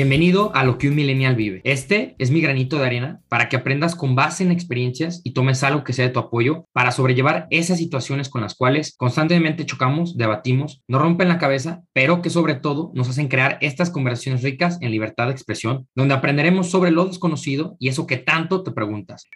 Bienvenido 0.00 0.50
a 0.54 0.64
lo 0.64 0.78
que 0.78 0.88
un 0.88 0.94
millennial 0.94 1.36
vive. 1.36 1.60
Este 1.62 2.14
es 2.16 2.30
mi 2.30 2.40
granito 2.40 2.78
de 2.78 2.86
arena 2.86 3.20
para 3.28 3.50
que 3.50 3.56
aprendas 3.56 3.94
con 3.94 4.14
base 4.14 4.42
en 4.42 4.50
experiencias 4.50 5.20
y 5.24 5.34
tomes 5.34 5.62
algo 5.62 5.84
que 5.84 5.92
sea 5.92 6.06
de 6.06 6.10
tu 6.10 6.20
apoyo 6.20 6.66
para 6.72 6.90
sobrellevar 6.90 7.46
esas 7.50 7.76
situaciones 7.76 8.30
con 8.30 8.40
las 8.40 8.54
cuales 8.54 8.96
constantemente 8.96 9.66
chocamos, 9.66 10.16
debatimos, 10.16 10.82
nos 10.88 11.02
rompen 11.02 11.28
la 11.28 11.36
cabeza, 11.36 11.82
pero 11.92 12.22
que 12.22 12.30
sobre 12.30 12.54
todo 12.54 12.92
nos 12.94 13.10
hacen 13.10 13.28
crear 13.28 13.58
estas 13.60 13.90
conversaciones 13.90 14.42
ricas 14.42 14.78
en 14.80 14.90
libertad 14.90 15.26
de 15.26 15.32
expresión, 15.32 15.86
donde 15.94 16.14
aprenderemos 16.14 16.70
sobre 16.70 16.92
lo 16.92 17.04
desconocido 17.04 17.76
y 17.78 17.88
eso 17.88 18.06
que 18.06 18.16
tanto 18.16 18.62
te 18.62 18.70
preguntas. 18.70 19.26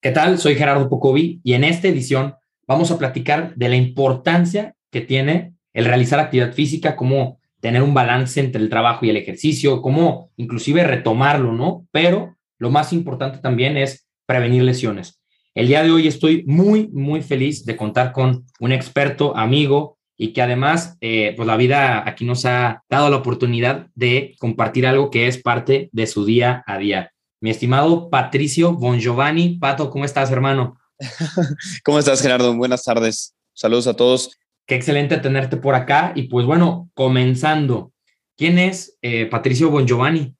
¿Qué 0.00 0.10
tal? 0.10 0.38
Soy 0.38 0.54
Gerardo 0.54 0.88
Pocovi 0.88 1.42
y 1.44 1.52
en 1.52 1.64
esta 1.64 1.88
edición 1.88 2.32
vamos 2.66 2.90
a 2.90 2.96
platicar 2.96 3.54
de 3.56 3.68
la 3.68 3.76
importancia 3.76 4.74
que 4.90 5.02
tiene 5.02 5.52
el 5.74 5.84
realizar 5.84 6.18
actividad 6.18 6.54
física 6.54 6.96
como 6.96 7.40
tener 7.64 7.82
un 7.82 7.94
balance 7.94 8.38
entre 8.40 8.60
el 8.60 8.68
trabajo 8.68 9.06
y 9.06 9.08
el 9.08 9.16
ejercicio, 9.16 9.80
cómo 9.80 10.30
inclusive 10.36 10.84
retomarlo, 10.84 11.50
¿no? 11.50 11.86
Pero 11.92 12.36
lo 12.58 12.70
más 12.70 12.92
importante 12.92 13.38
también 13.38 13.78
es 13.78 14.06
prevenir 14.26 14.62
lesiones. 14.64 15.18
El 15.54 15.68
día 15.68 15.82
de 15.82 15.90
hoy 15.90 16.06
estoy 16.06 16.44
muy, 16.46 16.88
muy 16.88 17.22
feliz 17.22 17.64
de 17.64 17.74
contar 17.74 18.12
con 18.12 18.44
un 18.60 18.72
experto, 18.72 19.34
amigo, 19.34 19.96
y 20.14 20.34
que 20.34 20.42
además, 20.42 20.98
eh, 21.00 21.32
pues 21.38 21.46
la 21.46 21.56
vida 21.56 22.06
aquí 22.06 22.26
nos 22.26 22.44
ha 22.44 22.84
dado 22.90 23.08
la 23.08 23.16
oportunidad 23.16 23.86
de 23.94 24.36
compartir 24.38 24.86
algo 24.86 25.10
que 25.10 25.26
es 25.26 25.40
parte 25.40 25.88
de 25.90 26.06
su 26.06 26.26
día 26.26 26.62
a 26.66 26.76
día. 26.76 27.12
Mi 27.40 27.48
estimado 27.48 28.10
Patricio 28.10 28.74
Bongiovanni. 28.74 29.58
Pato, 29.58 29.88
¿cómo 29.88 30.04
estás, 30.04 30.30
hermano? 30.30 30.76
¿Cómo 31.82 31.98
estás, 31.98 32.20
Gerardo? 32.20 32.54
Buenas 32.54 32.84
tardes. 32.84 33.34
Saludos 33.54 33.86
a 33.86 33.94
todos. 33.94 34.36
Qué 34.66 34.74
excelente 34.76 35.18
tenerte 35.18 35.56
por 35.56 35.74
acá. 35.74 36.12
Y 36.14 36.24
pues 36.24 36.46
bueno, 36.46 36.90
comenzando, 36.94 37.92
¿quién 38.36 38.58
es 38.58 38.96
eh, 39.02 39.26
Patricio 39.26 39.70
Bongiovanni? 39.70 40.34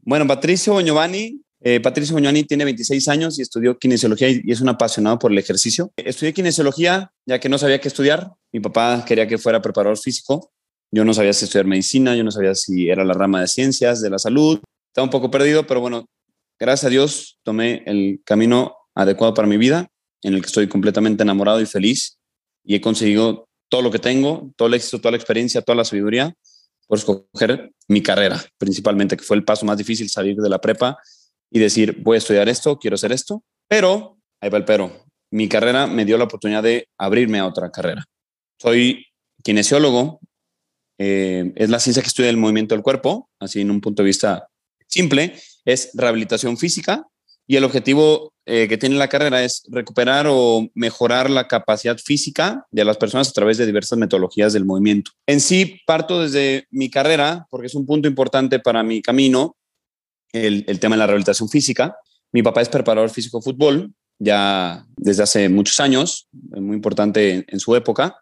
Bueno, 0.00 0.26
Patricio 0.26 0.72
Bongiovanni, 0.72 1.42
eh, 1.60 1.80
Patricio 1.80 2.14
Bongiovanni 2.14 2.44
tiene 2.44 2.64
26 2.64 3.08
años 3.08 3.38
y 3.38 3.42
estudió 3.42 3.78
kinesiología 3.78 4.30
y, 4.30 4.42
es 4.46 4.60
un 4.60 4.70
apasionado 4.70 5.18
por 5.18 5.30
el 5.30 5.38
ejercicio. 5.38 5.92
Estudié 5.96 6.32
kinesiología 6.32 7.12
ya 7.26 7.38
que 7.38 7.48
no 7.48 7.58
sabía 7.58 7.80
qué 7.80 7.88
estudiar. 7.88 8.32
Mi 8.52 8.60
papá 8.60 9.04
quería 9.06 9.26
que 9.26 9.36
fuera 9.36 9.60
preparador 9.60 9.98
físico. 9.98 10.52
Yo 10.90 11.04
no 11.04 11.12
sabía 11.12 11.34
si 11.34 11.44
estudiar 11.44 11.66
medicina, 11.66 12.16
yo 12.16 12.24
no 12.24 12.30
sabía 12.30 12.54
si 12.54 12.88
era 12.88 13.04
la 13.04 13.12
rama 13.12 13.40
de 13.40 13.48
ciencias, 13.48 14.00
de 14.00 14.08
la 14.08 14.18
salud. 14.18 14.60
Estaba 14.88 15.04
un 15.04 15.10
poco 15.10 15.30
perdido, 15.30 15.66
pero 15.66 15.80
bueno, 15.80 16.06
gracias 16.58 16.84
a 16.86 16.90
Dios 16.90 17.38
tomé 17.42 17.82
el 17.84 18.22
camino 18.24 18.74
adecuado 18.94 19.34
para 19.34 19.48
mi 19.48 19.58
vida, 19.58 19.88
en 20.22 20.32
el 20.32 20.40
que 20.40 20.46
estoy 20.46 20.68
completamente 20.68 21.24
enamorado 21.24 21.60
y 21.60 21.66
feliz 21.66 22.16
y 22.66 22.74
he 22.74 22.80
conseguido 22.80 23.45
todo 23.68 23.82
lo 23.82 23.90
que 23.90 23.98
tengo, 23.98 24.52
todo 24.56 24.68
el 24.68 24.74
éxito, 24.74 24.98
toda 25.00 25.12
la 25.12 25.16
experiencia, 25.16 25.62
toda 25.62 25.76
la 25.76 25.84
sabiduría, 25.84 26.34
por 26.86 26.98
escoger 26.98 27.72
mi 27.88 28.02
carrera, 28.02 28.42
principalmente, 28.58 29.16
que 29.16 29.24
fue 29.24 29.36
el 29.36 29.44
paso 29.44 29.66
más 29.66 29.76
difícil, 29.76 30.08
salir 30.08 30.36
de 30.36 30.48
la 30.48 30.60
prepa 30.60 30.98
y 31.50 31.58
decir, 31.58 32.00
voy 32.02 32.16
a 32.16 32.18
estudiar 32.18 32.48
esto, 32.48 32.78
quiero 32.78 32.94
hacer 32.94 33.12
esto, 33.12 33.42
pero, 33.68 34.18
ahí 34.40 34.50
va 34.50 34.58
el 34.58 34.64
pero, 34.64 35.04
mi 35.30 35.48
carrera 35.48 35.86
me 35.86 36.04
dio 36.04 36.18
la 36.18 36.24
oportunidad 36.24 36.62
de 36.62 36.88
abrirme 36.98 37.38
a 37.38 37.46
otra 37.46 37.70
carrera. 37.70 38.04
Soy 38.60 39.06
kinesiólogo, 39.42 40.20
eh, 40.98 41.52
es 41.56 41.68
la 41.68 41.80
ciencia 41.80 42.02
que 42.02 42.08
estudia 42.08 42.30
el 42.30 42.36
movimiento 42.36 42.74
del 42.74 42.82
cuerpo, 42.82 43.28
así 43.40 43.60
en 43.60 43.70
un 43.70 43.80
punto 43.80 44.02
de 44.02 44.06
vista 44.06 44.48
simple, 44.86 45.34
es 45.64 45.90
rehabilitación 45.94 46.56
física 46.56 47.06
y 47.46 47.56
el 47.56 47.64
objetivo 47.64 48.32
eh, 48.46 48.68
que 48.68 48.78
tiene 48.78 48.94
la 48.94 49.08
carrera 49.08 49.42
es 49.42 49.64
recuperar 49.68 50.26
o 50.28 50.68
mejorar 50.74 51.28
la 51.28 51.48
capacidad 51.48 51.98
física 51.98 52.64
de 52.70 52.84
las 52.84 52.96
personas 52.96 53.28
a 53.28 53.32
través 53.32 53.58
de 53.58 53.66
diversas 53.66 53.98
metodologías 53.98 54.52
del 54.52 54.64
movimiento. 54.64 55.10
En 55.26 55.40
sí, 55.40 55.80
parto 55.84 56.22
desde 56.22 56.68
mi 56.70 56.88
carrera, 56.88 57.46
porque 57.50 57.66
es 57.66 57.74
un 57.74 57.84
punto 57.84 58.06
importante 58.06 58.60
para 58.60 58.84
mi 58.84 59.02
camino, 59.02 59.56
el, 60.32 60.64
el 60.68 60.78
tema 60.78 60.94
de 60.94 61.00
la 61.00 61.06
rehabilitación 61.06 61.48
física. 61.48 61.96
Mi 62.32 62.42
papá 62.42 62.62
es 62.62 62.68
preparador 62.68 63.10
físico 63.10 63.38
de 63.38 63.44
fútbol, 63.44 63.92
ya 64.18 64.86
desde 64.96 65.24
hace 65.24 65.48
muchos 65.48 65.80
años, 65.80 66.28
muy 66.32 66.76
importante 66.76 67.32
en, 67.32 67.44
en 67.48 67.58
su 67.58 67.74
época. 67.74 68.16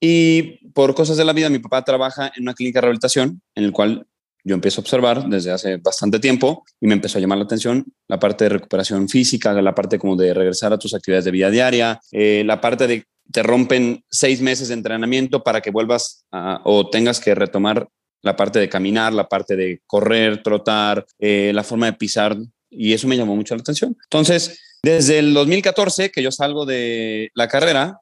Y 0.00 0.66
por 0.70 0.94
cosas 0.94 1.16
de 1.16 1.24
la 1.24 1.32
vida, 1.32 1.50
mi 1.50 1.58
papá 1.58 1.84
trabaja 1.84 2.32
en 2.34 2.42
una 2.42 2.54
clínica 2.54 2.78
de 2.78 2.82
rehabilitación, 2.82 3.42
en 3.54 3.64
el 3.64 3.72
cual 3.72 4.06
yo 4.44 4.54
empiezo 4.54 4.80
a 4.80 4.82
observar 4.82 5.28
desde 5.28 5.50
hace 5.50 5.76
bastante 5.76 6.18
tiempo 6.18 6.64
y 6.80 6.86
me 6.86 6.94
empezó 6.94 7.18
a 7.18 7.20
llamar 7.20 7.38
la 7.38 7.44
atención 7.44 7.84
la 8.08 8.18
parte 8.18 8.44
de 8.44 8.50
recuperación 8.50 9.08
física, 9.08 9.52
la 9.52 9.74
parte 9.74 9.98
como 9.98 10.16
de 10.16 10.34
regresar 10.34 10.72
a 10.72 10.78
tus 10.78 10.94
actividades 10.94 11.24
de 11.24 11.30
vida 11.30 11.50
diaria, 11.50 12.00
eh, 12.10 12.42
la 12.44 12.60
parte 12.60 12.86
de 12.86 13.04
te 13.30 13.42
rompen 13.42 14.04
seis 14.10 14.40
meses 14.40 14.68
de 14.68 14.74
entrenamiento 14.74 15.42
para 15.42 15.60
que 15.60 15.70
vuelvas 15.70 16.26
o 16.64 16.90
tengas 16.90 17.20
que 17.20 17.34
retomar 17.34 17.88
la 18.20 18.36
parte 18.36 18.58
de 18.58 18.68
caminar, 18.68 19.12
la 19.12 19.28
parte 19.28 19.56
de 19.56 19.80
correr, 19.86 20.42
trotar, 20.42 21.06
eh, 21.18 21.52
la 21.54 21.64
forma 21.64 21.86
de 21.86 21.94
pisar 21.94 22.36
y 22.70 22.92
eso 22.92 23.08
me 23.08 23.16
llamó 23.16 23.34
mucho 23.36 23.54
la 23.54 23.60
atención. 23.60 23.96
Entonces, 24.04 24.60
desde 24.82 25.18
el 25.18 25.34
2014 25.34 26.10
que 26.10 26.22
yo 26.22 26.30
salgo 26.30 26.66
de 26.66 27.30
la 27.34 27.48
carrera, 27.48 28.00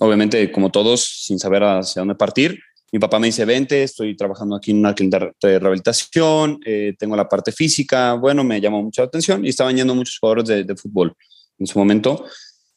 obviamente 0.00 0.50
como 0.50 0.70
todos 0.70 1.24
sin 1.24 1.38
saber 1.38 1.62
hacia 1.62 2.00
dónde 2.00 2.14
partir, 2.14 2.58
mi 2.96 3.00
papá 3.00 3.18
me 3.18 3.26
dice, 3.26 3.44
vente, 3.44 3.82
estoy 3.82 4.16
trabajando 4.16 4.56
aquí 4.56 4.70
en 4.70 4.78
una 4.78 4.94
clínica 4.94 5.30
de 5.42 5.58
rehabilitación, 5.58 6.58
eh, 6.64 6.94
tengo 6.98 7.14
la 7.14 7.28
parte 7.28 7.52
física, 7.52 8.14
bueno, 8.14 8.42
me 8.42 8.58
llamó 8.58 8.82
mucho 8.82 9.02
la 9.02 9.08
atención 9.08 9.44
y 9.44 9.50
estaban 9.50 9.76
yendo 9.76 9.94
muchos 9.94 10.18
jugadores 10.18 10.66
de, 10.66 10.76
fútbol 10.76 11.14
en 11.58 11.66
su 11.66 11.78
momento 11.78 12.24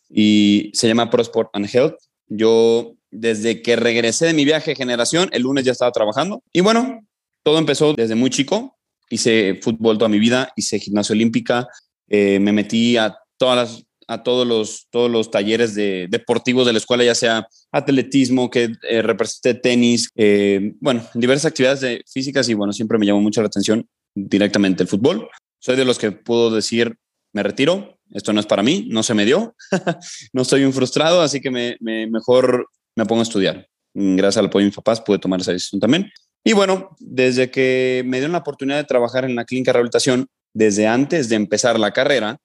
y 0.09 0.71
se 0.73 0.89
llama 0.89 1.09
Pro 1.09 1.21
Sport 1.21 1.51
and 1.53 1.73
Health. 1.73 1.95
Yo 2.27 2.95
desde 3.09 3.61
que 3.61 3.77
regresé 3.77 4.25
de 4.25 4.33
mi 4.33 4.43
viaje 4.43 4.71
de 4.71 4.75
generación, 4.75 5.29
el 5.31 5.43
lunes 5.43 5.63
ya 5.63 5.71
estaba 5.71 5.93
trabajando 5.93 6.43
y 6.51 6.59
bueno, 6.59 6.99
todo 7.41 7.57
empezó 7.57 7.93
desde 7.93 8.15
muy 8.15 8.29
chico, 8.29 8.77
hice 9.09 9.57
fútbol 9.61 9.97
toda 9.97 10.09
mi 10.09 10.19
vida, 10.19 10.51
hice 10.57 10.79
gimnasia 10.79 11.13
olímpica, 11.13 11.65
eh, 12.09 12.39
me 12.41 12.51
metí 12.51 12.97
a 12.97 13.17
todas 13.37 13.55
las 13.55 13.85
a 14.09 14.23
todos 14.23 14.45
los, 14.45 14.87
todos 14.89 15.09
los 15.09 15.29
talleres 15.29 15.75
de, 15.75 16.07
deportivos 16.09 16.65
de 16.65 16.73
la 16.73 16.79
escuela, 16.79 17.03
ya 17.03 17.13
sea 17.13 17.47
atletismo, 17.71 18.49
que 18.49 18.73
eh, 18.89 19.03
represente 19.03 19.53
tenis, 19.53 20.09
eh, 20.15 20.73
bueno, 20.79 21.05
diversas 21.13 21.51
actividades 21.51 21.81
de 21.81 22.03
físicas 22.11 22.49
y 22.49 22.55
bueno, 22.55 22.73
siempre 22.73 22.97
me 22.97 23.05
llamó 23.05 23.21
mucho 23.21 23.41
la 23.41 23.47
atención 23.47 23.87
directamente 24.15 24.81
el 24.81 24.89
fútbol. 24.89 25.29
Soy 25.59 25.75
de 25.75 25.85
los 25.85 25.99
que 25.99 26.11
puedo 26.11 26.49
decir, 26.49 26.97
me 27.33 27.43
retiro, 27.43 27.99
esto 28.11 28.33
no 28.33 28.39
es 28.39 28.47
para 28.47 28.63
mí, 28.63 28.87
no 28.89 29.03
se 29.03 29.13
me 29.13 29.25
dio, 29.25 29.55
no 30.33 30.41
estoy 30.41 30.63
un 30.63 30.73
frustrado, 30.73 31.21
así 31.21 31.39
que 31.39 31.51
me, 31.51 31.77
mejor 31.79 32.67
me 32.95 33.05
pongo 33.05 33.21
a 33.21 33.23
estudiar. 33.23 33.67
Gracias 33.93 34.37
al 34.37 34.47
apoyo 34.47 34.63
de 34.63 34.69
mis 34.69 34.75
papás 34.75 35.01
pude 35.01 35.19
tomar 35.19 35.39
esa 35.39 35.51
decisión 35.51 35.79
también. 35.79 36.11
Y 36.43 36.53
bueno, 36.53 36.95
desde 36.99 37.51
que 37.51 38.01
me 38.07 38.17
dieron 38.17 38.31
la 38.31 38.39
oportunidad 38.39 38.77
de 38.77 38.85
trabajar 38.85 39.25
en 39.25 39.35
la 39.35 39.45
clínica 39.45 39.69
de 39.69 39.73
rehabilitación, 39.73 40.27
desde 40.51 40.87
antes 40.87 41.29
de 41.29 41.35
empezar 41.35 41.79
la 41.79 41.91
carrera, 41.91 42.39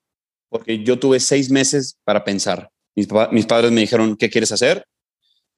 porque 0.54 0.84
yo 0.84 1.00
tuve 1.00 1.18
seis 1.18 1.50
meses 1.50 1.98
para 2.04 2.22
pensar. 2.22 2.70
Mis, 2.94 3.08
padres 3.08 3.72
me 3.72 3.80
dijeron, 3.80 4.16
¿qué 4.16 4.30
quieres 4.30 4.52
hacer? 4.52 4.86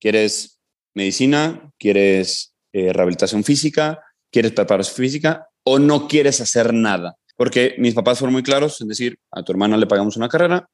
¿Quieres 0.01 0.59
medicina? 0.95 1.71
¿Quieres 1.79 2.55
eh, 2.73 2.95
rehabilitación 2.95 3.45
física? 3.45 4.01
¿Quieres 4.33 4.53
preparación 4.53 4.97
física? 4.97 5.49
¿O 5.65 5.79
no 5.79 6.09
quieres 6.09 6.41
hacer 6.41 6.73
nada? 6.73 7.17
Porque 7.37 7.75
mis 7.77 7.93
papás 7.93 8.21
fueron 8.21 8.33
muy 8.33 8.43
claros 8.43 8.81
en 8.81 8.89
decir, 8.89 9.19
a 9.33 9.43
tu 9.43 9.53
hermana 9.53 9.77
le 9.77 9.87
pagamos 9.87 10.17
una 10.17 10.31
carrera, 10.31 10.67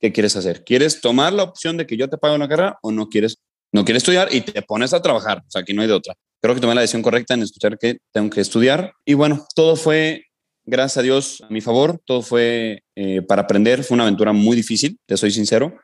¿qué 0.00 0.12
quieres 0.12 0.36
hacer? 0.36 0.62
¿Quieres 0.62 1.00
tomar 1.00 1.32
la 1.32 1.42
opción 1.42 1.76
de 1.76 1.84
que 1.84 1.96
yo 1.96 2.08
te 2.08 2.16
pague 2.16 2.36
una 2.36 2.48
carrera 2.48 2.78
o 2.80 2.92
no 2.92 3.08
quieres? 3.08 3.38
No 3.72 3.84
quieres 3.84 4.04
estudiar 4.04 4.32
y 4.32 4.42
te 4.42 4.62
pones 4.62 4.94
a 4.94 5.02
trabajar. 5.02 5.38
O 5.38 5.50
sea, 5.50 5.62
aquí 5.62 5.74
no 5.74 5.82
hay 5.82 5.88
de 5.88 5.94
otra. 5.94 6.14
Creo 6.40 6.54
que 6.54 6.60
tomé 6.60 6.76
la 6.76 6.82
decisión 6.82 7.02
correcta 7.02 7.34
en 7.34 7.42
escuchar 7.42 7.76
que 7.76 7.98
tengo 8.12 8.30
que 8.30 8.40
estudiar. 8.40 8.92
Y 9.04 9.14
bueno, 9.14 9.44
todo 9.56 9.74
fue 9.74 10.26
gracias 10.64 10.98
a 10.98 11.02
Dios, 11.02 11.42
a 11.42 11.48
mi 11.48 11.60
favor, 11.60 12.00
todo 12.04 12.22
fue 12.22 12.82
eh, 12.96 13.22
para 13.22 13.42
aprender, 13.42 13.84
fue 13.84 13.94
una 13.94 14.04
aventura 14.04 14.32
muy 14.32 14.56
difícil, 14.56 14.98
te 15.06 15.16
soy 15.16 15.30
sincero. 15.30 15.76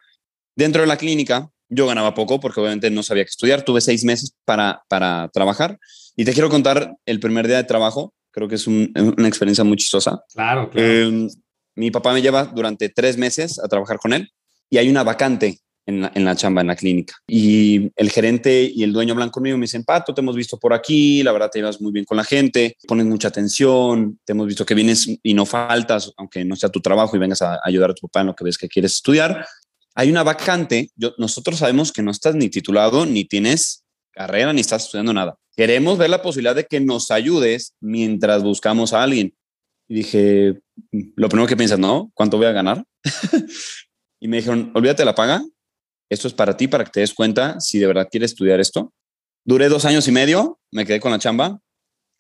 Dentro 0.56 0.82
de 0.82 0.88
la 0.88 0.96
clínica, 0.96 1.50
yo 1.68 1.86
ganaba 1.86 2.14
poco 2.14 2.40
porque 2.40 2.60
obviamente 2.60 2.90
no 2.90 3.02
sabía 3.02 3.24
qué 3.24 3.30
estudiar, 3.30 3.62
tuve 3.62 3.80
seis 3.80 4.04
meses 4.04 4.34
para, 4.44 4.82
para 4.88 5.28
trabajar 5.32 5.78
y 6.16 6.24
te 6.24 6.32
quiero 6.32 6.50
contar 6.50 6.94
el 7.06 7.20
primer 7.20 7.46
día 7.46 7.58
de 7.58 7.64
trabajo, 7.64 8.12
creo 8.30 8.48
que 8.48 8.56
es 8.56 8.66
una 8.66 9.28
experiencia 9.28 9.64
muy 9.64 9.76
chistosa. 9.76 10.22
Claro, 10.32 10.70
claro. 10.70 10.88
Em, 10.88 11.28
mi 11.76 11.90
papá 11.90 12.12
me 12.12 12.22
lleva 12.22 12.44
durante 12.44 12.88
tres 12.88 13.16
meses 13.16 13.58
a 13.58 13.68
trabajar 13.68 13.98
con 13.98 14.12
él 14.12 14.30
y 14.68 14.78
hay 14.78 14.88
una 14.88 15.02
vacante 15.02 15.60
en 15.90 16.24
la, 16.24 16.36
chamba, 16.36 16.60
en 16.60 16.68
la 16.68 16.76
clínica. 16.76 17.14
Y 17.26 17.90
el 17.96 18.10
gerente 18.10 18.70
y 18.74 18.82
el 18.82 18.92
dueño 18.92 19.12
hablan 19.14 19.30
conmigo 19.30 19.56
y 19.56 19.58
me 19.58 19.64
dicen, 19.64 19.84
Pato, 19.84 20.14
te 20.14 20.20
hemos 20.20 20.36
visto 20.36 20.58
por 20.58 20.72
aquí, 20.72 21.22
la 21.22 21.32
verdad 21.32 21.50
te 21.50 21.58
llevas 21.58 21.80
muy 21.80 21.92
bien 21.92 22.04
con 22.04 22.16
la 22.16 22.24
gente, 22.24 22.76
pones 22.86 23.06
mucha 23.06 23.28
atención, 23.28 24.18
te 24.24 24.32
hemos 24.32 24.46
visto 24.46 24.64
que 24.64 24.74
vienes 24.74 25.08
y 25.22 25.34
no 25.34 25.46
faltas, 25.46 26.12
aunque 26.16 26.44
no 26.44 26.56
sea 26.56 26.68
tu 26.68 26.80
trabajo 26.80 27.16
y 27.16 27.18
vengas 27.18 27.42
a 27.42 27.60
ayudar 27.64 27.90
a 27.90 27.94
tu 27.94 28.06
papá 28.06 28.20
en 28.20 28.28
lo 28.28 28.34
que 28.34 28.44
ves 28.44 28.58
que 28.58 28.68
quieres 28.68 28.92
estudiar. 28.92 29.46
Hay 29.94 30.10
una 30.10 30.22
vacante, 30.22 30.90
yo, 30.96 31.14
nosotros 31.18 31.58
sabemos 31.58 31.92
que 31.92 32.02
no 32.02 32.10
estás 32.10 32.34
ni 32.34 32.48
titulado, 32.48 33.06
ni 33.06 33.24
tienes 33.24 33.84
carrera, 34.12 34.52
ni 34.52 34.60
estás 34.60 34.84
estudiando 34.84 35.12
nada. 35.12 35.36
Queremos 35.56 35.98
ver 35.98 36.10
la 36.10 36.22
posibilidad 36.22 36.54
de 36.54 36.66
que 36.66 36.80
nos 36.80 37.10
ayudes 37.10 37.74
mientras 37.80 38.42
buscamos 38.42 38.92
a 38.92 39.02
alguien. 39.02 39.34
Y 39.88 39.94
dije, 39.94 40.60
lo 41.16 41.28
primero 41.28 41.48
que 41.48 41.56
piensas, 41.56 41.78
¿no? 41.78 42.10
¿Cuánto 42.14 42.36
voy 42.36 42.46
a 42.46 42.52
ganar? 42.52 42.84
y 44.20 44.28
me 44.28 44.36
dijeron, 44.38 44.70
olvídate 44.74 45.04
la 45.04 45.14
paga, 45.14 45.42
esto 46.10 46.26
es 46.28 46.34
para 46.34 46.56
ti, 46.56 46.68
para 46.68 46.84
que 46.84 46.90
te 46.90 47.00
des 47.00 47.14
cuenta 47.14 47.58
si 47.60 47.78
de 47.78 47.86
verdad 47.86 48.08
quieres 48.10 48.32
estudiar 48.32 48.60
esto. 48.60 48.92
Duré 49.44 49.68
dos 49.68 49.84
años 49.84 50.06
y 50.08 50.12
medio, 50.12 50.58
me 50.70 50.84
quedé 50.84 51.00
con 51.00 51.12
la 51.12 51.18
chamba. 51.18 51.60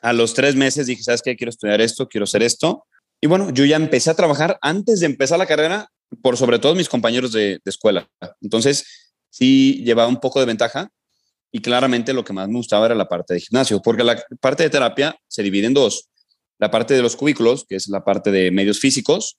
A 0.00 0.12
los 0.12 0.32
tres 0.32 0.54
meses 0.54 0.86
dije, 0.86 1.02
¿sabes 1.02 1.20
qué? 1.22 1.36
Quiero 1.36 1.50
estudiar 1.50 1.80
esto, 1.80 2.08
quiero 2.08 2.24
hacer 2.24 2.42
esto. 2.42 2.86
Y 3.20 3.26
bueno, 3.26 3.50
yo 3.50 3.64
ya 3.64 3.76
empecé 3.76 4.08
a 4.08 4.14
trabajar 4.14 4.58
antes 4.62 5.00
de 5.00 5.06
empezar 5.06 5.38
la 5.38 5.46
carrera 5.46 5.88
por 6.22 6.36
sobre 6.36 6.58
todo 6.58 6.74
mis 6.74 6.88
compañeros 6.88 7.32
de, 7.32 7.60
escuela. 7.64 8.08
Entonces, 8.40 9.12
sí 9.28 9.82
llevaba 9.84 10.08
un 10.08 10.20
poco 10.20 10.40
de 10.40 10.46
ventaja 10.46 10.88
y 11.52 11.60
claramente 11.60 12.12
lo 12.12 12.24
que 12.24 12.32
más 12.32 12.48
me 12.48 12.54
gustaba 12.54 12.86
era 12.86 12.94
la 12.94 13.08
parte 13.08 13.34
de 13.34 13.40
gimnasio, 13.40 13.82
porque 13.82 14.04
la 14.04 14.22
parte 14.40 14.62
de 14.62 14.70
terapia 14.70 15.16
se 15.28 15.42
divide 15.42 15.66
en 15.66 15.74
dos. 15.74 16.08
La 16.58 16.70
parte 16.70 16.94
de 16.94 17.02
los 17.02 17.16
cubículos, 17.16 17.64
que 17.68 17.74
es 17.74 17.88
la 17.88 18.04
parte 18.04 18.30
de 18.30 18.50
medios 18.50 18.78
físicos, 18.78 19.38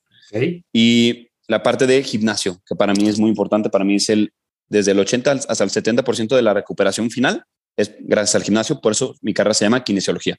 y 0.74 1.30
la 1.48 1.62
parte 1.62 1.88
de 1.88 2.04
gimnasio, 2.04 2.62
que 2.66 2.76
para 2.76 2.94
mí 2.94 3.08
es 3.08 3.20
muy 3.20 3.30
importante. 3.30 3.70
Para 3.70 3.84
mí 3.84 3.96
es 3.96 4.10
el, 4.10 4.34
desde 4.72 4.92
el 4.92 5.00
80 5.00 5.32
hasta 5.32 5.64
el 5.64 5.70
70% 5.70 6.36
de 6.36 6.42
la 6.42 6.54
recuperación 6.54 7.12
final 7.12 7.44
es 7.76 7.94
gracias 8.00 8.36
al 8.36 8.44
gimnasio. 8.44 8.80
Por 8.80 8.94
eso 8.94 9.16
mi 9.22 9.34
carrera 9.34 9.54
se 9.54 9.66
llama 9.66 9.84
kinesiología. 9.84 10.38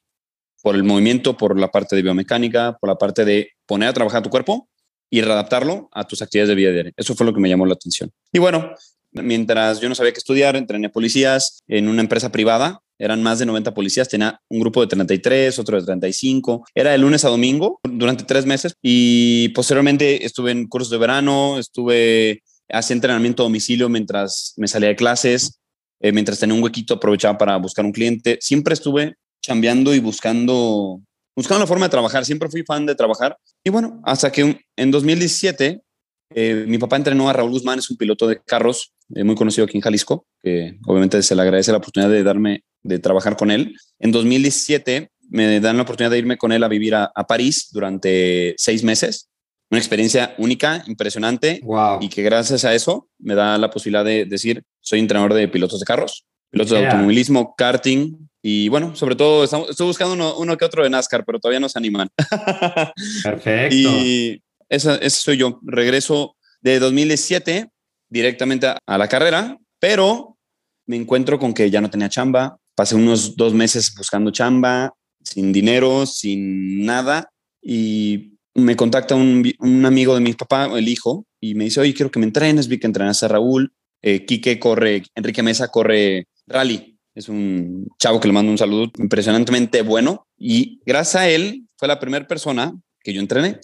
Por 0.62 0.74
el 0.74 0.84
movimiento, 0.84 1.36
por 1.36 1.58
la 1.58 1.70
parte 1.70 1.96
de 1.96 2.02
biomecánica, 2.02 2.78
por 2.80 2.88
la 2.88 2.96
parte 2.96 3.24
de 3.26 3.50
poner 3.66 3.90
a 3.90 3.92
trabajar 3.92 4.22
tu 4.22 4.30
cuerpo 4.30 4.68
y 5.10 5.20
readaptarlo 5.20 5.90
a 5.92 6.06
tus 6.06 6.22
actividades 6.22 6.48
de 6.48 6.54
vida 6.54 6.70
diaria. 6.72 6.92
Eso 6.96 7.14
fue 7.14 7.26
lo 7.26 7.34
que 7.34 7.40
me 7.40 7.48
llamó 7.48 7.66
la 7.66 7.74
atención. 7.74 8.10
Y 8.32 8.38
bueno, 8.38 8.74
mientras 9.10 9.80
yo 9.80 9.88
no 9.90 9.94
sabía 9.94 10.12
qué 10.12 10.18
estudiar, 10.18 10.56
entrené 10.56 10.88
policías 10.88 11.62
en 11.68 11.88
una 11.88 12.00
empresa 12.00 12.32
privada. 12.32 12.80
Eran 12.98 13.22
más 13.22 13.38
de 13.38 13.46
90 13.46 13.74
policías, 13.74 14.08
tenía 14.08 14.40
un 14.48 14.60
grupo 14.60 14.80
de 14.80 14.86
33, 14.86 15.58
otro 15.58 15.78
de 15.78 15.84
35. 15.84 16.64
Era 16.74 16.92
de 16.92 16.98
lunes 16.98 17.24
a 17.26 17.28
domingo 17.28 17.80
durante 17.82 18.24
tres 18.24 18.46
meses 18.46 18.74
y 18.80 19.50
posteriormente 19.50 20.24
estuve 20.24 20.52
en 20.52 20.68
cursos 20.68 20.90
de 20.90 20.98
verano, 20.98 21.58
estuve 21.58 22.42
hacía 22.72 22.94
entrenamiento 22.94 23.42
a 23.42 23.46
domicilio 23.46 23.88
mientras 23.88 24.54
me 24.56 24.66
salía 24.66 24.88
de 24.88 24.96
clases, 24.96 25.60
eh, 26.00 26.12
mientras 26.12 26.38
tenía 26.38 26.54
un 26.54 26.62
huequito 26.62 26.94
aprovechaba 26.94 27.38
para 27.38 27.56
buscar 27.58 27.84
un 27.84 27.92
cliente. 27.92 28.38
Siempre 28.40 28.74
estuve 28.74 29.14
chambeando 29.42 29.94
y 29.94 30.00
buscando, 30.00 31.00
buscando 31.36 31.60
la 31.60 31.66
forma 31.66 31.86
de 31.86 31.90
trabajar. 31.90 32.24
Siempre 32.24 32.48
fui 32.48 32.64
fan 32.64 32.86
de 32.86 32.94
trabajar. 32.94 33.36
Y 33.62 33.70
bueno, 33.70 34.00
hasta 34.04 34.32
que 34.32 34.60
en 34.76 34.90
2017 34.90 35.82
eh, 36.34 36.64
mi 36.66 36.78
papá 36.78 36.96
entrenó 36.96 37.28
a 37.28 37.32
Raúl 37.32 37.50
Guzmán, 37.50 37.78
es 37.78 37.90
un 37.90 37.96
piloto 37.96 38.26
de 38.26 38.40
carros 38.40 38.92
eh, 39.14 39.22
muy 39.22 39.34
conocido 39.34 39.66
aquí 39.66 39.76
en 39.76 39.82
Jalisco, 39.82 40.26
que 40.42 40.78
obviamente 40.86 41.22
se 41.22 41.36
le 41.36 41.42
agradece 41.42 41.72
la 41.72 41.78
oportunidad 41.78 42.10
de 42.10 42.22
darme, 42.22 42.64
de 42.82 42.98
trabajar 42.98 43.36
con 43.36 43.50
él. 43.50 43.76
En 43.98 44.12
2017 44.12 45.10
me 45.28 45.60
dan 45.60 45.76
la 45.76 45.82
oportunidad 45.82 46.10
de 46.10 46.18
irme 46.18 46.38
con 46.38 46.52
él 46.52 46.64
a 46.64 46.68
vivir 46.68 46.94
a, 46.94 47.12
a 47.14 47.26
París 47.26 47.68
durante 47.70 48.54
seis 48.56 48.82
meses 48.82 49.28
una 49.72 49.78
experiencia 49.78 50.34
única, 50.36 50.84
impresionante 50.86 51.62
y 52.02 52.08
que 52.10 52.22
gracias 52.22 52.66
a 52.66 52.74
eso 52.74 53.08
me 53.18 53.34
da 53.34 53.56
la 53.56 53.70
posibilidad 53.70 54.04
de 54.04 54.26
decir, 54.26 54.62
soy 54.82 54.98
entrenador 54.98 55.32
de 55.32 55.48
pilotos 55.48 55.80
de 55.80 55.86
carros, 55.86 56.26
pilotos 56.50 56.78
de 56.78 56.84
automovilismo, 56.84 57.54
karting 57.56 58.28
y 58.42 58.68
bueno, 58.68 58.94
sobre 58.94 59.16
todo 59.16 59.44
estoy 59.44 59.86
buscando 59.86 60.36
uno, 60.36 60.56
que 60.58 60.64
otro 60.66 60.84
de 60.84 60.90
NASCAR, 60.90 61.24
pero 61.24 61.40
todavía 61.40 61.58
no 61.58 61.70
se 61.70 61.78
animan. 61.78 62.10
Perfecto. 63.24 63.74
Y 63.74 64.42
ese, 64.68 65.08
soy 65.08 65.38
yo. 65.38 65.58
Regreso 65.62 66.36
de 66.60 66.78
2007 66.78 67.70
directamente 68.10 68.66
a, 68.66 68.78
a 68.86 68.98
la 68.98 69.08
carrera, 69.08 69.56
pero 69.80 70.36
me 70.84 70.96
encuentro 70.96 71.38
con 71.38 71.54
que 71.54 71.70
ya 71.70 71.80
no 71.80 71.88
tenía 71.88 72.10
chamba. 72.10 72.58
Pasé 72.74 72.94
unos 72.94 73.36
dos 73.36 73.54
meses 73.54 73.94
buscando 73.96 74.32
chamba, 74.32 74.92
sin 75.24 75.50
dinero, 75.50 76.04
sin 76.04 76.84
nada. 76.84 77.30
Y 77.62 78.31
me 78.54 78.76
contacta 78.76 79.14
un, 79.14 79.52
amigo 79.84 80.14
de 80.14 80.20
mi 80.20 80.32
papá, 80.34 80.66
el 80.76 80.88
hijo, 80.88 81.26
y 81.40 81.54
me 81.54 81.64
dice, 81.64 81.80
oye, 81.80 81.94
quiero 81.94 82.10
que 82.10 82.18
me 82.18 82.26
entrenes, 82.26 82.68
vi 82.68 82.78
que 82.78 82.86
entrenas 82.86 83.22
a 83.22 83.28
Raúl, 83.28 83.72
eh, 84.02 84.24
Quique 84.24 84.58
corre, 84.58 85.04
Enrique 85.14 85.42
Mesa 85.42 85.68
corre 85.68 86.26
rally, 86.46 86.98
es 87.14 87.28
un 87.28 87.88
chavo 87.98 88.20
que 88.20 88.28
le 88.28 88.34
mando 88.34 88.50
un 88.50 88.58
saludo 88.58 88.90
impresionantemente 88.98 89.82
bueno, 89.82 90.26
y 90.36 90.80
gracias 90.84 91.22
a 91.22 91.28
él 91.28 91.66
fue 91.76 91.88
la 91.88 92.00
primera 92.00 92.26
persona 92.26 92.72
que 93.00 93.12
yo 93.12 93.20
entrené, 93.20 93.60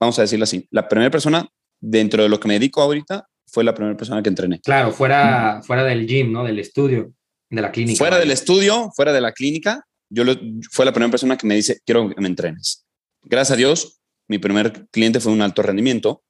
vamos 0.00 0.18
a 0.18 0.22
decirlo 0.22 0.44
así, 0.44 0.66
la 0.70 0.88
primera 0.88 1.10
persona 1.10 1.46
dentro 1.80 2.22
de 2.22 2.28
lo 2.28 2.40
que 2.40 2.48
me 2.48 2.54
dedico 2.54 2.82
ahorita 2.82 3.26
fue 3.46 3.64
la 3.64 3.74
primera 3.74 3.96
persona 3.96 4.22
que 4.22 4.28
entrené. 4.28 4.60
Claro, 4.60 4.92
fuera, 4.92 5.62
fuera 5.62 5.84
del 5.84 6.06
gym, 6.06 6.32
¿no? 6.32 6.42
Del 6.42 6.58
estudio, 6.58 7.12
de 7.50 7.62
la 7.62 7.70
clínica. 7.70 7.98
Fuera 7.98 8.18
del 8.18 8.30
estudio, 8.30 8.90
fuera 8.96 9.12
de 9.12 9.20
la 9.20 9.32
clínica, 9.32 9.84
yo 10.10 10.24
fue 10.70 10.84
la 10.84 10.92
primera 10.92 11.10
persona 11.10 11.36
que 11.36 11.46
me 11.46 11.54
dice, 11.54 11.80
quiero 11.84 12.08
que 12.08 12.20
me 12.20 12.28
entrenes 12.28 12.83
gracias 13.24 13.54
a 13.54 13.56
Dios, 13.56 14.00
mi 14.28 14.38
primer 14.38 14.86
cliente 14.90 15.20
fue 15.20 15.32
un 15.32 15.42
alto 15.42 15.62
rendimiento 15.62 16.22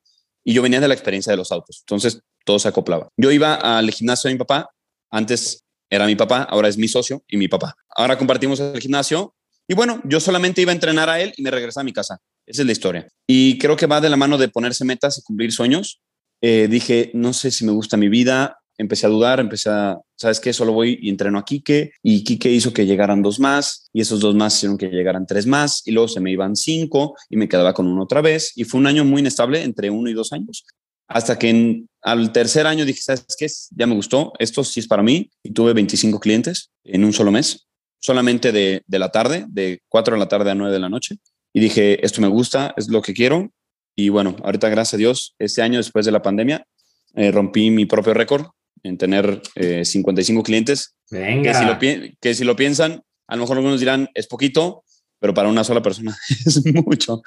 y 0.42 0.54
yo 0.54 0.62
venía 0.62 0.80
de 0.80 0.88
la 0.88 0.94
experiencia 0.94 1.32
de 1.32 1.36
los 1.36 1.52
autos. 1.52 1.80
Entonces, 1.80 2.20
todo 2.44 2.58
se 2.58 2.68
acoplaba. 2.68 3.08
Yo 3.16 3.30
iba 3.30 3.54
al 3.54 3.90
gimnasio 3.90 4.28
de 4.28 4.34
mi 4.34 4.38
papá. 4.38 4.70
Antes 5.10 5.64
era 5.90 6.06
mi 6.06 6.16
papá, 6.16 6.42
ahora 6.42 6.68
es 6.68 6.76
mi 6.76 6.88
socio 6.88 7.22
y 7.28 7.36
mi 7.36 7.48
papá. 7.48 7.76
Ahora 7.96 8.18
compartimos 8.18 8.60
el 8.60 8.80
gimnasio 8.80 9.34
y 9.66 9.74
bueno, 9.74 10.00
yo 10.04 10.20
solamente 10.20 10.60
iba 10.60 10.72
a 10.72 10.74
entrenar 10.74 11.08
a 11.08 11.20
él 11.20 11.32
y 11.36 11.42
me 11.42 11.50
regresaba 11.50 11.82
a 11.82 11.84
mi 11.84 11.92
casa. 11.92 12.20
Esa 12.46 12.62
es 12.62 12.66
la 12.66 12.72
historia. 12.72 13.08
Y 13.26 13.58
creo 13.58 13.76
que 13.76 13.86
va 13.86 14.00
de 14.00 14.10
la 14.10 14.16
mano 14.16 14.36
de 14.36 14.48
ponerse 14.48 14.84
metas 14.84 15.18
y 15.18 15.22
cumplir 15.22 15.52
sueños. 15.52 16.02
Eh, 16.42 16.68
dije, 16.68 17.10
no 17.14 17.32
sé 17.32 17.50
si 17.50 17.64
me 17.64 17.72
gusta 17.72 17.96
mi 17.96 18.08
vida, 18.08 18.58
empecé 18.78 19.06
a 19.06 19.10
dudar, 19.10 19.40
empecé 19.40 19.70
a, 19.70 19.98
¿sabes 20.16 20.40
qué? 20.40 20.52
Solo 20.52 20.72
voy 20.72 20.98
y 21.00 21.10
entreno 21.10 21.38
a 21.38 21.44
Quique 21.44 21.92
y 22.02 22.24
Quique 22.24 22.50
hizo 22.50 22.72
que 22.72 22.86
llegaran 22.86 23.22
dos 23.22 23.40
más 23.40 23.88
y 23.92 24.00
esos 24.00 24.20
dos 24.20 24.34
más 24.34 24.56
hicieron 24.56 24.78
que 24.78 24.88
llegaran 24.88 25.26
tres 25.26 25.46
más 25.46 25.82
y 25.84 25.92
luego 25.92 26.08
se 26.08 26.20
me 26.20 26.30
iban 26.30 26.56
cinco 26.56 27.14
y 27.28 27.36
me 27.36 27.48
quedaba 27.48 27.74
con 27.74 27.86
uno 27.86 28.02
otra 28.02 28.20
vez 28.20 28.52
y 28.56 28.64
fue 28.64 28.80
un 28.80 28.86
año 28.86 29.04
muy 29.04 29.20
inestable 29.20 29.62
entre 29.62 29.90
uno 29.90 30.08
y 30.08 30.14
dos 30.14 30.32
años. 30.32 30.64
Hasta 31.06 31.38
que 31.38 31.50
en, 31.50 31.88
al 32.02 32.32
tercer 32.32 32.66
año 32.66 32.84
dije, 32.84 33.00
¿sabes 33.00 33.26
qué? 33.38 33.46
Ya 33.70 33.86
me 33.86 33.94
gustó, 33.94 34.32
esto 34.38 34.64
sí 34.64 34.80
es 34.80 34.86
para 34.86 35.02
mí 35.02 35.30
y 35.42 35.52
tuve 35.52 35.72
25 35.72 36.18
clientes 36.18 36.70
en 36.84 37.04
un 37.04 37.12
solo 37.12 37.30
mes, 37.30 37.66
solamente 38.00 38.52
de, 38.52 38.82
de 38.86 38.98
la 38.98 39.10
tarde, 39.10 39.44
de 39.48 39.80
4 39.88 40.14
de 40.14 40.18
la 40.18 40.28
tarde 40.28 40.50
a 40.50 40.54
9 40.54 40.72
de 40.72 40.80
la 40.80 40.88
noche. 40.88 41.18
Y 41.52 41.60
dije, 41.60 42.04
esto 42.04 42.20
me 42.20 42.28
gusta, 42.28 42.74
es 42.76 42.88
lo 42.88 43.00
que 43.00 43.14
quiero. 43.14 43.50
Y 43.94 44.08
bueno, 44.08 44.34
ahorita 44.42 44.68
gracias 44.70 44.94
a 44.94 44.96
Dios, 44.96 45.34
este 45.38 45.62
año 45.62 45.78
después 45.78 46.04
de 46.04 46.10
la 46.10 46.20
pandemia, 46.20 46.66
eh, 47.14 47.30
rompí 47.30 47.70
mi 47.70 47.86
propio 47.86 48.12
récord 48.12 48.46
en 48.84 48.98
tener 48.98 49.42
55 49.82 50.40
eh, 50.40 50.44
clientes. 50.44 50.94
Que 51.10 51.52
si, 51.54 51.64
lo, 51.64 51.78
que 52.20 52.34
si 52.34 52.44
lo 52.44 52.54
piensan, 52.54 53.02
a 53.26 53.36
lo 53.36 53.42
mejor 53.42 53.56
algunos 53.56 53.80
dirán, 53.80 54.08
es 54.14 54.26
poquito, 54.26 54.84
pero 55.20 55.34
para 55.34 55.48
una 55.48 55.64
sola 55.64 55.82
persona 55.82 56.16
es 56.28 56.64
mucho, 56.66 57.22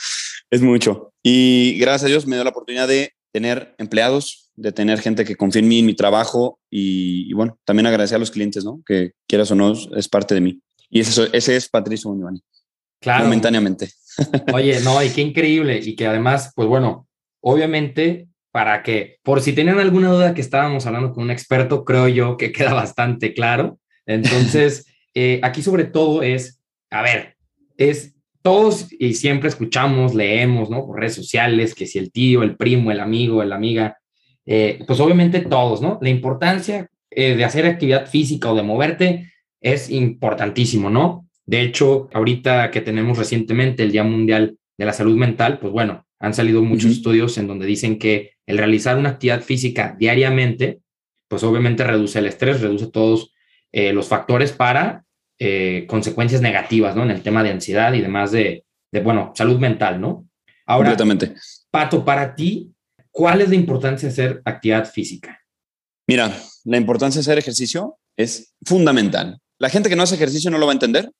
es 0.49 0.61
mucho. 0.61 1.13
Y 1.23 1.77
gracias 1.79 2.03
a 2.03 2.07
Dios 2.07 2.27
me 2.27 2.35
dio 2.35 2.43
la 2.43 2.51
oportunidad 2.51 2.87
de 2.87 3.13
tener 3.33 3.75
empleados, 3.77 4.51
de 4.55 4.71
tener 4.71 4.99
gente 4.99 5.25
que 5.25 5.35
confía 5.35 5.61
en 5.61 5.67
mí, 5.67 5.79
en 5.79 5.85
mi 5.85 5.95
trabajo 5.95 6.59
y, 6.71 7.33
bueno, 7.33 7.59
también 7.65 7.87
agradecer 7.87 8.15
a 8.15 8.19
los 8.19 8.31
clientes, 8.31 8.63
¿no? 8.63 8.81
Que 8.85 9.11
quieras 9.27 9.51
o 9.51 9.55
no, 9.55 9.73
es 9.95 10.07
parte 10.07 10.35
de 10.35 10.41
mí. 10.41 10.61
Y 10.89 11.01
ese, 11.01 11.29
ese 11.33 11.55
es 11.55 11.69
Patricio 11.69 12.11
Muñoz. 12.11 12.39
Claro. 13.01 13.25
Momentáneamente. 13.25 13.91
Oye, 14.53 14.79
no, 14.81 15.03
y 15.03 15.09
qué 15.09 15.21
increíble. 15.21 15.79
Y 15.83 15.95
que 15.95 16.07
además, 16.07 16.51
pues 16.55 16.67
bueno, 16.67 17.07
obviamente 17.41 18.27
para 18.57 18.81
que, 18.81 19.19
por 19.21 19.39
si 19.39 19.53
tenían 19.53 19.77
alguna 19.77 20.09
duda 20.09 20.33
que 20.33 20.41
estábamos 20.41 20.87
hablando 20.87 21.13
con 21.13 21.25
un 21.25 21.29
experto, 21.29 21.85
creo 21.85 22.07
yo 22.07 22.37
que 22.37 22.51
queda 22.57 22.73
bastante 22.73 23.35
claro. 23.35 23.77
Entonces, 24.07 24.87
eh, 25.13 25.39
aquí 25.43 25.61
sobre 25.61 25.83
todo 25.83 26.23
es, 26.23 26.59
a 26.89 27.03
ver, 27.03 27.35
es 27.77 28.15
todos 28.41 28.87
y 28.97 29.13
siempre 29.13 29.49
escuchamos, 29.49 30.15
leemos, 30.15 30.71
¿no? 30.71 30.87
Por 30.87 30.99
redes 30.99 31.13
sociales, 31.13 31.75
que 31.75 31.85
si 31.85 31.99
el 31.99 32.11
tío, 32.11 32.41
el 32.41 32.57
primo, 32.57 32.91
el 32.91 32.99
amigo, 32.99 33.43
la 33.43 33.57
amiga, 33.57 33.99
eh, 34.47 34.79
pues 34.87 34.99
obviamente 35.01 35.41
todos, 35.41 35.79
¿no? 35.79 35.99
La 36.01 36.09
importancia 36.09 36.89
eh, 37.11 37.35
de 37.35 37.45
hacer 37.45 37.67
actividad 37.67 38.07
física 38.07 38.51
o 38.51 38.55
de 38.55 38.63
moverte 38.63 39.31
es 39.61 39.91
importantísimo, 39.91 40.89
¿no? 40.89 41.27
De 41.45 41.61
hecho, 41.61 42.09
ahorita 42.11 42.71
que 42.71 42.81
tenemos 42.81 43.19
recientemente 43.19 43.83
el 43.83 43.91
Día 43.91 44.03
Mundial 44.03 44.57
de 44.79 44.85
la 44.85 44.93
Salud 44.93 45.15
Mental, 45.15 45.59
pues 45.59 45.71
bueno, 45.71 46.06
han 46.19 46.33
salido 46.33 46.63
muchos 46.63 46.91
estudios 46.91 47.37
en 47.37 47.47
donde 47.47 47.65
dicen 47.65 47.99
que 47.99 48.31
el 48.45 48.57
realizar 48.57 48.97
una 48.97 49.09
actividad 49.09 49.41
física 49.41 49.95
diariamente, 49.97 50.81
pues 51.27 51.43
obviamente 51.43 51.83
reduce 51.83 52.19
el 52.19 52.25
estrés, 52.25 52.61
reduce 52.61 52.87
todos 52.87 53.33
eh, 53.71 53.93
los 53.93 54.07
factores 54.07 54.51
para 54.51 55.03
eh, 55.39 55.85
consecuencias 55.87 56.41
negativas, 56.41 56.95
¿no? 56.95 57.03
En 57.03 57.11
el 57.11 57.21
tema 57.21 57.43
de 57.43 57.51
ansiedad 57.51 57.93
y 57.93 58.01
demás 58.01 58.31
de, 58.31 58.63
bueno, 59.03 59.33
salud 59.35 59.59
mental, 59.59 60.01
¿no? 60.01 60.27
Ahora, 60.65 60.89
Completamente. 60.89 61.35
Pato, 61.69 62.03
para 62.03 62.33
ti, 62.33 62.73
¿cuál 63.11 63.41
es 63.41 63.49
la 63.49 63.55
importancia 63.55 64.07
de 64.07 64.13
hacer 64.13 64.41
actividad 64.45 64.89
física? 64.89 65.39
Mira, 66.07 66.35
la 66.63 66.77
importancia 66.77 67.19
de 67.19 67.21
hacer 67.21 67.37
ejercicio 67.37 67.97
es 68.17 68.53
fundamental. 68.65 69.39
La 69.59 69.69
gente 69.69 69.89
que 69.89 69.95
no 69.95 70.03
hace 70.03 70.15
ejercicio 70.15 70.49
no 70.49 70.57
lo 70.57 70.65
va 70.65 70.71
a 70.71 70.73
entender. 70.73 71.11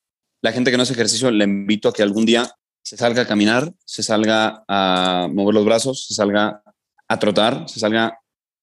La 0.42 0.52
gente 0.52 0.72
que 0.72 0.78
no 0.78 0.84
hace 0.84 0.94
ejercicio 0.94 1.30
le 1.30 1.44
invito 1.44 1.90
a 1.90 1.94
que 1.94 2.04
algún 2.04 2.26
día 2.26 2.50
se 2.88 2.96
salga 2.96 3.24
a 3.24 3.28
caminar, 3.28 3.74
se 3.84 4.02
salga 4.02 4.64
a 4.66 5.28
mover 5.30 5.56
los 5.56 5.66
brazos, 5.66 6.06
se 6.08 6.14
salga 6.14 6.64
a 7.10 7.20
trotar, 7.20 7.68
se 7.68 7.82
salga 7.82 8.18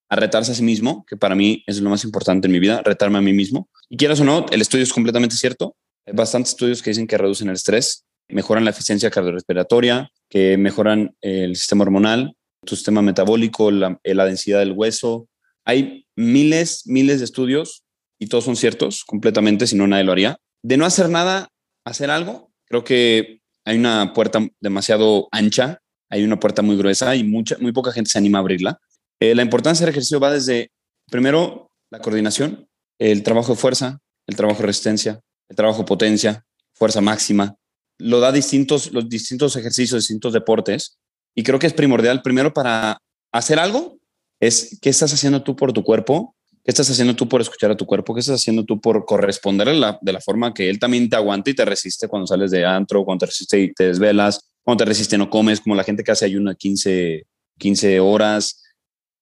a 0.09 0.17
retarse 0.17 0.53
a 0.53 0.55
sí 0.55 0.63
mismo, 0.63 1.05
que 1.07 1.19
para 1.19 1.35
mí 1.35 1.63
es 1.67 1.79
lo 1.83 1.91
más 1.91 2.05
importante 2.05 2.47
en 2.47 2.53
mi 2.53 2.59
vida, 2.59 2.81
retarme 2.83 3.19
a 3.19 3.21
mí 3.21 3.35
mismo. 3.35 3.69
Y 3.91 3.99
quieras 3.99 4.21
o 4.21 4.25
no, 4.25 4.47
el 4.51 4.63
estudio 4.63 4.83
es 4.83 4.95
completamente 4.95 5.37
cierto. 5.37 5.77
Hay 6.07 6.15
bastantes 6.15 6.53
estudios 6.53 6.81
que 6.81 6.89
dicen 6.89 7.07
que 7.07 7.19
reducen 7.19 7.51
el 7.51 7.57
estrés, 7.57 8.07
mejoran 8.29 8.65
la 8.65 8.71
eficiencia 8.71 9.11
cardiorrespiratoria, 9.11 10.11
que 10.31 10.57
mejoran 10.57 11.15
el 11.21 11.55
sistema 11.55 11.83
hormonal, 11.83 12.35
tu 12.65 12.77
sistema 12.77 13.03
metabólico, 13.03 13.71
la, 13.71 14.01
la 14.03 14.25
densidad 14.25 14.61
del 14.61 14.73
hueso. 14.73 15.29
Hay 15.67 16.07
miles, 16.17 16.85
miles 16.87 17.19
de 17.19 17.27
estudios 17.27 17.85
y 18.19 18.29
todos 18.29 18.45
son 18.45 18.57
ciertos 18.57 19.05
completamente, 19.05 19.67
si 19.67 19.77
no 19.77 19.87
nadie 19.87 20.05
lo 20.05 20.13
haría. 20.13 20.39
De 20.63 20.79
no 20.79 20.87
hacer 20.87 21.11
nada, 21.11 21.51
hacer 21.85 22.11
algo, 22.11 22.51
creo 22.65 22.85
que 22.85 23.44
hay 23.65 23.79
una 23.79 24.13
puerta 24.13 24.47
demasiado 24.61 25.29
ancha, 25.33 25.81
hay 26.11 26.25
una 26.25 26.39
puerta 26.39 26.63
muy 26.63 26.77
gruesa 26.77 27.17
y 27.17 27.25
mucha, 27.25 27.57
muy 27.59 27.73
poca 27.73 27.93
gente 27.93 28.11
se 28.11 28.19
anima 28.19 28.39
a 28.39 28.41
abrirla. 28.41 28.79
Eh, 29.21 29.35
la 29.35 29.43
importancia 29.43 29.85
del 29.85 29.93
ejercicio 29.93 30.21
va 30.21 30.31
desde, 30.31 30.71
primero, 31.11 31.71
la 31.91 32.01
coordinación, 32.01 32.69
el 32.99 33.23
trabajo 33.23 33.53
de 33.53 33.59
fuerza, 33.59 34.01
el 34.27 34.37
trabajo 34.37 34.61
de 34.61 34.67
resistencia, 34.67 35.21
el 35.49 35.57
trabajo 35.57 35.79
de 35.79 35.85
potencia, 35.85 36.45
fuerza 36.75 37.01
máxima. 37.01 37.57
Lo 37.99 38.21
da 38.21 38.33
distintos, 38.33 38.93
los 38.93 39.09
distintos 39.09 39.57
ejercicios, 39.57 40.03
distintos 40.03 40.33
deportes. 40.33 40.99
Y 41.35 41.43
creo 41.43 41.59
que 41.59 41.67
es 41.67 41.73
primordial, 41.73 42.23
primero, 42.23 42.53
para 42.53 42.99
hacer 43.33 43.59
algo, 43.59 43.99
es 44.41 44.79
qué 44.83 44.91
estás 44.91 45.13
haciendo 45.13 45.43
tú 45.43 45.57
por 45.57 45.73
tu 45.73 45.83
cuerpo, 45.83 46.37
qué 46.65 46.71
estás 46.71 46.89
haciendo 46.91 47.15
tú 47.15 47.29
por 47.29 47.43
escuchar 47.43 47.71
a 47.71 47.77
tu 47.77 47.85
cuerpo, 47.85 48.15
qué 48.15 48.21
estás 48.21 48.41
haciendo 48.41 48.65
tú 48.65 48.81
por 48.81 49.05
corresponder 49.05 49.69
de 50.01 50.13
la 50.13 50.21
forma 50.21 50.55
que 50.55 50.71
él 50.71 50.79
también 50.79 51.11
te 51.11 51.17
aguanta 51.17 51.51
y 51.51 51.55
te 51.55 51.65
resiste 51.65 52.09
cuando 52.09 52.27
sales 52.27 52.51
de 52.51 52.65
antro, 52.65 53.05
cuando 53.05 53.21
te 53.21 53.27
resiste 53.27 53.61
y 53.61 53.73
te 53.75 53.89
desvelas, 53.89 54.51
cuando 54.63 54.83
te 54.83 54.89
resiste 54.89 55.19
no 55.19 55.29
comes, 55.29 55.61
como 55.61 55.75
la 55.75 55.85
gente 55.85 56.03
que 56.03 56.13
hace 56.13 56.25
ayuno 56.25 56.55
15, 56.55 57.27
15 57.59 58.01
horas. 58.01 58.63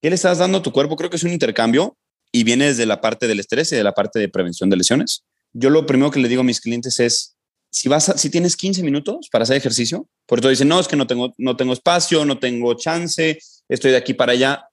¿Qué 0.01 0.09
le 0.09 0.15
estás 0.15 0.39
dando 0.39 0.59
a 0.59 0.63
tu 0.63 0.73
cuerpo? 0.73 0.97
Creo 0.97 1.11
que 1.11 1.17
es 1.17 1.25
un 1.25 1.33
intercambio 1.33 1.97
y 2.31 2.45
viene 2.45 2.67
desde 2.67 2.87
la 2.87 3.01
parte 3.01 3.27
del 3.27 3.41
estrés 3.41 3.73
y 3.73 3.77
de 3.77 3.85
la 3.85 3.93
parte 3.93 4.21
de 4.21 4.29
prevención 4.29 4.71
de 4.71 4.77
lesiones. 4.77 5.25
Yo 5.53 5.69
lo 5.69 5.85
primero 5.85 6.13
que 6.13 6.21
le 6.21 6.29
digo 6.29 6.43
a 6.43 6.45
mis 6.45 6.61
clientes 6.61 7.01
es, 7.01 7.37
si 7.71 7.89
vas 7.89 8.13
si 8.17 8.31
tienes 8.31 8.57
15 8.57 8.83
minutos 8.83 9.29
para 9.33 9.43
hacer 9.43 9.57
ejercicio, 9.57 10.07
por 10.27 10.39
eso 10.39 10.49
dicen, 10.49 10.69
no, 10.69 10.79
es 10.79 10.89
que 10.89 10.97
no 10.97 11.07
tengo, 11.07 11.35
no 11.39 11.57
tengo 11.57 11.73
espacio, 11.73 12.25
no 12.25 12.39
tengo 12.39 12.75
chance, 12.75 13.39
estoy 13.69 13.91
de 13.91 13.97
aquí 13.97 14.15
para 14.15 14.33
allá. 14.33 14.65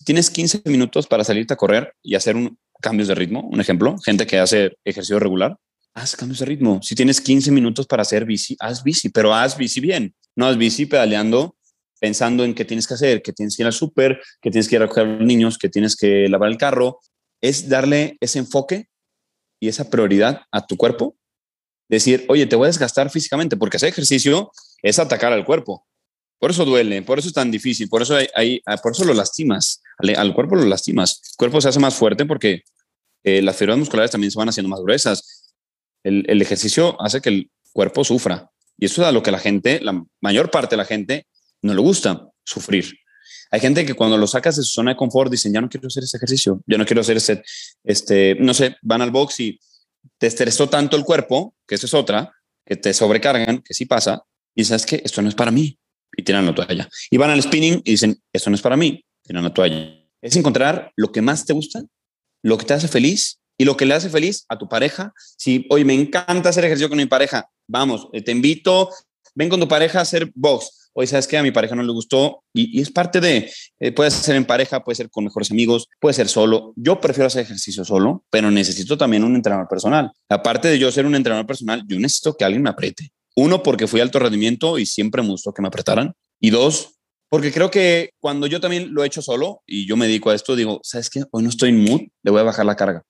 Si 0.00 0.04
tienes 0.04 0.30
15 0.30 0.62
minutos 0.64 1.06
para 1.06 1.24
salirte 1.24 1.52
a 1.52 1.58
correr 1.58 1.92
y 2.02 2.14
hacer 2.14 2.34
un 2.34 2.58
cambios 2.80 3.06
de 3.06 3.14
ritmo, 3.14 3.46
un 3.52 3.60
ejemplo, 3.60 3.98
gente 3.98 4.26
que 4.26 4.38
hace 4.38 4.78
ejercicio 4.82 5.18
regular, 5.18 5.58
haz 5.92 6.16
cambios 6.16 6.38
de 6.38 6.46
ritmo. 6.46 6.80
Si 6.82 6.94
tienes 6.94 7.20
15 7.20 7.50
minutos 7.50 7.86
para 7.86 8.00
hacer 8.00 8.24
bici, 8.24 8.56
haz 8.60 8.82
bici, 8.82 9.10
pero 9.10 9.34
haz 9.34 9.58
bici 9.58 9.78
bien. 9.78 10.14
No 10.34 10.46
haz 10.46 10.56
bici 10.56 10.86
pedaleando 10.86 11.54
pensando 12.00 12.46
en 12.46 12.54
qué 12.54 12.64
tienes 12.64 12.86
que 12.86 12.94
hacer, 12.94 13.20
que 13.20 13.34
tienes 13.34 13.54
que 13.54 13.62
ir 13.62 13.66
al 13.66 13.74
súper, 13.74 14.22
que 14.40 14.50
tienes 14.50 14.68
que 14.68 14.76
ir 14.76 14.80
a 14.80 14.86
recoger 14.86 15.04
a 15.04 15.16
los 15.18 15.26
niños, 15.26 15.58
que 15.58 15.68
tienes 15.68 15.94
que 15.94 16.30
lavar 16.30 16.48
el 16.48 16.56
carro. 16.56 17.00
Es 17.42 17.68
darle 17.68 18.16
ese 18.20 18.38
enfoque 18.38 18.88
y 19.60 19.68
esa 19.68 19.90
prioridad 19.90 20.44
a 20.50 20.66
tu 20.66 20.78
cuerpo. 20.78 21.18
Decir, 21.90 22.24
oye, 22.30 22.46
te 22.46 22.56
voy 22.56 22.64
a 22.64 22.68
desgastar 22.68 23.10
físicamente, 23.10 23.58
porque 23.58 23.76
hacer 23.76 23.90
ejercicio 23.90 24.50
es 24.80 24.98
atacar 24.98 25.34
al 25.34 25.44
cuerpo. 25.44 25.86
Por 26.40 26.50
eso 26.50 26.64
duele, 26.64 27.02
por 27.02 27.18
eso 27.18 27.28
es 27.28 27.34
tan 27.34 27.50
difícil, 27.50 27.88
por 27.90 28.00
eso, 28.00 28.16
hay, 28.34 28.62
ah, 28.64 28.78
por 28.78 28.92
eso 28.92 29.04
lo 29.04 29.12
lastimas, 29.12 29.82
al, 29.98 30.34
cuerpo 30.34 30.56
lo 30.56 30.64
lastimas. 30.64 31.20
El 31.32 31.36
cuerpo 31.36 31.60
se 31.60 31.68
hace 31.68 31.78
más 31.78 31.94
fuerte 31.94 32.24
porque 32.24 32.62
eh, 33.22 33.42
las 33.42 33.56
fibras 33.56 33.76
musculares 33.76 34.10
también 34.10 34.30
se 34.30 34.38
van 34.38 34.48
haciendo 34.48 34.70
más 34.70 34.80
gruesas. 34.80 35.52
El, 36.02 36.24
el, 36.28 36.40
ejercicio 36.40 37.00
hace 37.00 37.20
que 37.20 37.28
el 37.28 37.50
cuerpo 37.74 38.04
sufra. 38.04 38.50
Y 38.78 38.86
eso 38.86 39.02
es 39.02 39.08
a 39.08 39.12
lo 39.12 39.22
que 39.22 39.30
la 39.30 39.38
gente, 39.38 39.80
la 39.80 40.02
mayor 40.22 40.50
parte 40.50 40.70
de 40.72 40.78
la 40.78 40.86
gente, 40.86 41.26
no 41.60 41.74
le 41.74 41.80
gusta 41.82 42.30
sufrir. 42.42 42.90
Hay 43.50 43.60
gente 43.60 43.84
que 43.84 43.92
cuando 43.92 44.16
lo 44.16 44.26
sacas 44.26 44.56
de 44.56 44.62
su 44.62 44.72
zona 44.72 44.92
de 44.92 44.96
confort 44.96 45.30
dicen, 45.30 45.52
ya 45.52 45.60
no 45.60 45.68
quiero 45.68 45.88
hacer 45.88 46.04
ese 46.04 46.16
ejercicio, 46.16 46.62
ya 46.66 46.78
no 46.78 46.86
quiero 46.86 47.02
hacer 47.02 47.18
ese, 47.18 47.42
este, 47.84 48.36
no 48.36 48.54
sé, 48.54 48.76
van 48.80 49.02
al 49.02 49.10
box 49.10 49.40
y 49.40 49.60
te 50.16 50.26
estresó 50.26 50.68
tanto 50.68 50.96
el 50.96 51.04
cuerpo, 51.04 51.54
que 51.66 51.74
eso 51.74 51.86
es 51.86 51.92
otra, 51.92 52.32
que 52.64 52.76
te 52.76 52.94
sobrecargan, 52.94 53.60
que 53.60 53.74
sí 53.74 53.84
pasa, 53.86 54.22
y 54.54 54.64
sabes 54.64 54.86
que 54.86 55.02
esto 55.04 55.20
no 55.20 55.28
es 55.28 55.34
para 55.34 55.50
mí, 55.50 55.78
y 56.20 56.22
tiran 56.22 56.46
la 56.46 56.54
toalla. 56.54 56.88
Y 57.10 57.16
van 57.16 57.30
al 57.30 57.42
spinning 57.42 57.80
y 57.84 57.92
dicen, 57.92 58.20
esto 58.32 58.50
no 58.50 58.56
es 58.56 58.62
para 58.62 58.76
mí, 58.76 59.04
tiran 59.22 59.42
la 59.42 59.54
toalla. 59.54 59.92
Es 60.20 60.36
encontrar 60.36 60.92
lo 60.96 61.10
que 61.12 61.22
más 61.22 61.46
te 61.46 61.52
gusta, 61.52 61.82
lo 62.42 62.58
que 62.58 62.66
te 62.66 62.74
hace 62.74 62.88
feliz 62.88 63.40
y 63.58 63.64
lo 63.64 63.76
que 63.76 63.86
le 63.86 63.94
hace 63.94 64.10
feliz 64.10 64.44
a 64.48 64.58
tu 64.58 64.68
pareja. 64.68 65.12
Si 65.36 65.66
hoy 65.70 65.84
me 65.84 65.94
encanta 65.94 66.50
hacer 66.50 66.64
ejercicio 66.64 66.88
con 66.88 66.98
mi 66.98 67.06
pareja, 67.06 67.48
vamos, 67.66 68.08
eh, 68.12 68.22
te 68.22 68.32
invito, 68.32 68.90
ven 69.34 69.48
con 69.48 69.60
tu 69.60 69.68
pareja 69.68 69.98
a 69.98 70.02
hacer 70.02 70.30
box 70.34 70.80
hoy 70.92 71.06
sabes 71.06 71.26
que 71.26 71.38
a 71.38 71.42
mi 71.42 71.50
pareja 71.50 71.74
no 71.74 71.82
le 71.82 71.92
gustó 71.92 72.42
y, 72.52 72.80
es 72.80 72.90
parte 72.90 73.20
de, 73.20 73.50
eh, 73.78 73.92
puede 73.92 74.10
ser 74.10 74.36
en 74.36 74.44
pareja, 74.44 74.82
puede 74.82 74.96
ser 74.96 75.10
con 75.10 75.24
mejores 75.24 75.50
amigos, 75.50 75.88
puede 75.98 76.14
ser 76.14 76.28
solo. 76.28 76.72
Yo 76.76 77.00
prefiero 77.00 77.26
hacer 77.26 77.42
ejercicio 77.42 77.84
solo, 77.84 78.24
pero 78.30 78.50
necesito 78.50 78.96
también 78.98 79.24
un 79.24 79.34
entrenador 79.34 79.68
personal. 79.68 80.10
Aparte 80.28 80.68
de 80.68 80.78
yo 80.78 80.90
ser 80.90 81.06
un 81.06 81.14
entrenador 81.14 81.46
personal, 81.46 81.84
yo 81.86 81.98
necesito 81.98 82.36
que 82.36 82.44
alguien 82.44 82.62
me 82.62 82.70
apriete. 82.70 83.12
Uno, 83.40 83.62
porque 83.62 83.86
fui 83.86 84.00
alto 84.00 84.18
rendimiento 84.18 84.78
y 84.78 84.84
siempre 84.84 85.22
me 85.22 85.28
gustó 85.28 85.54
que 85.54 85.62
me 85.62 85.68
apretaran. 85.68 86.14
Y 86.40 86.50
dos, 86.50 87.00
porque 87.30 87.52
creo 87.52 87.70
que 87.70 88.10
cuando 88.18 88.46
yo 88.46 88.60
también 88.60 88.92
lo 88.92 89.02
he 89.02 89.06
hecho 89.06 89.22
solo 89.22 89.62
y 89.64 89.86
yo 89.86 89.96
me 89.96 90.06
dedico 90.06 90.30
a 90.30 90.34
esto, 90.34 90.56
digo, 90.56 90.80
¿sabes 90.82 91.08
qué? 91.08 91.24
Hoy 91.30 91.44
no 91.44 91.48
estoy 91.48 91.70
en 91.70 91.82
mood, 91.82 92.00
le 92.22 92.30
voy 92.30 92.40
a 92.40 92.44
bajar 92.44 92.66
la 92.66 92.76
carga. 92.76 93.04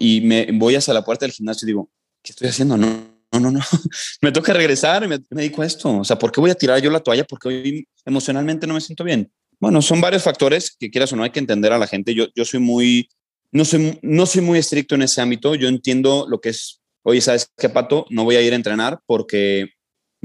Y 0.00 0.22
me 0.22 0.48
voy 0.52 0.74
hacia 0.74 0.94
la 0.94 1.04
puerta 1.04 1.26
del 1.26 1.32
gimnasio 1.32 1.66
y 1.66 1.68
digo, 1.68 1.90
¿qué 2.22 2.32
estoy 2.32 2.48
haciendo? 2.48 2.76
No, 2.76 2.88
no, 3.32 3.38
no, 3.38 3.50
no, 3.50 3.60
me 4.22 4.32
toca 4.32 4.54
regresar 4.54 5.04
y 5.04 5.08
me, 5.08 5.18
me 5.30 5.42
dedico 5.42 5.60
a 5.60 5.66
esto. 5.66 5.98
O 5.98 6.04
sea, 6.04 6.18
¿por 6.18 6.32
qué 6.32 6.40
voy 6.40 6.50
a 6.50 6.54
tirar 6.54 6.80
yo 6.80 6.90
la 6.90 7.00
toalla? 7.00 7.24
Porque 7.24 7.48
hoy 7.48 7.88
emocionalmente 8.04 8.66
no 8.66 8.74
me 8.74 8.80
siento 8.80 9.04
bien. 9.04 9.30
Bueno, 9.60 9.80
son 9.82 10.00
varios 10.00 10.22
factores 10.22 10.74
que 10.74 10.90
quieras 10.90 11.12
o 11.12 11.16
no 11.16 11.22
hay 11.22 11.30
que 11.30 11.40
entender 11.40 11.72
a 11.72 11.78
la 11.78 11.86
gente. 11.86 12.14
Yo, 12.14 12.26
yo 12.34 12.44
soy 12.44 12.60
muy, 12.60 13.08
no 13.52 13.64
soy, 13.64 13.98
no 14.02 14.26
soy 14.26 14.40
muy 14.40 14.58
estricto 14.58 14.94
en 14.94 15.02
ese 15.02 15.20
ámbito. 15.20 15.54
Yo 15.54 15.68
entiendo 15.68 16.26
lo 16.28 16.40
que 16.40 16.48
es, 16.48 16.80
oye, 17.02 17.20
¿sabes 17.20 17.52
qué, 17.58 17.68
Pato? 17.68 18.06
No 18.08 18.24
voy 18.24 18.36
a 18.36 18.42
ir 18.42 18.52
a 18.52 18.56
entrenar 18.56 19.00
porque 19.06 19.75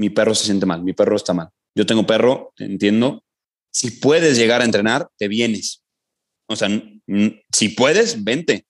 mi 0.02 0.10
perro 0.10 0.34
se 0.34 0.46
siente 0.46 0.66
mal, 0.66 0.82
mi 0.82 0.94
perro 0.94 1.14
está 1.14 1.32
mal. 1.32 1.50
Yo 1.76 1.86
tengo 1.86 2.04
perro, 2.04 2.52
entiendo. 2.56 3.22
Si 3.72 3.92
puedes 3.92 4.36
llegar 4.36 4.60
a 4.60 4.64
entrenar, 4.64 5.08
te 5.16 5.28
vienes. 5.28 5.84
O 6.48 6.56
sea, 6.56 6.68
si 7.52 7.68
puedes, 7.68 8.24
vente 8.24 8.66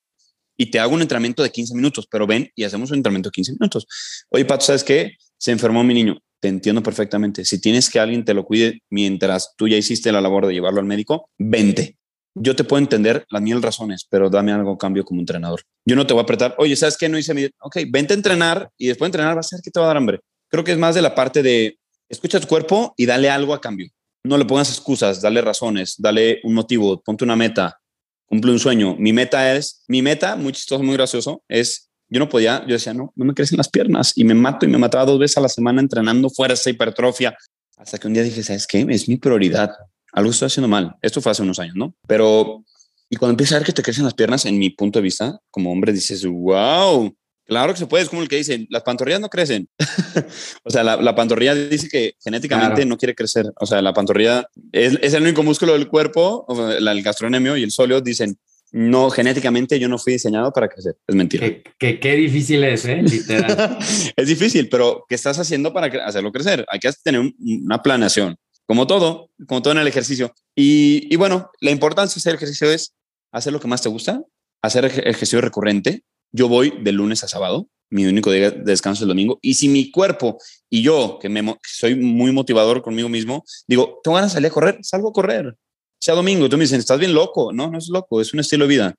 y 0.59 0.67
te 0.67 0.79
hago 0.79 0.93
un 0.93 1.01
entrenamiento 1.01 1.43
de 1.43 1.51
15 1.51 1.75
minutos, 1.75 2.07
pero 2.11 2.27
ven 2.27 2.51
y 2.55 2.65
hacemos 2.65 2.91
un 2.91 2.99
entrenamiento 2.99 3.31
de 3.31 3.33
15 3.33 3.53
minutos. 3.53 3.87
Oye, 4.29 4.45
Pato, 4.45 4.67
¿sabes 4.67 4.85
qué? 4.85 5.13
Se 5.39 5.53
enfermó 5.53 5.83
mi 5.83 5.95
niño. 5.95 6.19
Te 6.39 6.49
entiendo 6.49 6.83
perfectamente. 6.83 7.47
Si 7.47 7.63
tienes 7.63 7.89
que 7.89 7.99
alguien 7.99 8.27
te 8.27 8.35
lo 8.35 8.45
cuide 8.45 8.83
mientras 8.91 9.55
tú 9.57 9.69
ya 9.69 9.79
hiciste 9.79 10.13
la 10.13 10.21
labor 10.21 10.47
de 10.47 10.53
llevarlo 10.53 10.81
al 10.81 10.87
médico, 10.87 11.31
vente. 11.39 11.97
Yo 12.35 12.55
te 12.55 12.65
puedo 12.65 12.83
entender 12.83 13.25
las 13.31 13.41
mil 13.41 13.63
razones, 13.63 14.07
pero 14.09 14.29
dame 14.29 14.53
algo 14.53 14.77
cambio 14.77 15.03
como 15.03 15.21
entrenador. 15.21 15.63
Yo 15.87 15.97
no 15.97 16.07
te 16.07 16.13
voy 16.13 16.21
a 16.21 16.25
apretar, 16.25 16.55
oye, 16.59 16.77
¿sabes 16.77 16.99
qué? 16.99 17.09
No 17.09 17.19
hice 17.19 17.33
mi... 17.33 17.47
Ok, 17.61 17.79
vente 17.89 18.13
a 18.13 18.17
entrenar 18.17 18.71
y 18.77 18.89
después 18.89 19.07
de 19.07 19.17
entrenar 19.17 19.37
va 19.37 19.41
a 19.41 19.45
ser 19.45 19.61
que 19.63 19.71
te 19.71 19.81
va 19.81 19.87
a 19.87 19.89
dar 19.89 19.97
hambre. 19.97 20.21
Creo 20.53 20.65
que 20.65 20.73
es 20.73 20.79
más 20.79 20.95
de 20.95 21.01
la 21.01 21.15
parte 21.15 21.43
de 21.43 21.79
escucha 22.11 22.39
tu 22.39 22.47
cuerpo 22.47 22.93
y 22.99 23.07
dale 23.07 23.31
algo 23.31 23.55
a 23.55 23.61
cambio. 23.61 23.89
No 24.23 24.37
le 24.37 24.45
pongas 24.45 24.69
excusas, 24.69 25.23
dale 25.23 25.41
razones, 25.41 25.95
dale 25.99 26.41
un 26.45 26.53
motivo, 26.53 27.01
ponte 27.03 27.25
una 27.25 27.37
meta, 27.37 27.81
cumple 28.27 28.53
un 28.53 28.59
sueño. 28.59 28.95
Mi 28.99 29.15
meta 29.15 29.57
es, 29.57 29.83
mi 29.89 30.03
meta, 30.03 30.37
muy 30.37 30.53
chistoso, 30.53 30.83
muy 30.83 30.95
gracioso, 30.95 31.43
es, 31.49 31.89
yo 32.11 32.19
no 32.21 32.29
podía, 32.29 32.67
yo 32.67 32.75
decía, 32.75 32.93
no, 32.93 33.15
no 33.17 33.25
me 33.25 33.33
crecen 33.33 33.57
las 33.57 33.71
piernas 33.71 34.13
y 34.15 34.25
me 34.25 34.35
mato 34.35 34.67
y 34.67 34.69
me 34.69 34.77
mataba 34.77 35.07
dos 35.07 35.19
veces 35.19 35.39
a 35.39 35.41
la 35.41 35.49
semana 35.49 35.81
entrenando 35.81 36.29
fuerza, 36.29 36.69
hipertrofia, 36.69 37.35
hasta 37.79 37.97
que 37.97 38.07
un 38.07 38.13
día 38.13 38.23
dije, 38.23 38.43
¿sabes 38.43 38.67
qué? 38.67 38.87
Es 38.91 39.09
mi 39.09 39.17
prioridad. 39.17 39.71
Algo 40.13 40.33
estoy 40.33 40.47
haciendo 40.47 40.69
mal. 40.69 40.97
Esto 41.01 41.23
fue 41.23 41.33
hace 41.33 41.41
unos 41.41 41.59
años, 41.59 41.77
¿no? 41.77 41.95
Pero, 42.07 42.63
y 43.09 43.17
cuando 43.17 43.33
empiezas 43.33 43.55
a 43.55 43.59
ver 43.61 43.67
que 43.67 43.73
te 43.73 43.83
crecen 43.83 44.05
las 44.05 44.13
piernas, 44.13 44.45
en 44.45 44.59
mi 44.59 44.69
punto 44.69 44.99
de 44.99 45.05
vista, 45.05 45.41
como 45.51 45.73
hombre, 45.73 45.95
dices, 45.95 46.27
wow, 46.27 47.11
Claro 47.53 47.75
que 47.75 47.79
se 47.81 47.87
puede, 47.87 48.03
es 48.03 48.09
como 48.09 48.23
el 48.23 48.29
que 48.29 48.37
dice, 48.37 48.67
las 48.71 48.83
pantorrillas 48.83 49.21
no 49.21 49.29
crecen. 49.29 49.69
o 50.65 50.71
sea, 50.71 50.83
la, 50.83 51.15
pantorrilla 51.15 51.55
dice 51.55 51.87
que 51.87 52.15
genéticamente 52.25 52.87
no 52.87 52.97
quiere 52.97 53.15
crecer. 53.15 53.45
O 53.61 53.67
sea, 53.67 53.83
la 53.83 53.93
pantorrilla 53.93 54.49
es, 54.73 54.99
es 55.03 55.13
el 55.13 55.23
único 55.23 55.43
músculo 55.43 55.75
del 55.75 55.87
cuerpo, 55.87 56.47
el 56.79 57.03
gastronemio 57.03 57.55
y 57.59 57.63
el 57.63 57.71
sóleo 57.71 58.01
dicen, 58.01 58.39
no, 58.71 59.11
genéticamente 59.11 59.79
yo 59.79 59.87
no 59.87 59.99
fui 59.99 60.15
diseñado 60.15 60.51
para 60.51 60.67
crecer. 60.67 60.97
Es 61.07 61.15
mentira. 61.15 61.47
Qué, 61.79 62.01
qué, 62.01 62.17
difícil 62.17 62.65
es, 62.65 62.87
¿eh? 62.87 63.03
Literal. 63.03 63.77
es 64.17 64.27
difícil, 64.27 64.71
pero 64.71 65.05
¿qué 65.07 65.15
estás 65.15 65.39
haciendo 65.39 65.75
para 65.75 65.89
hacerlo 66.07 66.33
crecer? 66.33 66.65
Hay 66.69 66.79
que 66.79 66.91
tener 67.05 67.35
una 67.39 67.83
planeación, 67.83 68.37
como 68.65 68.87
todo, 68.87 69.29
como 69.47 69.61
todo 69.61 69.75
en 69.75 69.81
el 69.81 69.89
ejercicio. 69.89 70.35
Y, 70.57 71.07
y 71.13 71.17
bueno, 71.17 71.51
la 71.61 71.71
importancia 71.71 72.15
de 72.15 72.21
hacer 72.21 72.35
ejercicio 72.37 72.71
es 72.71 72.95
hacer 73.31 73.53
lo 73.53 73.61
que 73.61 73.69
más 73.69 73.83
te 73.83 73.91
gusta, 73.91 74.23
hacer 74.63 74.87
ejercicio 74.87 75.43
recurrente, 75.43 76.03
yo 76.33 76.49
voy 76.49 76.75
de 76.83 76.93
lunes 76.93 77.23
a 77.25 77.29
sábado, 77.29 77.69
mi 77.91 78.07
único 78.07 78.33
día 78.33 78.51
de 78.51 78.63
descanso 78.63 79.01
es 79.01 79.03
el 79.03 79.09
domingo, 79.09 79.39
y 79.43 79.55
si 79.55 79.69
mi 79.69 79.91
cuerpo 79.91 80.39
y 80.71 80.83
yo, 80.83 81.19
que 81.21 81.29
me, 81.29 81.57
soy 81.63 81.95
muy 81.95 82.33
motivador 82.33 82.83
conmigo 82.83 83.09
mismo, 83.09 83.45
digo, 83.69 84.01
tengo 84.03 84.17
ganas 84.17 84.33
de 84.33 84.35
salir 84.37 84.51
a 84.51 84.55
correr, 84.55 84.79
salgo 84.83 85.11
a 85.11 85.13
correr. 85.13 85.57
Sea 86.01 86.15
domingo, 86.15 86.49
tú 86.49 86.57
me 86.57 86.65
dicen, 86.65 86.81
estás 86.81 86.99
bien 86.99 87.15
loco. 87.15 87.53
No, 87.53 87.71
no 87.71 87.79
es 87.79 87.89
loco, 87.89 88.21
es 88.21 88.35
un 88.35 88.41
estilo 88.41 88.65
de 88.65 88.69
vida. 88.69 88.95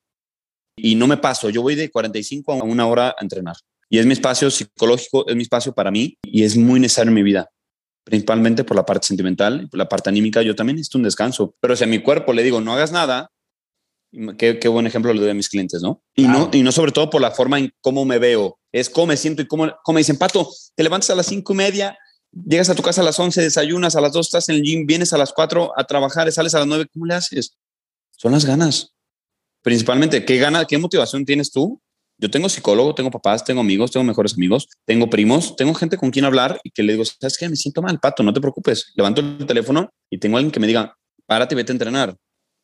Y 0.74 0.94
no 0.94 1.06
me 1.06 1.18
paso, 1.18 1.50
yo 1.50 1.60
voy 1.60 1.74
de 1.74 1.90
45 1.90 2.52
a 2.52 2.62
una 2.62 2.86
hora 2.86 3.08
a 3.08 3.16
entrenar. 3.20 3.56
Y 3.90 3.98
es 3.98 4.06
mi 4.06 4.14
espacio 4.14 4.50
psicológico, 4.50 5.28
es 5.28 5.36
mi 5.36 5.42
espacio 5.42 5.74
para 5.74 5.90
mí 5.90 6.16
y 6.22 6.44
es 6.44 6.56
muy 6.56 6.80
necesario 6.80 7.10
en 7.10 7.14
mi 7.14 7.22
vida 7.22 7.50
principalmente 8.04 8.64
por 8.64 8.76
la 8.76 8.84
parte 8.84 9.06
sentimental, 9.06 9.66
por 9.70 9.78
la 9.78 9.88
parte 9.88 10.10
anímica, 10.10 10.42
yo 10.42 10.54
también 10.54 10.76
necesito 10.76 10.98
un 10.98 11.04
descanso. 11.04 11.56
Pero 11.60 11.74
si 11.74 11.84
a 11.84 11.86
mi 11.86 11.98
cuerpo 12.00 12.32
le 12.32 12.42
digo, 12.42 12.60
no 12.60 12.74
hagas 12.74 12.92
nada, 12.92 13.30
Qué, 14.38 14.68
buen 14.68 14.86
ejemplo 14.86 15.12
le 15.12 15.20
doy 15.20 15.30
a 15.30 15.34
mis 15.34 15.48
clientes, 15.48 15.82
¿no? 15.82 16.02
Y, 16.14 16.28
no, 16.28 16.50
y 16.52 16.62
no 16.62 16.70
sobre 16.70 16.92
todo 16.92 17.10
por 17.10 17.20
la 17.20 17.32
forma 17.32 17.58
en 17.58 17.72
cómo 17.80 18.04
me 18.04 18.18
veo, 18.18 18.58
es 18.70 18.88
cómo 18.88 19.08
me 19.08 19.16
siento 19.16 19.42
y 19.42 19.46
cómo, 19.46 19.72
cómo 19.82 19.94
me 19.94 20.00
dicen, 20.00 20.16
Pato, 20.16 20.48
te 20.76 20.82
levantas 20.82 21.10
a 21.10 21.14
las 21.16 21.26
cinco 21.26 21.52
y 21.52 21.56
media, 21.56 21.98
llegas 22.32 22.70
a 22.70 22.74
tu 22.74 22.82
casa 22.82 23.00
a 23.00 23.04
las 23.04 23.18
once, 23.18 23.40
desayunas, 23.40 23.96
a 23.96 24.00
las 24.00 24.12
dos 24.12 24.26
estás 24.26 24.48
en 24.48 24.56
el 24.56 24.62
gym, 24.62 24.86
vienes 24.86 25.12
a 25.12 25.18
las 25.18 25.32
cuatro 25.32 25.72
a 25.76 25.84
trabajar, 25.84 26.30
sales 26.30 26.54
a 26.54 26.60
las 26.60 26.68
nueve, 26.68 26.86
¿cómo 26.92 27.06
le 27.06 27.14
haces? 27.14 27.56
Son 28.12 28.32
las 28.32 28.44
ganas. 28.44 28.94
Principalmente, 29.62 30.24
¿qué 30.24 30.36
gana, 30.36 30.64
qué 30.64 30.78
motivación 30.78 31.24
tienes 31.24 31.50
tú? 31.50 31.80
Yo 32.18 32.30
tengo 32.30 32.48
psicólogo, 32.48 32.94
tengo 32.94 33.10
papás, 33.10 33.44
tengo 33.44 33.60
amigos, 33.60 33.90
tengo 33.90 34.04
mejores 34.04 34.34
amigos, 34.34 34.68
tengo 34.84 35.10
primos, 35.10 35.56
tengo 35.56 35.74
gente 35.74 35.96
con 35.96 36.10
quien 36.10 36.24
hablar 36.24 36.60
y 36.62 36.70
que 36.70 36.82
le 36.82 36.92
digo, 36.92 37.04
¿sabes 37.04 37.36
qué? 37.36 37.48
Me 37.48 37.56
siento 37.56 37.82
mal, 37.82 37.98
pato, 37.98 38.22
no 38.22 38.32
te 38.32 38.40
preocupes. 38.40 38.92
Levanto 38.94 39.20
el 39.20 39.46
teléfono 39.46 39.90
y 40.08 40.18
tengo 40.18 40.36
alguien 40.36 40.52
que 40.52 40.60
me 40.60 40.68
diga, 40.68 40.96
párate 41.26 41.54
y 41.54 41.56
vete 41.56 41.72
a 41.72 41.74
entrenar. 41.74 42.16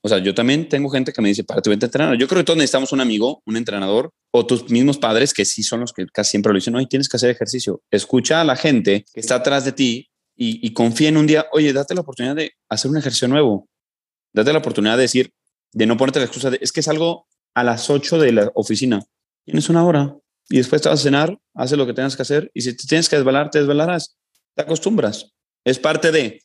O 0.02 0.08
sea, 0.08 0.18
yo 0.18 0.34
también 0.34 0.68
tengo 0.68 0.88
gente 0.88 1.12
que 1.12 1.20
me 1.20 1.28
dice, 1.28 1.44
párate 1.44 1.68
y 1.68 1.72
vete 1.72 1.84
a 1.84 1.88
entrenar. 1.88 2.16
Yo 2.16 2.26
creo 2.26 2.40
que 2.40 2.44
todos 2.44 2.56
necesitamos 2.56 2.92
un 2.92 3.00
amigo, 3.00 3.42
un 3.44 3.56
entrenador 3.56 4.10
o 4.32 4.46
tus 4.46 4.70
mismos 4.70 4.98
padres 4.98 5.34
que 5.34 5.44
sí 5.44 5.62
son 5.62 5.80
los 5.80 5.92
que 5.92 6.06
casi 6.06 6.30
siempre 6.32 6.52
lo 6.52 6.56
dicen, 6.56 6.72
no, 6.72 6.86
tienes 6.86 7.08
que 7.08 7.16
hacer 7.16 7.30
ejercicio. 7.30 7.82
Escucha 7.90 8.40
a 8.40 8.44
la 8.44 8.56
gente 8.56 9.04
que 9.12 9.20
está 9.20 9.36
atrás 9.36 9.64
de 9.64 9.72
ti 9.72 10.10
y, 10.42 10.72
confía 10.72 11.10
en 11.10 11.18
un 11.18 11.26
día, 11.26 11.46
oye, 11.52 11.70
date 11.74 11.94
la 11.94 12.00
oportunidad 12.00 12.34
de 12.34 12.52
hacer 12.70 12.90
un 12.90 12.96
ejercicio 12.96 13.28
nuevo. 13.28 13.68
Date 14.32 14.52
la 14.52 14.60
oportunidad 14.60 14.96
de 14.96 15.02
decir, 15.02 15.32
de 15.72 15.84
no 15.84 15.98
ponerte 15.98 16.18
la 16.18 16.24
excusa 16.24 16.48
de, 16.48 16.58
es 16.62 16.72
que 16.72 16.80
es 16.80 16.88
algo 16.88 17.26
a 17.54 17.62
las 17.62 17.90
8 17.90 18.18
de 18.18 18.32
la 18.32 18.50
oficina. 18.54 19.02
Tienes 19.44 19.68
una 19.68 19.84
hora 19.84 20.16
y 20.48 20.56
después 20.56 20.80
te 20.80 20.88
vas 20.88 21.00
a 21.00 21.02
cenar, 21.02 21.38
haces 21.54 21.76
lo 21.76 21.86
que 21.86 21.92
tengas 21.92 22.16
que 22.16 22.22
hacer 22.22 22.50
y 22.54 22.62
si 22.62 22.74
te 22.74 22.86
tienes 22.86 23.10
que 23.10 23.16
desvelar, 23.16 23.50
te 23.50 23.58
desvelarás. 23.58 24.16
Te 24.54 24.62
acostumbras. 24.62 25.30
Es 25.62 25.78
parte 25.78 26.10
de, 26.10 26.40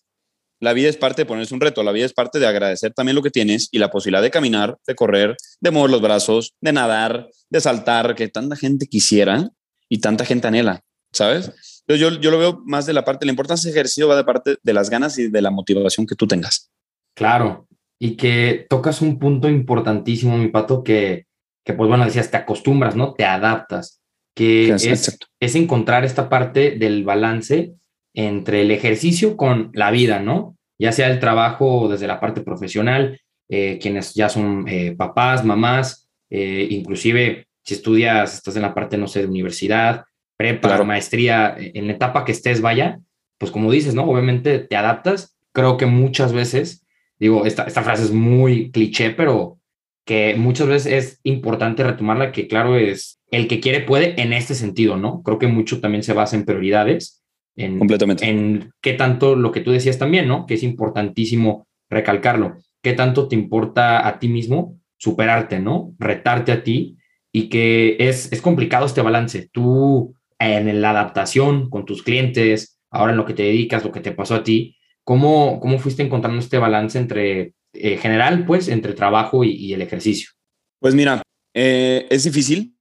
la 0.66 0.74
vida 0.74 0.90
es 0.90 0.98
parte 0.98 1.22
de 1.22 1.26
ponerse 1.28 1.54
un 1.54 1.62
reto, 1.62 1.84
la 1.84 1.92
vida 1.92 2.08
es 2.08 2.14
parte 2.14 2.40
de 2.40 2.48
agradecer 2.48 2.92
también 2.92 3.16
lo 3.16 3.22
que 3.22 3.30
tienes 3.30 3.70
y 3.72 3.78
la 3.78 3.92
posibilidad 3.92 4.24
de 4.24 4.32
caminar, 4.32 4.78
de 4.88 4.96
correr, 4.96 5.38
de 5.62 5.70
mover 5.70 5.92
los 5.92 6.02
brazos, 6.02 6.56
de 6.60 6.74
nadar, 6.74 7.30
de 7.52 7.62
saltar, 7.62 8.16
que 8.16 8.28
tanta 8.30 8.56
gente 8.56 8.88
quisiera 8.88 9.52
y 9.88 10.00
tanta 10.00 10.26
gente 10.26 10.48
anhela, 10.48 10.82
¿sabes? 11.12 11.52
Yo, 11.88 11.96
yo 11.96 12.32
lo 12.32 12.40
veo 12.40 12.64
más 12.66 12.88
de 12.88 12.94
la 12.94 13.06
parte, 13.06 13.28
la 13.28 13.32
importancia 13.32 13.70
del 13.70 13.78
ejercicio 13.78 14.08
va 14.08 14.16
de 14.16 14.24
parte 14.24 14.58
de 14.64 14.74
las 14.74 14.90
ganas 14.90 15.20
y 15.20 15.30
de 15.30 15.42
la 15.42 15.52
motivación 15.52 16.08
que 16.08 16.16
tú 16.16 16.26
tengas. 16.26 16.72
Claro, 17.16 17.68
y 18.00 18.18
que 18.18 18.66
tocas 18.68 19.04
un 19.04 19.20
punto 19.20 19.48
importantísimo, 19.48 20.36
mi 20.36 20.48
pato, 20.48 20.84
que, 20.84 21.28
que 21.64 21.74
pues 21.74 21.88
bueno, 21.88 22.06
decías, 22.06 22.32
te 22.32 22.38
acostumbras, 22.38 22.96
¿no? 22.96 23.14
Te 23.14 23.24
adaptas, 23.24 24.02
que 24.36 24.70
es, 24.70 25.18
es, 25.40 25.56
encontrar 25.56 26.06
esta 26.06 26.28
parte 26.28 26.72
del 26.72 27.04
balance 27.04 27.76
entre 28.16 28.62
el 28.62 28.72
ejercicio 28.72 29.38
con 29.38 29.72
la 29.74 29.92
vida, 29.92 30.20
¿no? 30.20 30.58
Ya 30.80 30.92
sea 30.92 31.10
el 31.10 31.20
trabajo 31.20 31.88
desde 31.88 32.08
la 32.08 32.20
parte 32.20 32.42
profesional, 32.42 33.22
eh, 33.50 33.80
quienes 33.82 34.14
ya 34.14 34.30
son 34.30 34.66
eh, 34.68 34.96
papás, 34.98 35.46
mamás, 35.46 36.10
eh, 36.30 36.68
inclusive 36.70 37.48
si 37.64 37.74
estudias, 37.76 38.34
estás 38.34 38.56
en 38.56 38.64
la 38.64 38.74
parte, 38.74 38.98
no 38.98 39.08
sé, 39.08 39.22
de 39.22 39.28
universidad, 39.28 40.06
prepa, 40.38 40.84
maestría, 40.84 41.56
en 41.58 41.88
la 41.88 41.94
etapa 41.94 42.26
que 42.26 42.32
estés, 42.32 42.62
vaya, 42.62 43.00
pues 43.38 43.52
como 43.52 43.72
dices, 43.72 43.96
¿no? 43.96 44.04
Obviamente 44.04 44.60
te 44.60 44.76
adaptas. 44.76 45.38
Creo 45.52 45.78
que 45.78 45.86
muchas 45.86 46.34
veces 46.34 46.86
digo, 47.20 47.46
esta, 47.46 47.64
esta 47.64 47.84
frase 47.84 48.04
es 48.04 48.12
muy 48.12 48.72
cliché, 48.72 49.12
pero 49.12 49.60
que 50.06 50.36
muchas 50.36 50.68
veces 50.68 50.94
es 50.94 51.20
importante 51.24 51.84
retomarla, 51.84 52.32
que 52.32 52.48
claro 52.48 52.78
es, 52.78 53.20
el 53.32 53.48
que 53.48 53.60
quiere 53.60 53.82
puede 53.82 54.20
en 54.22 54.34
este 54.34 54.54
sentido, 54.54 54.98
¿no? 54.98 55.24
Creo 55.24 55.40
que 55.40 55.48
mucho 55.48 55.82
también 55.82 56.04
se 56.04 56.14
basa 56.14 56.36
en 56.36 56.46
prioridades, 56.46 57.24
en, 57.56 57.80
Completamente. 57.80 58.28
en 58.28 58.72
qué 58.82 58.94
tanto 58.94 59.36
lo 59.36 59.52
que 59.52 59.62
tú 59.62 59.72
decías 59.72 59.98
también, 59.98 60.28
¿no? 60.28 60.46
Que 60.46 60.56
es 60.56 60.64
importantísimo 60.64 61.68
recalcarlo, 61.90 62.58
qué 62.82 62.94
tanto 62.94 63.28
te 63.28 63.36
importa 63.36 64.08
a 64.08 64.20
ti 64.20 64.28
mismo 64.28 64.80
superarte, 64.98 65.60
¿no? 65.60 65.94
Retarte 66.00 66.52
a 66.52 66.64
ti 66.64 66.98
y 67.32 67.50
que 67.50 67.98
es, 68.00 68.32
es 68.32 68.42
complicado 68.42 68.86
este 68.86 69.02
balance. 69.02 69.50
Tú 69.52 70.16
en 70.40 70.82
la 70.82 70.92
adaptación 70.92 71.70
con 71.70 71.86
tus 71.86 72.04
clientes, 72.04 72.80
ahora 72.90 73.12
en 73.12 73.18
lo 73.18 73.26
que 73.26 73.34
te 73.34 73.44
dedicas, 73.44 73.84
lo 73.84 73.92
que 73.92 74.02
te 74.02 74.12
pasó 74.12 74.36
a 74.36 74.44
ti, 74.44 74.76
¿Cómo, 75.06 75.60
cómo 75.60 75.78
fuiste 75.78 76.02
encontrando 76.02 76.40
este 76.40 76.58
balance 76.58 76.98
entre 76.98 77.54
eh, 77.74 77.98
general, 77.98 78.44
pues, 78.44 78.68
entre 78.68 78.94
trabajo 78.94 79.44
y, 79.44 79.72
el 79.72 79.84
ejercicio? 79.84 80.32
Pues 80.80 80.96
mira, 80.96 81.22
eh, 81.54 82.08
es 82.10 82.24
difícil. 82.24 82.76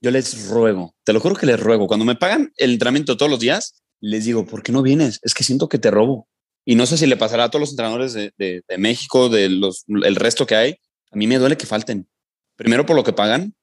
Yo 0.00 0.10
les 0.10 0.48
ruego, 0.48 0.94
te 1.04 1.12
lo 1.12 1.20
juro 1.20 1.34
que 1.34 1.44
les 1.44 1.60
ruego. 1.60 1.86
Cuando 1.86 2.06
me 2.06 2.14
pagan 2.14 2.52
el 2.56 2.72
entrenamiento 2.72 3.18
todos 3.18 3.30
los 3.30 3.40
días, 3.40 3.82
les 4.00 4.24
digo, 4.24 4.46
¿por 4.46 4.62
qué 4.62 4.72
no 4.72 4.82
vienes? 4.82 5.20
Es 5.22 5.34
que 5.34 5.44
siento 5.44 5.68
que 5.68 5.78
te 5.78 5.90
robo. 5.90 6.28
Y 6.64 6.74
no 6.74 6.86
sé 6.86 6.98
si 6.98 7.06
le 7.06 7.16
pasará 7.16 7.44
a 7.44 7.50
todos 7.50 7.60
los 7.60 7.70
entrenadores 7.70 8.12
de, 8.12 8.62
México, 8.76 9.28
de 9.28 9.48
los, 9.48 9.84
el 9.88 10.16
resto 10.16 10.46
que 10.46 10.54
hay. 10.54 10.76
A 11.10 11.16
mí 11.16 11.26
me 11.26 11.38
duele 11.38 11.56
que 11.56 11.66
falten. 11.66 12.08
Primero 12.56 12.84
por 12.84 12.94
lo 12.94 13.04
que 13.04 13.12
pagan, 13.12 13.54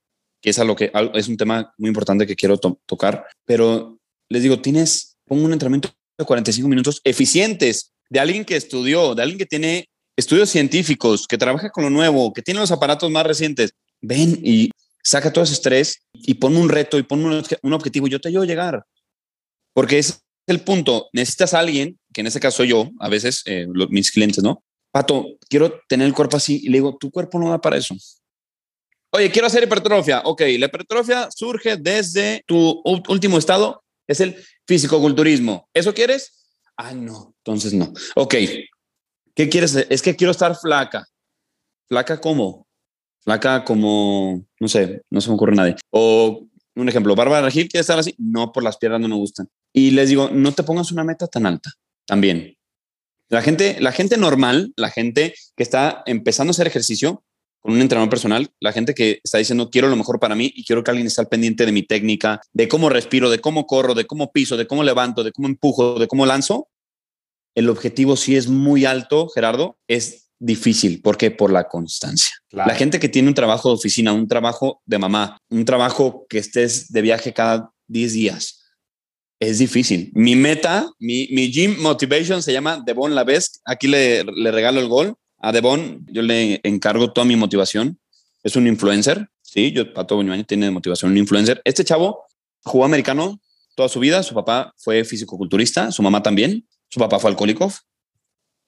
que 0.41 0.49
es, 0.49 0.59
a 0.59 0.75
que, 0.75 0.91
es 1.13 1.27
un 1.27 1.37
tema 1.37 1.73
muy 1.77 1.89
importante 1.89 2.25
que 2.25 2.35
quiero 2.35 2.57
tocar. 2.57 3.25
Pero 3.45 3.99
les 4.29 4.41
digo, 4.41 4.59
tienes, 4.59 5.17
pongo 5.25 5.45
un 5.45 5.53
entrenamiento 5.53 5.89
de 6.17 6.25
45 6.25 6.67
minutos 6.67 7.01
eficientes 7.03 7.93
de 8.09 8.19
alguien 8.19 8.45
que 8.45 8.55
estudió, 8.55 9.15
de 9.15 9.21
alguien 9.21 9.37
que 9.37 9.45
tiene 9.45 9.89
estudios 10.15 10.49
científicos, 10.49 11.27
que 11.27 11.37
trabaja 11.37 11.69
con 11.69 11.83
lo 11.83 11.89
nuevo, 11.89 12.33
que 12.33 12.41
tiene 12.41 12.59
los 12.59 12.71
aparatos 12.71 13.11
más 13.11 13.25
recientes, 13.25 13.71
ven 14.01 14.39
y 14.43 14.71
saca 15.03 15.31
todo 15.31 15.43
ese 15.43 15.53
estrés 15.53 16.01
y 16.13 16.35
pon 16.35 16.55
un 16.57 16.69
reto 16.69 16.97
y 16.97 17.03
pon 17.03 17.23
un, 17.25 17.73
objetivo. 17.73 18.07
Yo 18.07 18.19
te 18.19 18.29
ayudo 18.29 18.43
a 18.43 18.47
llegar. 18.47 18.85
Porque 19.73 19.99
ese 19.99 20.13
es 20.13 20.24
el 20.47 20.61
punto. 20.61 21.09
Necesitas 21.13 21.53
a 21.53 21.59
alguien, 21.59 21.99
que 22.13 22.21
en 22.21 22.27
este 22.27 22.39
caso 22.39 22.57
soy 22.57 22.69
yo, 22.69 22.89
a 22.99 23.09
veces 23.09 23.43
eh, 23.45 23.67
mis 23.89 24.11
clientes, 24.11 24.43
¿no? 24.43 24.63
Pato, 24.91 25.37
quiero 25.49 25.81
tener 25.87 26.07
el 26.07 26.13
cuerpo 26.13 26.37
así. 26.37 26.61
Y 26.63 26.69
le 26.69 26.77
digo, 26.77 26.97
tu 26.97 27.11
cuerpo 27.11 27.39
no 27.39 27.49
da 27.49 27.59
para 27.59 27.77
eso. 27.77 27.95
Oye, 29.11 29.31
quiero 29.31 29.47
hacer 29.47 29.63
hipertrofia. 29.63 30.21
Ok, 30.25 30.41
la 30.59 30.65
hipertrofia 30.65 31.29
surge 31.33 31.77
desde 31.77 32.43
tu 32.45 32.81
último 33.07 33.37
estado, 33.37 33.83
es 34.07 34.19
el 34.19 34.35
fisicoculturismo. 34.67 35.69
¿Eso 35.73 35.93
quieres? 35.93 36.45
Ah, 36.77 36.93
no, 36.93 37.33
entonces 37.37 37.73
no. 37.73 37.93
Ok, 38.15 38.35
¿qué 39.33 39.49
quieres? 39.49 39.75
Es 39.89 40.01
que 40.01 40.15
quiero 40.15 40.31
estar 40.31 40.55
flaca. 40.57 41.07
¿Flaca 41.87 42.19
cómo? 42.19 42.67
Flaca 43.19 43.63
como, 43.63 44.45
no 44.59 44.67
sé, 44.67 45.01
no 45.09 45.21
se 45.21 45.29
me 45.29 45.35
ocurre 45.35 45.55
nadie. 45.55 45.75
O 45.91 46.45
un 46.75 46.89
ejemplo, 46.89 47.15
Bárbara 47.15 47.45
Regil 47.45 47.69
quiere 47.69 47.81
estar 47.81 47.97
así. 47.97 48.13
No, 48.17 48.51
por 48.51 48.63
las 48.63 48.77
piernas 48.77 48.99
no 48.99 49.07
me 49.07 49.15
gustan. 49.15 49.47
Y 49.77 49.91
les 49.91 50.07
digo, 50.07 50.29
no 50.31 50.53
te 50.53 50.63
pongas 50.63 50.93
una 50.93 51.03
meta 51.03 51.27
tan 51.27 51.45
alta 51.45 51.69
también. 52.07 52.55
La 53.27 53.41
gente, 53.41 53.75
la 53.81 53.91
gente 53.91 54.15
normal, 54.15 54.71
la 54.77 54.89
gente 54.89 55.35
que 55.57 55.63
está 55.63 56.01
empezando 56.05 56.51
a 56.51 56.53
hacer 56.53 56.67
ejercicio 56.67 57.25
con 57.59 57.73
un 57.73 57.81
entrenador 57.81 58.09
personal, 58.09 58.49
la 58.61 58.71
gente 58.71 58.93
que 58.93 59.19
está 59.21 59.37
diciendo 59.37 59.69
quiero 59.69 59.89
lo 59.89 59.97
mejor 59.97 60.17
para 60.17 60.33
mí 60.33 60.49
y 60.55 60.63
quiero 60.63 60.81
que 60.81 60.91
alguien 60.91 61.07
esté 61.07 61.19
al 61.19 61.27
pendiente 61.27 61.65
de 61.65 61.73
mi 61.73 61.83
técnica, 61.83 62.39
de 62.53 62.69
cómo 62.69 62.87
respiro, 62.87 63.29
de 63.29 63.39
cómo 63.39 63.67
corro, 63.67 63.93
de 63.95 64.05
cómo 64.05 64.31
piso, 64.31 64.55
de 64.55 64.65
cómo 64.65 64.81
levanto, 64.81 65.25
de 65.25 65.33
cómo 65.33 65.49
empujo, 65.49 65.99
de 65.99 66.07
cómo 66.07 66.25
lanzo, 66.25 66.69
el 67.53 67.69
objetivo 67.69 68.15
sí 68.15 68.37
es 68.37 68.47
muy 68.47 68.85
alto, 68.85 69.27
Gerardo, 69.27 69.77
es 69.89 70.29
difícil. 70.39 71.01
¿Por 71.01 71.17
qué? 71.17 71.31
Por 71.31 71.51
la 71.51 71.67
constancia. 71.67 72.29
La 72.49 72.75
gente 72.75 72.99
que 72.99 73.09
tiene 73.09 73.27
un 73.27 73.33
trabajo 73.33 73.69
de 73.69 73.75
oficina, 73.75 74.13
un 74.13 74.29
trabajo 74.29 74.81
de 74.85 74.99
mamá, 74.99 75.37
un 75.49 75.65
trabajo 75.65 76.25
que 76.29 76.37
estés 76.37 76.93
de 76.93 77.01
viaje 77.01 77.33
cada 77.33 77.71
10 77.87 78.13
días, 78.13 78.64
es 79.39 79.59
difícil. 79.59 80.11
Mi 80.13 80.35
meta, 80.35 80.91
mi, 80.99 81.27
mi 81.31 81.51
gym 81.51 81.81
motivation 81.81 82.41
se 82.41 82.53
llama 82.53 82.81
Devon 82.85 83.15
Lavesque. 83.15 83.59
Aquí 83.65 83.87
le, 83.87 84.23
le 84.23 84.51
regalo 84.51 84.79
el 84.79 84.87
gol. 84.87 85.15
A 85.37 85.51
Devon 85.51 86.05
yo 86.09 86.21
le 86.21 86.59
encargo 86.63 87.11
toda 87.11 87.25
mi 87.25 87.35
motivación. 87.35 87.99
Es 88.43 88.55
un 88.55 88.67
influencer. 88.67 89.27
Sí, 89.41 89.71
yo, 89.71 89.93
Pato 89.93 90.15
Boñuani 90.15 90.43
tiene 90.43 90.71
motivación, 90.71 91.11
un 91.11 91.17
influencer. 91.17 91.61
Este 91.63 91.83
chavo 91.83 92.25
jugó 92.63 92.85
americano 92.85 93.39
toda 93.75 93.89
su 93.89 93.99
vida. 93.99 94.23
Su 94.23 94.33
papá 94.33 94.73
fue 94.77 95.03
físico-culturista, 95.03 95.91
su 95.91 96.01
mamá 96.01 96.23
también. 96.23 96.67
Su 96.89 96.99
papá 96.99 97.19
fue 97.19 97.29
alcohólico 97.29 97.71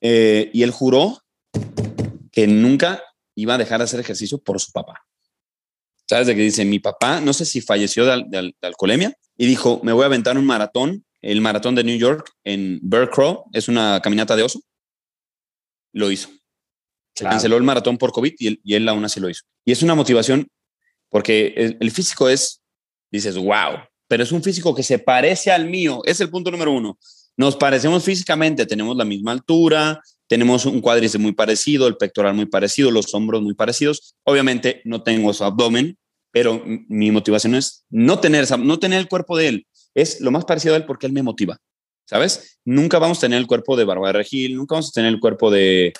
eh, 0.01 0.49
y 0.53 0.63
él 0.63 0.71
juró 0.71 1.21
que 2.31 2.47
nunca 2.47 3.03
iba 3.35 3.55
a 3.55 3.57
dejar 3.57 3.79
de 3.79 3.85
hacer 3.85 3.99
ejercicio 3.99 4.37
por 4.39 4.59
su 4.59 4.71
papá. 4.71 5.05
¿Sabes 6.07 6.27
de 6.27 6.35
qué 6.35 6.41
dice? 6.41 6.65
Mi 6.65 6.79
papá, 6.79 7.21
no 7.21 7.33
sé 7.33 7.45
si 7.45 7.61
falleció 7.61 8.05
de, 8.05 8.53
alcoholemia 8.61 9.13
y 9.37 9.45
dijo, 9.45 9.79
me 9.83 9.93
voy 9.93 10.03
a 10.03 10.07
aventar 10.07 10.37
un 10.37 10.45
maratón, 10.45 11.05
el 11.21 11.41
maratón 11.41 11.75
de 11.75 11.83
New 11.83 11.97
York 11.97 12.31
en 12.43 12.79
Bear 12.81 13.09
Crow, 13.09 13.45
es 13.53 13.67
una 13.67 14.01
caminata 14.01 14.35
de 14.35 14.43
oso. 14.43 14.61
Lo 15.93 16.11
hizo. 16.11 16.29
Se 17.15 17.23
canceló 17.23 17.57
el 17.57 17.63
maratón 17.63 17.97
por 17.97 18.11
COVID 18.11 18.33
y 18.37 18.47
él, 18.47 18.61
y 18.63 18.75
él, 18.75 18.87
aún 18.87 19.03
así 19.03 19.19
lo 19.19 19.29
hizo. 19.29 19.43
Y 19.65 19.71
es 19.71 19.81
una 19.81 19.95
motivación 19.95 20.47
porque 21.09 21.53
el, 21.55 21.77
el 21.79 21.91
físico 21.91 22.29
es, 22.29 22.61
dices, 23.11 23.35
wow, 23.37 23.79
pero 24.07 24.23
es 24.23 24.31
un 24.31 24.43
físico 24.43 24.73
que 24.75 24.83
se 24.83 24.99
parece 24.99 25.51
al 25.51 25.67
mío. 25.67 26.01
Es 26.05 26.19
el 26.21 26.29
punto 26.29 26.51
número 26.51 26.71
uno. 26.71 26.97
Nos 27.35 27.55
parecemos 27.55 28.03
físicamente, 28.03 28.65
tenemos 28.65 28.95
la 28.97 29.05
misma 29.05 29.31
altura, 29.31 30.01
tenemos 30.27 30.65
un 30.65 30.81
cuádriceps 30.81 31.21
muy 31.21 31.33
parecido, 31.33 31.87
el 31.87 31.97
pectoral 31.97 32.33
muy 32.33 32.45
parecido, 32.45 32.91
los 32.91 33.13
hombros 33.13 33.41
muy 33.41 33.53
parecidos. 33.53 34.15
Obviamente 34.23 34.81
no 34.85 35.03
tengo 35.03 35.33
su 35.33 35.43
abdomen, 35.43 35.97
pero 36.31 36.61
mi 36.65 37.11
motivación 37.11 37.55
es 37.55 37.85
no 37.89 38.19
tener, 38.19 38.45
no 38.59 38.79
tener 38.79 38.99
el 38.99 39.07
cuerpo 39.07 39.37
de 39.37 39.47
él. 39.47 39.67
Es 39.95 40.21
lo 40.21 40.31
más 40.31 40.45
parecido 40.45 40.73
a 40.73 40.77
él 40.77 40.85
porque 40.85 41.07
él 41.07 41.13
me 41.13 41.23
motiva. 41.23 41.57
¿Sabes? 42.05 42.59
Nunca 42.63 42.99
vamos 42.99 43.17
a 43.17 43.21
tener 43.21 43.39
el 43.39 43.47
cuerpo 43.47 43.75
de 43.75 43.83
Barbara 43.83 44.19
Regil, 44.19 44.55
nunca 44.55 44.75
vamos 44.75 44.89
a 44.89 44.91
tener 44.91 45.13
el 45.13 45.19
cuerpo 45.19 45.51
de 45.51 45.93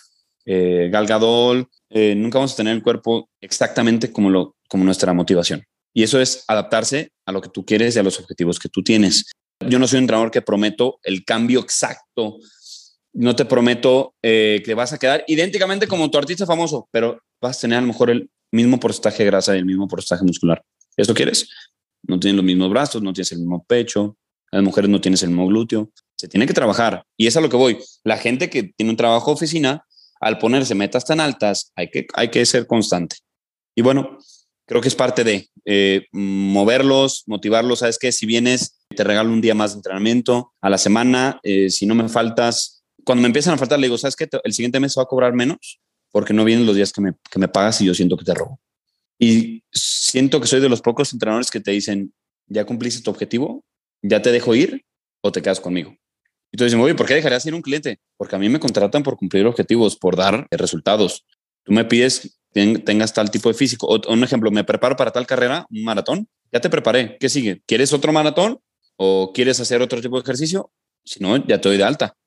eh, 0.46 0.90
Galgadol, 0.90 1.68
eh, 1.90 2.16
nunca 2.16 2.38
vamos 2.38 2.54
a 2.54 2.58
tener 2.58 2.74
el 2.74 2.82
cuerpo 2.82 3.30
exactamente 3.42 4.12
como, 4.12 4.30
lo, 4.30 4.56
como 4.70 4.86
nuestra 4.86 5.14
motivación. 5.14 5.64
Y 5.94 6.04
eso 6.04 6.22
es 6.22 6.46
adaptarse 6.48 7.12
a 7.26 7.32
lo 7.32 7.42
que 7.42 7.50
tú 7.50 7.66
quieres 7.66 7.96
y 7.96 8.00
a 8.00 8.04
los 8.04 8.20
objetivos 8.20 8.60
que 8.60 8.70
tú 8.70 8.84
tienes. 8.84 9.26
Yo 9.68 9.80
no 9.80 9.88
soy 9.88 9.98
un 9.98 10.04
entrenador 10.04 10.32
que 10.32 10.42
prometo 10.42 11.00
el 11.04 11.26
cambio 11.26 11.60
exacto. 11.60 12.38
No 13.14 13.36
te 13.36 13.46
prometo 13.46 14.14
eh, 14.22 14.62
que 14.64 14.76
vas 14.76 14.94
a 14.94 15.00
quedar 15.00 15.26
idénticamente 15.28 15.88
como 15.88 16.10
tu 16.12 16.18
artista 16.18 16.46
famoso, 16.46 16.88
pero 16.92 17.20
vas 17.42 17.58
a 17.58 17.62
tener 17.62 17.80
a 17.80 17.82
lo 17.82 17.88
mejor 17.88 18.12
el 18.12 18.30
mismo 18.52 18.80
porcentaje 18.80 19.26
grasa 19.26 19.56
y 19.56 19.60
el 19.60 19.66
mismo 19.66 19.88
porcentaje 19.88 20.26
muscular. 20.26 20.64
¿Eso 20.96 21.14
quieres? 21.14 21.50
No 22.04 22.20
tienes 22.20 22.36
los 22.38 22.46
mismos 22.46 22.70
brazos, 22.70 23.02
no 23.02 23.14
tienes 23.14 23.32
el 23.32 23.40
mismo 23.40 23.64
pecho, 23.66 24.18
las 24.52 24.64
mujeres 24.64 24.90
no 24.90 25.02
tienes 25.02 25.22
el 25.24 25.30
mismo 25.30 25.48
glúteo. 25.48 25.92
Se 26.16 26.28
tiene 26.28 26.48
que 26.48 26.54
trabajar. 26.54 27.04
Y 27.18 27.28
es 27.28 27.38
a 27.38 27.42
lo 27.42 27.50
que 27.50 27.58
voy. 27.58 27.78
La 28.04 28.18
gente 28.18 28.50
que 28.50 28.64
tiene 28.64 28.92
un 28.92 28.98
trabajo 28.98 29.32
oficina, 29.32 29.86
al 30.20 30.40
ponerse 30.40 30.74
metas 30.74 31.06
tan 31.06 31.20
altas, 31.20 31.72
hay 31.76 31.90
que, 31.90 32.08
hay 32.14 32.30
que 32.30 32.46
ser 32.46 32.66
constante. 32.66 33.18
Y 33.76 33.82
bueno, 33.82 34.18
creo 34.66 34.82
que 34.82 34.88
es 34.88 34.96
parte 34.96 35.24
de 35.24 35.50
eh, 35.66 36.08
moverlos, 36.12 37.24
motivarlos. 37.28 37.80
Sabes 37.80 38.00
que 38.00 38.12
si 38.12 38.26
vienes, 38.26 38.80
te 38.96 39.04
regalo 39.04 39.32
un 39.32 39.42
día 39.42 39.54
más 39.54 39.72
de 39.74 39.78
entrenamiento 39.78 40.54
a 40.62 40.70
la 40.70 40.78
semana. 40.78 41.40
Eh, 41.44 41.70
si 41.70 41.86
no 41.86 41.94
me 41.94 42.10
faltas, 42.10 42.84
cuando 43.04 43.22
me 43.22 43.28
empiezan 43.28 43.54
a 43.54 43.58
faltar, 43.58 43.80
le 43.80 43.88
digo, 43.88 43.98
¿sabes 43.98 44.16
qué? 44.16 44.28
El 44.44 44.54
siguiente 44.54 44.80
mes 44.80 44.96
va 44.98 45.04
a 45.04 45.08
cobrar 45.08 45.34
menos 45.34 45.80
porque 46.18 46.34
no 46.34 46.44
vienen 46.44 46.66
los 46.66 46.76
días 46.76 46.92
que 46.92 47.00
me, 47.00 47.14
que 47.30 47.38
me 47.38 47.48
pagas 47.48 47.80
y 47.80 47.86
yo 47.86 47.94
siento 47.94 48.18
que 48.18 48.26
te 48.26 48.34
robo. 48.34 48.60
Y 49.20 49.62
siento 49.72 50.42
que 50.42 50.48
soy 50.48 50.60
de 50.60 50.68
los 50.68 50.82
pocos 50.82 51.14
entrenadores 51.14 51.52
que 51.52 51.60
te 51.60 51.70
dicen, 51.70 52.12
ya 52.48 52.66
cumpliste 52.66 53.04
tu 53.04 53.12
objetivo, 53.12 53.64
ya 54.02 54.20
te 54.20 54.32
dejo 54.32 54.56
ir 54.56 54.84
o 55.22 55.32
te 55.32 55.44
quedas 55.44 55.60
conmigo. 55.60 55.96
Y 56.52 56.58
tú 56.58 56.64
dices, 56.64 56.80
oye, 56.80 56.96
¿por 56.96 57.06
qué 57.06 57.14
dejarías 57.14 57.46
ir 57.46 57.54
un 57.54 57.62
cliente? 57.62 58.00
Porque 58.18 58.36
a 58.36 58.40
mí 58.40 58.50
me 58.50 58.60
contratan 58.60 59.04
por 59.04 59.16
cumplir 59.16 59.46
objetivos, 59.46 59.96
por 59.96 60.16
dar 60.16 60.48
resultados. 60.50 61.24
Tú 61.62 61.72
me 61.72 61.86
pides 61.86 62.40
tengas 62.52 63.14
tal 63.14 63.30
tipo 63.30 63.50
de 63.50 63.54
físico. 63.54 63.86
O, 63.86 64.12
un 64.12 64.24
ejemplo, 64.24 64.50
me 64.50 64.64
preparo 64.64 64.96
para 64.96 65.12
tal 65.12 65.28
carrera, 65.28 65.68
un 65.70 65.84
maratón. 65.84 66.28
Ya 66.52 66.60
te 66.60 66.72
preparé. 66.72 67.20
¿Qué 67.20 67.30
sigue? 67.30 67.62
¿Quieres 67.68 67.94
otro 67.94 68.12
maratón 68.12 68.60
o 68.96 69.34
quieres 69.36 69.60
hacer 69.60 69.84
otro 69.84 70.02
tipo 70.02 70.16
de 70.16 70.24
ejercicio? 70.24 70.72
Si 71.06 71.20
no, 71.20 71.38
ya 71.46 71.62
te 71.62 71.70
doy 71.70 71.78
de 71.78 71.84
alta. 71.84 72.18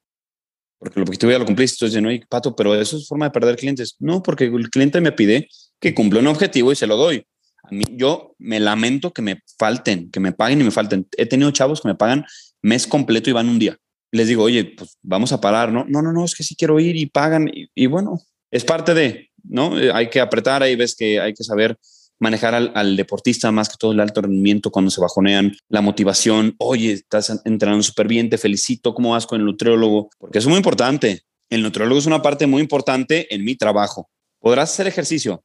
Porque 0.81 0.99
el 0.99 1.03
objetivo 1.03 1.31
ya 1.31 1.39
lo 1.39 1.45
cumpliste. 1.45 1.85
Entonces, 1.85 2.03
no, 2.03 2.27
Pato, 2.29 2.57
pero 2.57 2.75
eso 2.75 2.97
es 2.97 3.07
forma 3.07 3.27
de 3.27 3.31
perder 3.31 3.57
clientes. 3.57 3.97
No, 4.01 4.23
porque 4.23 4.47
el 4.47 4.71
cliente 4.71 5.01
me 5.01 5.13
pide 5.13 5.47
que 5.79 5.95
cumpla 5.95 6.21
un 6.21 6.27
objetivo 6.27 6.73
y 6.73 6.77
se 6.77 6.87
lo 6.87 6.97
doy. 6.97 7.25
A 7.63 7.69
mí, 7.71 7.85
yo 7.91 8.35
me 8.39 8.59
lamento 8.59 9.13
que 9.13 9.21
me 9.21 9.43
falten, 9.59 10.11
que 10.11 10.21
me 10.21 10.33
paguen 10.33 10.63
y 10.63 10.65
me 10.65 10.71
falten. 10.71 11.07
He 11.19 11.27
tenido 11.27 11.51
chavos 11.51 11.83
que 11.83 11.89
me 11.89 11.95
pagan 11.95 12.25
mes 12.63 12.87
completo 12.87 13.29
y 13.29 13.35
van 13.35 13.51
un 13.51 13.59
día. 13.59 13.77
Les 14.11 14.27
digo, 14.27 14.43
oye, 14.43 14.65
pues 14.65 14.97
vamos 15.03 15.33
a 15.33 15.41
parar, 15.41 15.71
¿no? 15.71 15.85
No, 15.87 16.01
no, 16.01 16.13
no, 16.13 16.25
es 16.25 16.35
que 16.35 16.43
sí 16.43 16.57
quiero 16.57 16.81
ir 16.81 16.97
y 16.97 17.07
pagan. 17.07 17.51
Y, 17.53 17.87
bueno, 17.87 18.19
es 18.51 18.65
parte 18.65 18.95
de, 18.95 19.31
¿no? 19.45 19.79
Eh, 19.79 19.93
hay 19.93 20.09
que 20.09 20.21
apretar, 20.21 20.63
ahí 20.63 20.77
ves 20.77 20.97
que 20.97 21.21
hay 21.21 21.35
que 21.35 21.45
saber 21.45 21.79
manejar 22.21 22.55
al, 22.55 22.97
deportista 22.97 23.51
más 23.51 23.69
que 23.69 23.77
todo 23.79 23.93
el 23.93 24.01
alto 24.01 24.23
rendimiento 24.23 24.71
cuando 24.71 24.91
se 24.91 25.01
bajonean, 25.01 25.57
la 25.69 25.81
motivación, 25.81 26.55
oye, 26.59 26.93
estás 26.93 27.31
entrenando 27.45 27.83
súper 27.83 28.07
bien, 28.07 28.31
te 28.31 28.39
felicito, 28.39 28.95
¿cómo 28.95 29.13
vas 29.13 29.27
con 29.27 29.41
el 29.41 29.47
nutriólogo? 29.47 30.11
Porque 30.19 30.39
es 30.39 30.47
muy 30.47 30.57
importante. 30.57 31.23
El 31.49 31.63
nutriólogo 31.63 31.99
es 31.99 32.07
una 32.07 32.23
parte 32.23 32.47
muy 32.47 32.63
importante 32.63 33.35
en 33.35 33.45
mi 33.45 33.57
trabajo. 33.57 34.09
Podrás 34.39 34.71
hacer 34.71 34.87
ejercicio, 34.87 35.43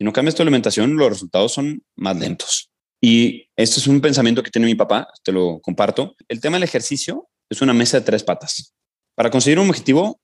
si 0.00 0.04
no 0.04 0.14
cambias 0.14 0.34
tu 0.34 0.40
alimentación, 0.40 0.96
los 0.96 1.10
resultados 1.10 1.52
son 1.52 1.84
más 1.94 2.16
lentos. 2.16 2.70
Y 3.02 3.50
esto 3.54 3.80
es 3.80 3.86
un 3.86 4.00
pensamiento 4.00 4.42
que 4.42 4.50
tiene 4.50 4.66
mi 4.66 4.74
papá, 4.74 5.06
te 5.22 5.30
lo 5.30 5.60
comparto. 5.60 6.16
El 6.26 6.40
tema 6.40 6.56
del 6.56 6.62
ejercicio 6.62 7.28
es 7.50 7.60
una 7.60 7.74
mesa 7.74 7.98
de 7.98 8.06
tres 8.06 8.24
patas. 8.24 8.74
Para 9.14 9.30
conseguir 9.30 9.58
un 9.58 9.68
objetivo, 9.68 10.18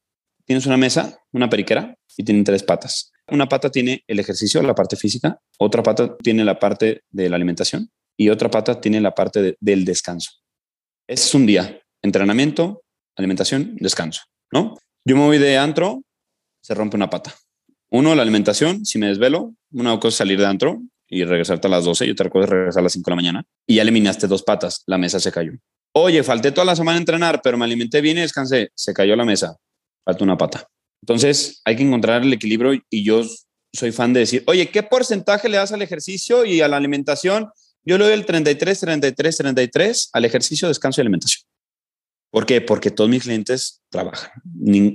tienes 0.46 0.64
una 0.66 0.76
mesa, 0.76 1.18
una 1.32 1.50
periquera 1.50 1.94
y 2.16 2.24
tienen 2.24 2.44
tres 2.44 2.62
patas. 2.62 3.12
Una 3.28 3.48
pata 3.48 3.70
tiene 3.70 4.04
el 4.06 4.20
ejercicio, 4.20 4.62
la 4.62 4.74
parte 4.74 4.96
física, 4.96 5.40
otra 5.58 5.82
pata 5.82 6.16
tiene 6.16 6.44
la 6.44 6.58
parte 6.58 7.02
de 7.10 7.28
la 7.28 7.36
alimentación 7.36 7.90
y 8.16 8.30
otra 8.30 8.50
pata 8.50 8.80
tiene 8.80 9.00
la 9.00 9.14
parte 9.14 9.56
del 9.60 9.84
descanso. 9.84 10.30
Es 11.08 11.34
un 11.34 11.44
día, 11.44 11.80
entrenamiento, 12.02 12.82
alimentación, 13.16 13.76
descanso, 13.76 14.22
¿no? 14.52 14.78
Yo 15.04 15.16
me 15.16 15.22
voy 15.22 15.38
de 15.38 15.58
antro, 15.58 16.02
se 16.62 16.74
rompe 16.74 16.96
una 16.96 17.10
pata. 17.10 17.34
Uno, 17.90 18.14
la 18.14 18.22
alimentación, 18.22 18.84
si 18.84 18.98
me 18.98 19.08
desvelo, 19.08 19.54
una 19.72 19.98
cosa 19.98 20.08
es 20.08 20.14
salir 20.14 20.38
de 20.38 20.46
antro 20.46 20.80
y 21.08 21.24
regresarte 21.24 21.66
a 21.66 21.70
las 21.70 21.84
12 21.84 22.06
y 22.06 22.10
otra 22.10 22.30
cosa 22.30 22.44
es 22.44 22.50
regresar 22.50 22.80
a 22.80 22.84
las 22.84 22.92
5 22.92 23.04
de 23.04 23.12
la 23.12 23.16
mañana 23.16 23.44
y 23.66 23.76
ya 23.76 23.82
eliminaste 23.82 24.26
dos 24.26 24.42
patas, 24.42 24.82
la 24.86 24.98
mesa 24.98 25.20
se 25.20 25.32
cayó. 25.32 25.52
Oye, 25.92 26.22
falté 26.22 26.52
toda 26.52 26.64
la 26.64 26.76
semana 26.76 26.96
a 26.96 27.00
entrenar, 27.00 27.40
pero 27.42 27.56
me 27.56 27.64
alimenté 27.64 28.00
bien 28.00 28.18
y 28.18 28.20
descansé, 28.20 28.70
se 28.74 28.92
cayó 28.92 29.16
la 29.16 29.24
mesa, 29.24 29.56
falta 30.06 30.24
una 30.24 30.38
pata. 30.38 30.66
Entonces 31.02 31.60
hay 31.64 31.76
que 31.76 31.82
encontrar 31.82 32.22
el 32.22 32.32
equilibrio 32.32 32.80
y 32.88 33.04
yo 33.04 33.22
soy 33.74 33.92
fan 33.92 34.12
de 34.12 34.20
decir, 34.20 34.42
oye, 34.46 34.70
¿qué 34.70 34.82
porcentaje 34.82 35.48
le 35.48 35.58
das 35.58 35.72
al 35.72 35.82
ejercicio 35.82 36.44
y 36.44 36.62
a 36.62 36.68
la 36.68 36.78
alimentación? 36.78 37.50
Yo 37.84 37.98
le 37.98 38.04
doy 38.04 38.14
el 38.14 38.24
33, 38.24 38.80
33, 38.80 39.36
33 39.36 40.10
al 40.12 40.24
ejercicio, 40.24 40.68
descanso 40.68 41.00
y 41.00 41.02
alimentación. 41.02 41.46
¿Por 42.30 42.46
qué? 42.46 42.60
Porque 42.60 42.90
todos 42.90 43.10
mis 43.10 43.22
clientes 43.22 43.82
trabajan. 43.90 44.30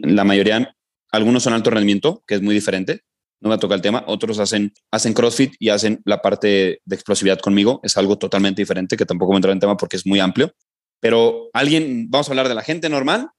La 0.03 0.23
mayoría 0.23 0.75
algunos 1.11 1.43
son 1.43 1.53
alto 1.53 1.69
rendimiento, 1.69 2.23
que 2.25 2.35
es 2.35 2.41
muy 2.41 2.55
diferente. 2.55 3.01
No 3.41 3.49
me 3.49 3.57
toca 3.57 3.75
el 3.75 3.81
tema. 3.81 4.03
Otros 4.07 4.39
hacen, 4.39 4.73
hacen 4.91 5.13
CrossFit 5.13 5.53
y 5.59 5.69
hacen 5.69 6.01
la 6.05 6.21
parte 6.21 6.81
de 6.83 6.95
explosividad 6.95 7.39
conmigo. 7.39 7.79
Es 7.83 7.97
algo 7.97 8.17
totalmente 8.17 8.61
diferente 8.61 8.97
que 8.97 9.05
tampoco 9.05 9.31
me 9.31 9.37
entra 9.37 9.51
en 9.51 9.59
tema 9.59 9.77
porque 9.77 9.97
es 9.97 10.05
muy 10.05 10.19
amplio. 10.19 10.53
Pero 10.99 11.49
alguien, 11.53 12.09
vamos 12.09 12.27
a 12.27 12.31
hablar 12.31 12.47
de 12.47 12.55
la 12.55 12.61
gente 12.61 12.89
normal. 12.89 13.29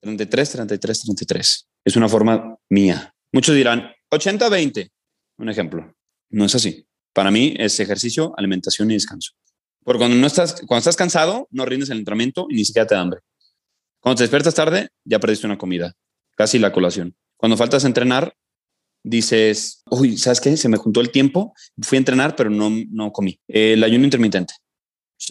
33, 0.00 0.50
33, 0.50 1.00
33. 1.02 1.68
Es 1.84 1.96
una 1.96 2.08
forma 2.08 2.56
mía. 2.68 3.14
Muchos 3.32 3.54
dirán 3.54 3.90
80, 4.10 4.48
20. 4.48 4.90
Un 5.38 5.48
ejemplo. 5.48 5.94
No 6.30 6.44
es 6.44 6.54
así. 6.54 6.86
Para 7.12 7.30
mí 7.30 7.54
es 7.58 7.80
ejercicio, 7.80 8.32
alimentación 8.36 8.90
y 8.90 8.94
descanso. 8.94 9.32
Porque 9.84 9.98
cuando 9.98 10.16
no 10.16 10.26
estás, 10.26 10.54
cuando 10.66 10.78
estás 10.78 10.96
cansado, 10.96 11.48
no 11.50 11.64
rindes 11.64 11.90
el 11.90 11.98
entrenamiento 11.98 12.46
y 12.50 12.56
ni 12.56 12.64
siquiera 12.64 12.86
te 12.86 12.94
da 12.94 13.00
hambre. 13.00 13.20
Cuando 14.00 14.18
te 14.18 14.24
despiertas 14.24 14.54
tarde, 14.54 14.88
ya 15.04 15.18
perdiste 15.18 15.46
una 15.46 15.58
comida 15.58 15.94
casi 16.38 16.58
la 16.60 16.72
colación. 16.72 17.16
Cuando 17.36 17.56
faltas 17.56 17.84
entrenar, 17.84 18.32
dices, 19.02 19.82
uy, 19.90 20.16
¿sabes 20.16 20.40
qué? 20.40 20.56
Se 20.56 20.68
me 20.68 20.76
juntó 20.76 21.00
el 21.00 21.10
tiempo, 21.10 21.52
fui 21.82 21.96
a 21.96 21.98
entrenar, 21.98 22.36
pero 22.36 22.48
no, 22.48 22.70
no 22.90 23.12
comí. 23.12 23.40
El 23.48 23.82
ayuno 23.82 24.04
intermitente. 24.04 24.54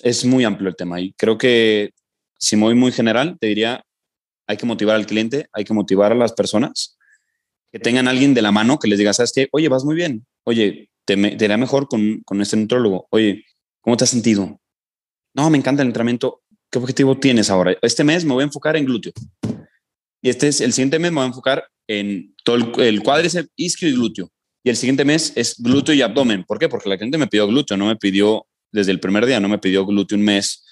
Es 0.04 0.26
muy 0.26 0.44
amplio 0.44 0.68
el 0.68 0.76
tema 0.76 1.00
y 1.00 1.14
creo 1.14 1.38
que 1.38 1.92
si 2.38 2.58
me 2.58 2.64
voy 2.64 2.76
muy 2.76 2.92
general, 2.92 3.38
te 3.40 3.48
diría, 3.48 3.84
hay 4.48 4.58
que 4.58 4.66
motivar 4.66 4.96
al 4.96 5.06
cliente, 5.06 5.48
hay 5.54 5.64
que 5.64 5.74
motivar 5.74 6.12
a 6.12 6.16
las 6.16 6.34
personas, 6.34 6.98
que 7.72 7.80
tengan 7.80 8.08
alguien 8.08 8.34
de 8.34 8.42
la 8.42 8.52
mano 8.52 8.80
que 8.80 8.88
les 8.88 8.98
diga, 8.98 9.14
¿sabes 9.14 9.34
qué? 9.34 9.48
Oye, 9.52 9.68
vas 9.70 9.84
muy 9.84 9.96
bien. 9.96 10.26
Oye, 10.46 10.90
te, 11.06 11.16
te 11.16 11.46
irá 11.46 11.58
mejor 11.58 11.88
con, 11.88 12.22
con 12.26 12.42
este 12.42 12.58
nutrólogo. 12.58 13.08
Oye, 13.12 13.46
¿cómo 13.82 13.98
te 13.98 14.06
has 14.06 14.10
sentido? 14.10 14.60
No, 15.34 15.50
me 15.50 15.58
encanta 15.58 15.82
el 15.82 15.90
entrenamiento. 15.90 16.42
¿Qué 16.72 16.80
objetivo 16.80 17.18
tienes 17.18 17.50
ahora? 17.50 17.78
Este 17.82 18.04
mes 18.04 18.26
me 18.26 18.34
voy 18.34 18.42
a 18.42 18.46
enfocar 18.46 18.76
en 18.78 18.86
glúteo. 18.86 19.14
Y 20.22 20.30
este 20.30 20.48
es 20.48 20.62
el 20.62 20.74
siguiente 20.74 21.00
mes, 21.00 21.12
me 21.12 21.18
voy 21.18 21.26
a 21.26 21.28
enfocar 21.28 21.66
en 21.88 22.36
todo 22.44 22.56
el, 22.56 22.72
el 22.82 23.04
cuádriceps, 23.04 23.50
isquio 23.56 23.90
y 23.90 23.94
glúteo. 23.94 24.32
Y 24.64 24.70
el 24.70 24.76
siguiente 24.76 25.06
mes 25.06 25.32
es 25.36 25.62
glúteo 25.62 25.94
y 25.96 26.02
abdomen. 26.02 26.44
¿Por 26.44 26.60
qué? 26.60 26.68
Porque 26.68 26.90
la 26.90 26.98
gente 26.98 27.18
me 27.18 27.28
pidió 27.28 27.48
glúteo, 27.48 27.78
no 27.78 27.86
me 27.86 27.96
pidió 27.96 28.48
desde 28.72 28.92
el 28.92 29.00
primer 29.00 29.26
día, 29.26 29.40
no 29.40 29.48
me 29.48 29.60
pidió 29.60 29.86
glúteo 29.86 30.18
un 30.18 30.26
mes, 30.26 30.66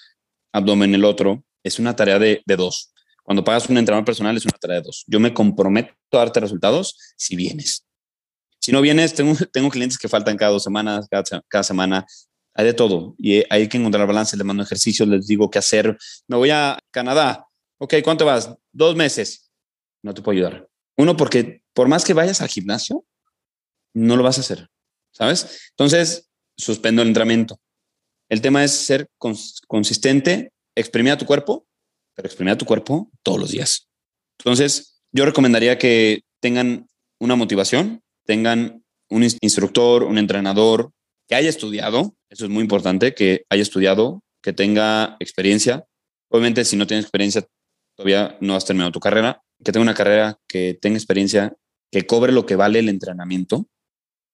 abdomen 0.52 0.94
el 0.94 1.04
otro. 1.04 1.44
Es 1.62 1.78
una 1.78 1.96
tarea 1.96 2.18
de, 2.18 2.42
de 2.44 2.56
dos. 2.56 2.92
Cuando 3.26 3.42
pagas 3.42 3.68
un 3.68 3.76
entrenador 3.76 4.04
personal 4.04 4.36
es 4.36 4.44
una 4.44 4.56
tarea 4.56 4.76
de 4.76 4.82
dos. 4.82 5.02
Yo 5.08 5.18
me 5.18 5.34
comprometo 5.34 5.92
a 6.12 6.18
darte 6.18 6.38
resultados 6.38 6.96
si 7.16 7.34
vienes. 7.34 7.84
Si 8.60 8.70
no 8.70 8.80
vienes, 8.80 9.14
tengo, 9.14 9.34
tengo 9.52 9.68
clientes 9.68 9.98
que 9.98 10.08
faltan 10.08 10.36
cada 10.36 10.52
dos 10.52 10.62
semanas, 10.62 11.08
cada, 11.10 11.24
cada 11.48 11.64
semana. 11.64 12.06
Hay 12.54 12.64
de 12.64 12.72
todo 12.72 13.16
y 13.18 13.42
hay 13.50 13.68
que 13.68 13.78
encontrar 13.78 14.06
balance. 14.06 14.36
Les 14.36 14.46
mando 14.46 14.62
ejercicios, 14.62 15.08
les 15.08 15.26
digo 15.26 15.50
qué 15.50 15.58
hacer. 15.58 15.98
Me 16.28 16.36
voy 16.36 16.50
a 16.50 16.78
Canadá. 16.92 17.44
Ok, 17.78 17.94
¿cuánto 18.04 18.24
vas? 18.24 18.54
Dos 18.70 18.94
meses. 18.94 19.50
No 20.04 20.14
te 20.14 20.22
puedo 20.22 20.36
ayudar. 20.36 20.68
Uno, 20.96 21.16
porque 21.16 21.64
por 21.74 21.88
más 21.88 22.04
que 22.04 22.14
vayas 22.14 22.40
al 22.40 22.48
gimnasio, 22.48 23.04
no 23.92 24.16
lo 24.16 24.22
vas 24.22 24.38
a 24.38 24.42
hacer. 24.42 24.68
¿Sabes? 25.10 25.68
Entonces, 25.70 26.30
suspendo 26.56 27.02
el 27.02 27.08
entrenamiento. 27.08 27.58
El 28.28 28.40
tema 28.40 28.62
es 28.62 28.70
ser 28.70 29.08
consistente, 29.66 30.52
exprimir 30.76 31.12
a 31.12 31.18
tu 31.18 31.26
cuerpo, 31.26 31.66
pero 32.16 32.26
exprimir 32.26 32.54
a 32.54 32.58
tu 32.58 32.64
cuerpo 32.64 33.10
todos 33.22 33.38
los 33.38 33.50
días. 33.50 33.88
Entonces, 34.38 35.00
yo 35.12 35.24
recomendaría 35.24 35.78
que 35.78 36.22
tengan 36.40 36.88
una 37.20 37.36
motivación, 37.36 38.02
tengan 38.24 38.82
un 39.08 39.22
instructor, 39.22 40.02
un 40.02 40.18
entrenador 40.18 40.90
que 41.28 41.34
haya 41.34 41.48
estudiado, 41.48 42.16
eso 42.30 42.44
es 42.44 42.50
muy 42.50 42.62
importante, 42.62 43.14
que 43.14 43.44
haya 43.50 43.62
estudiado, 43.62 44.22
que 44.42 44.52
tenga 44.52 45.16
experiencia. 45.20 45.84
Obviamente, 46.30 46.64
si 46.64 46.76
no 46.76 46.86
tiene 46.86 47.02
experiencia, 47.02 47.46
todavía 47.96 48.36
no 48.40 48.56
has 48.56 48.64
terminado 48.64 48.92
tu 48.92 49.00
carrera, 49.00 49.42
que 49.64 49.72
tenga 49.72 49.82
una 49.82 49.94
carrera 49.94 50.38
que 50.48 50.74
tenga 50.80 50.98
experiencia, 50.98 51.54
que 51.90 52.06
cobre 52.06 52.32
lo 52.32 52.46
que 52.46 52.56
vale 52.56 52.78
el 52.78 52.88
entrenamiento. 52.88 53.66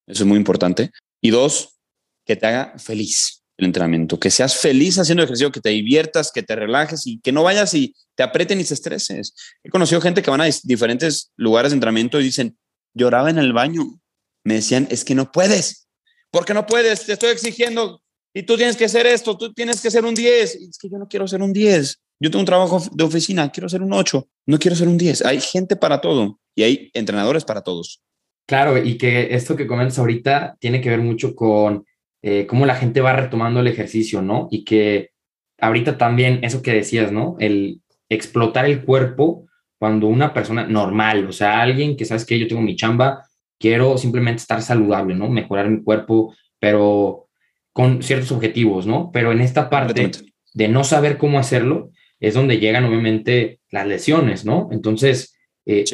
Eso 0.07 0.25
es 0.25 0.27
muy 0.27 0.39
importante. 0.39 0.91
Y 1.21 1.31
dos, 1.31 1.79
que 2.27 2.37
te 2.37 2.47
haga 2.47 2.79
feliz 2.79 3.42
el 3.59 3.67
entrenamiento, 3.67 4.19
que 4.19 4.31
seas 4.31 4.57
feliz 4.57 4.99
haciendo 4.99 5.23
ejercicio, 5.23 5.53
que 5.53 5.61
te 5.61 5.71
diviertas, 5.71 6.33
que 6.33 6.43
te 6.43 6.57
relajes 6.57 7.07
y 7.07 7.21
que 7.21 7.33
no 7.33 7.43
vayas 7.43 7.75
y 7.75 7.95
te 8.15 8.23
aprieten 8.23 8.61
y 8.61 8.65
te 8.65 8.75
estreses. 8.75 9.35
He 9.63 9.71
conocido 9.71 10.01
gente 10.01 10.23
que 10.23 10.31
van 10.31 10.41
a 10.41 10.49
diferentes 10.65 11.33
lugares 11.37 11.71
de 11.73 11.75
entrenamiento 11.75 12.21
y 12.21 12.25
dicen, 12.25 12.57
lloraba 12.95 13.31
en 13.31 13.39
el 13.39 13.53
baño. 13.53 14.01
Me 14.45 14.55
decían, 14.55 14.89
es 14.91 15.05
que 15.05 15.15
no 15.15 15.31
puedes. 15.31 15.87
porque 16.31 16.55
no 16.55 16.67
puedes? 16.67 17.05
Te 17.05 17.13
estoy 17.13 17.31
exigiendo 17.31 18.03
y 18.35 18.45
tú 18.45 18.57
tienes 18.57 18.77
que 18.77 18.87
hacer 18.87 19.07
esto, 19.07 19.37
tú 19.37 19.53
tienes 19.53 19.81
que 19.81 19.91
ser 19.91 20.05
un 20.05 20.15
10. 20.15 20.55
es 20.55 20.79
que 20.79 20.89
yo 20.89 20.99
no 20.99 21.07
quiero 21.07 21.29
ser 21.29 21.43
un 21.43 21.53
10. 21.53 22.01
Yo 22.21 22.31
tengo 22.31 22.41
un 22.41 22.47
trabajo 22.47 22.83
de 22.93 23.05
oficina, 23.05 23.51
quiero 23.51 23.69
ser 23.69 23.83
un 23.83 23.93
8, 23.93 24.29
no 24.47 24.59
quiero 24.59 24.77
ser 24.77 24.89
un 24.89 24.97
10. 24.97 25.25
Hay 25.27 25.41
gente 25.41 25.77
para 25.77 26.01
todo 26.01 26.41
y 26.55 26.63
hay 26.63 26.91
entrenadores 26.95 27.45
para 27.45 27.63
todos. 27.63 28.01
Claro, 28.47 28.83
y 28.83 28.97
que 28.97 29.35
esto 29.35 29.57
que 29.57 29.67
comentas 29.67 29.99
ahorita 29.99 30.57
tiene 30.59 30.81
que 30.81 30.91
ver 30.91 31.01
mucho 31.01 31.35
con 31.35 31.85
eh, 32.23 32.47
cómo 32.47 32.67
la 32.67 32.77
gente 32.77 33.01
va 33.01 33.15
retomando 33.15 33.61
el 33.61 33.67
ejercicio, 33.67 34.23
¿no? 34.23 34.49
Y 34.51 34.65
que 34.65 35.11
ahorita 35.59 35.99
también, 35.99 36.41
eso 36.43 36.63
que 36.63 36.73
decías, 36.73 37.13
¿no? 37.13 37.37
El 37.41 37.81
explotar 38.09 38.67
el 38.67 38.85
cuerpo 38.85 39.47
cuando 39.79 40.07
una 40.07 40.33
persona 40.33 40.67
normal, 40.67 41.27
o 41.27 41.33
sea, 41.33 41.61
alguien 41.61 41.97
que 41.97 42.05
sabes 42.05 42.25
que 42.25 42.39
yo 42.39 42.47
tengo 42.47 42.63
mi 42.63 42.77
chamba, 42.77 43.25
quiero 43.59 43.99
simplemente 43.99 44.43
estar 44.43 44.63
saludable, 44.63 45.15
¿no? 45.15 45.29
Mejorar 45.29 45.69
mi 45.69 45.83
cuerpo, 45.83 46.35
pero 46.61 47.29
con 47.73 48.03
ciertos 48.03 48.31
objetivos, 48.31 48.87
¿no? 48.87 49.11
Pero 49.13 49.33
en 49.33 49.41
esta 49.41 49.71
parte 49.71 50.11
de 50.55 50.69
no 50.69 50.85
saber 50.85 51.19
cómo 51.19 51.39
hacerlo, 51.39 51.91
es 52.21 52.35
donde 52.35 52.59
llegan 52.59 52.85
obviamente 52.85 53.59
las 53.71 53.87
lesiones, 53.87 54.45
¿no? 54.45 54.69
Entonces, 54.71 55.35
eh, 55.67 55.85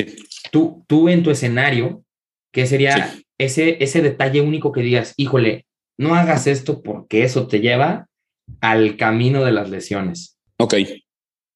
tú, 0.50 0.84
tú 0.86 1.08
en 1.08 1.22
tu 1.22 1.30
escenario, 1.30 2.04
¿qué 2.52 2.66
sería 2.66 3.14
ese, 3.38 3.82
ese 3.82 4.02
detalle 4.02 4.42
único 4.42 4.72
que 4.72 4.82
digas, 4.82 5.14
híjole, 5.16 5.64
no 5.98 6.14
hagas 6.14 6.46
esto 6.46 6.82
porque 6.82 7.24
eso 7.24 7.46
te 7.46 7.60
lleva 7.60 8.08
al 8.60 8.96
camino 8.96 9.44
de 9.44 9.52
las 9.52 9.68
lesiones? 9.68 10.38
Ok. 10.58 10.74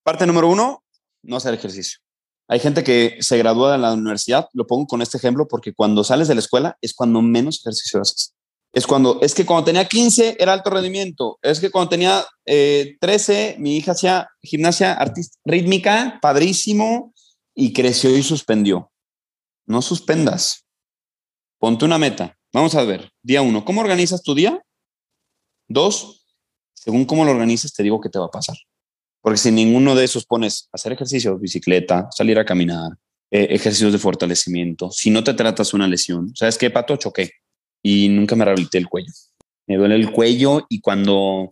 Parte 0.03 0.27
número 0.27 0.49
uno, 0.49 0.83
no 1.23 1.37
hacer 1.37 1.53
ejercicio. 1.53 1.99
Hay 2.47 2.59
gente 2.59 2.83
que 2.83 3.17
se 3.21 3.37
gradúa 3.37 3.71
de 3.71 3.77
la 3.77 3.93
universidad, 3.93 4.47
lo 4.53 4.67
pongo 4.67 4.85
con 4.85 5.01
este 5.01 5.17
ejemplo, 5.17 5.47
porque 5.47 5.73
cuando 5.73 6.03
sales 6.03 6.27
de 6.27 6.35
la 6.35 6.41
escuela 6.41 6.77
es 6.81 6.93
cuando 6.93 7.21
menos 7.21 7.61
ejercicio 7.61 8.01
haces. 8.01 8.35
Es 8.73 8.85
cuando, 8.87 9.19
es 9.21 9.33
que 9.33 9.45
cuando 9.45 9.65
tenía 9.65 9.87
15 9.87 10.37
era 10.39 10.51
alto 10.51 10.71
rendimiento, 10.71 11.37
es 11.41 11.59
que 11.59 11.69
cuando 11.69 11.89
tenía 11.89 12.25
13 12.45 12.95
eh, 13.49 13.55
mi 13.59 13.77
hija 13.77 13.91
hacía 13.91 14.27
gimnasia 14.41 14.93
artista, 14.93 15.37
rítmica, 15.45 16.19
padrísimo, 16.21 17.13
y 17.55 17.71
creció 17.71 18.15
y 18.17 18.23
suspendió. 18.23 18.91
No 19.65 19.81
suspendas. 19.81 20.65
Ponte 21.59 21.85
una 21.85 21.97
meta. 21.97 22.37
Vamos 22.53 22.75
a 22.75 22.83
ver. 22.83 23.11
Día 23.23 23.41
uno, 23.41 23.65
¿cómo 23.65 23.81
organizas 23.81 24.21
tu 24.21 24.35
día? 24.35 24.61
Dos, 25.67 26.27
según 26.75 27.05
cómo 27.05 27.25
lo 27.25 27.31
organizas, 27.31 27.73
te 27.73 27.81
digo 27.81 27.99
qué 27.99 28.09
te 28.09 28.19
va 28.19 28.25
a 28.25 28.31
pasar. 28.31 28.55
Porque 29.21 29.37
si 29.37 29.51
ninguno 29.51 29.95
de 29.95 30.03
esos 30.03 30.27
pones 30.27 30.69
hacer 30.71 30.93
ejercicio, 30.93 31.39
bicicleta, 31.39 32.09
salir 32.11 32.37
a 32.37 32.45
caminar, 32.45 32.91
eh, 33.31 33.47
ejercicios 33.49 33.91
de 33.91 33.97
fortalecimiento, 33.97 34.91
si 34.91 35.09
no 35.09 35.23
te 35.23 35.33
tratas 35.33 35.73
una 35.73 35.87
lesión, 35.87 36.31
¿sabes 36.35 36.59
qué, 36.59 36.69
Pato? 36.69 36.95
Choqué 36.95 37.31
y 37.81 38.07
nunca 38.09 38.35
me 38.35 38.45
rehabilité 38.45 38.77
el 38.77 38.87
cuello. 38.87 39.11
Me 39.65 39.77
duele 39.77 39.95
el 39.95 40.11
cuello 40.11 40.67
y 40.69 40.79
cuando 40.79 41.49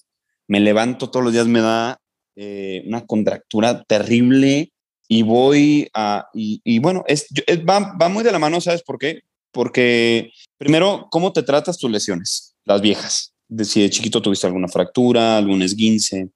me 0.47 0.59
levanto 0.59 1.09
todos 1.09 1.23
los 1.23 1.33
días 1.33 1.47
me 1.47 1.61
da 1.61 1.99
eh, 2.35 2.83
una 2.85 3.07
contractura 3.07 3.83
terrible 3.85 4.71
y 5.07 5.23
voy 5.23 5.89
a, 5.95 6.27
y, 6.33 6.77
bueno, 6.77 7.03
es, 7.07 7.27
va, 7.67 7.97
va, 7.99 8.07
muy 8.07 8.23
de 8.23 8.31
la 8.31 8.39
mano, 8.39 8.61
¿sabes 8.61 8.83
por 8.83 8.99
qué? 8.99 9.21
Porque 9.51 10.31
primero, 10.57 11.07
¿cómo 11.11 11.33
te 11.33 11.43
tratas 11.43 11.77
tus 11.77 11.91
lesiones? 11.91 12.55
Las 12.65 12.81
viejas. 12.81 13.33
De 13.47 13.65
si 13.65 13.81
de 13.81 13.89
chiquito 13.89 14.21
tuviste 14.21 14.47
alguna 14.47 14.67
fractura, 14.67 15.37
algún 15.37 15.61
esguince, 15.61 16.29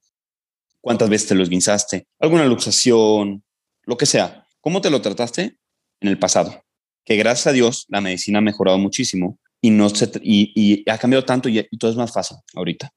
cuántas 0.80 1.08
veces 1.08 1.28
te 1.28 1.34
lo 1.34 1.42
esguinzaste, 1.42 2.06
alguna 2.20 2.44
luxación, 2.44 3.42
lo 3.84 3.96
que 3.96 4.06
sea. 4.06 4.46
¿Cómo 4.60 4.80
te 4.80 4.90
lo 4.90 5.00
trataste 5.00 5.58
en 6.00 6.08
el 6.08 6.18
pasado? 6.18 6.62
Que 7.04 7.16
gracias 7.16 7.46
a 7.46 7.52
Dios 7.52 7.86
la 7.88 8.00
medicina 8.00 8.38
ha 8.38 8.42
mejorado 8.42 8.78
muchísimo 8.78 9.38
y, 9.60 9.70
no 9.70 9.88
se, 9.88 10.10
y, 10.22 10.88
ha 10.90 10.98
cambiado 10.98 11.24
tanto 11.24 11.48
y, 11.48 11.58
y 11.70 11.78
todo 11.78 11.90
es 11.90 11.96
más 11.96 12.12
fácil 12.12 12.36
ahorita. 12.54 12.92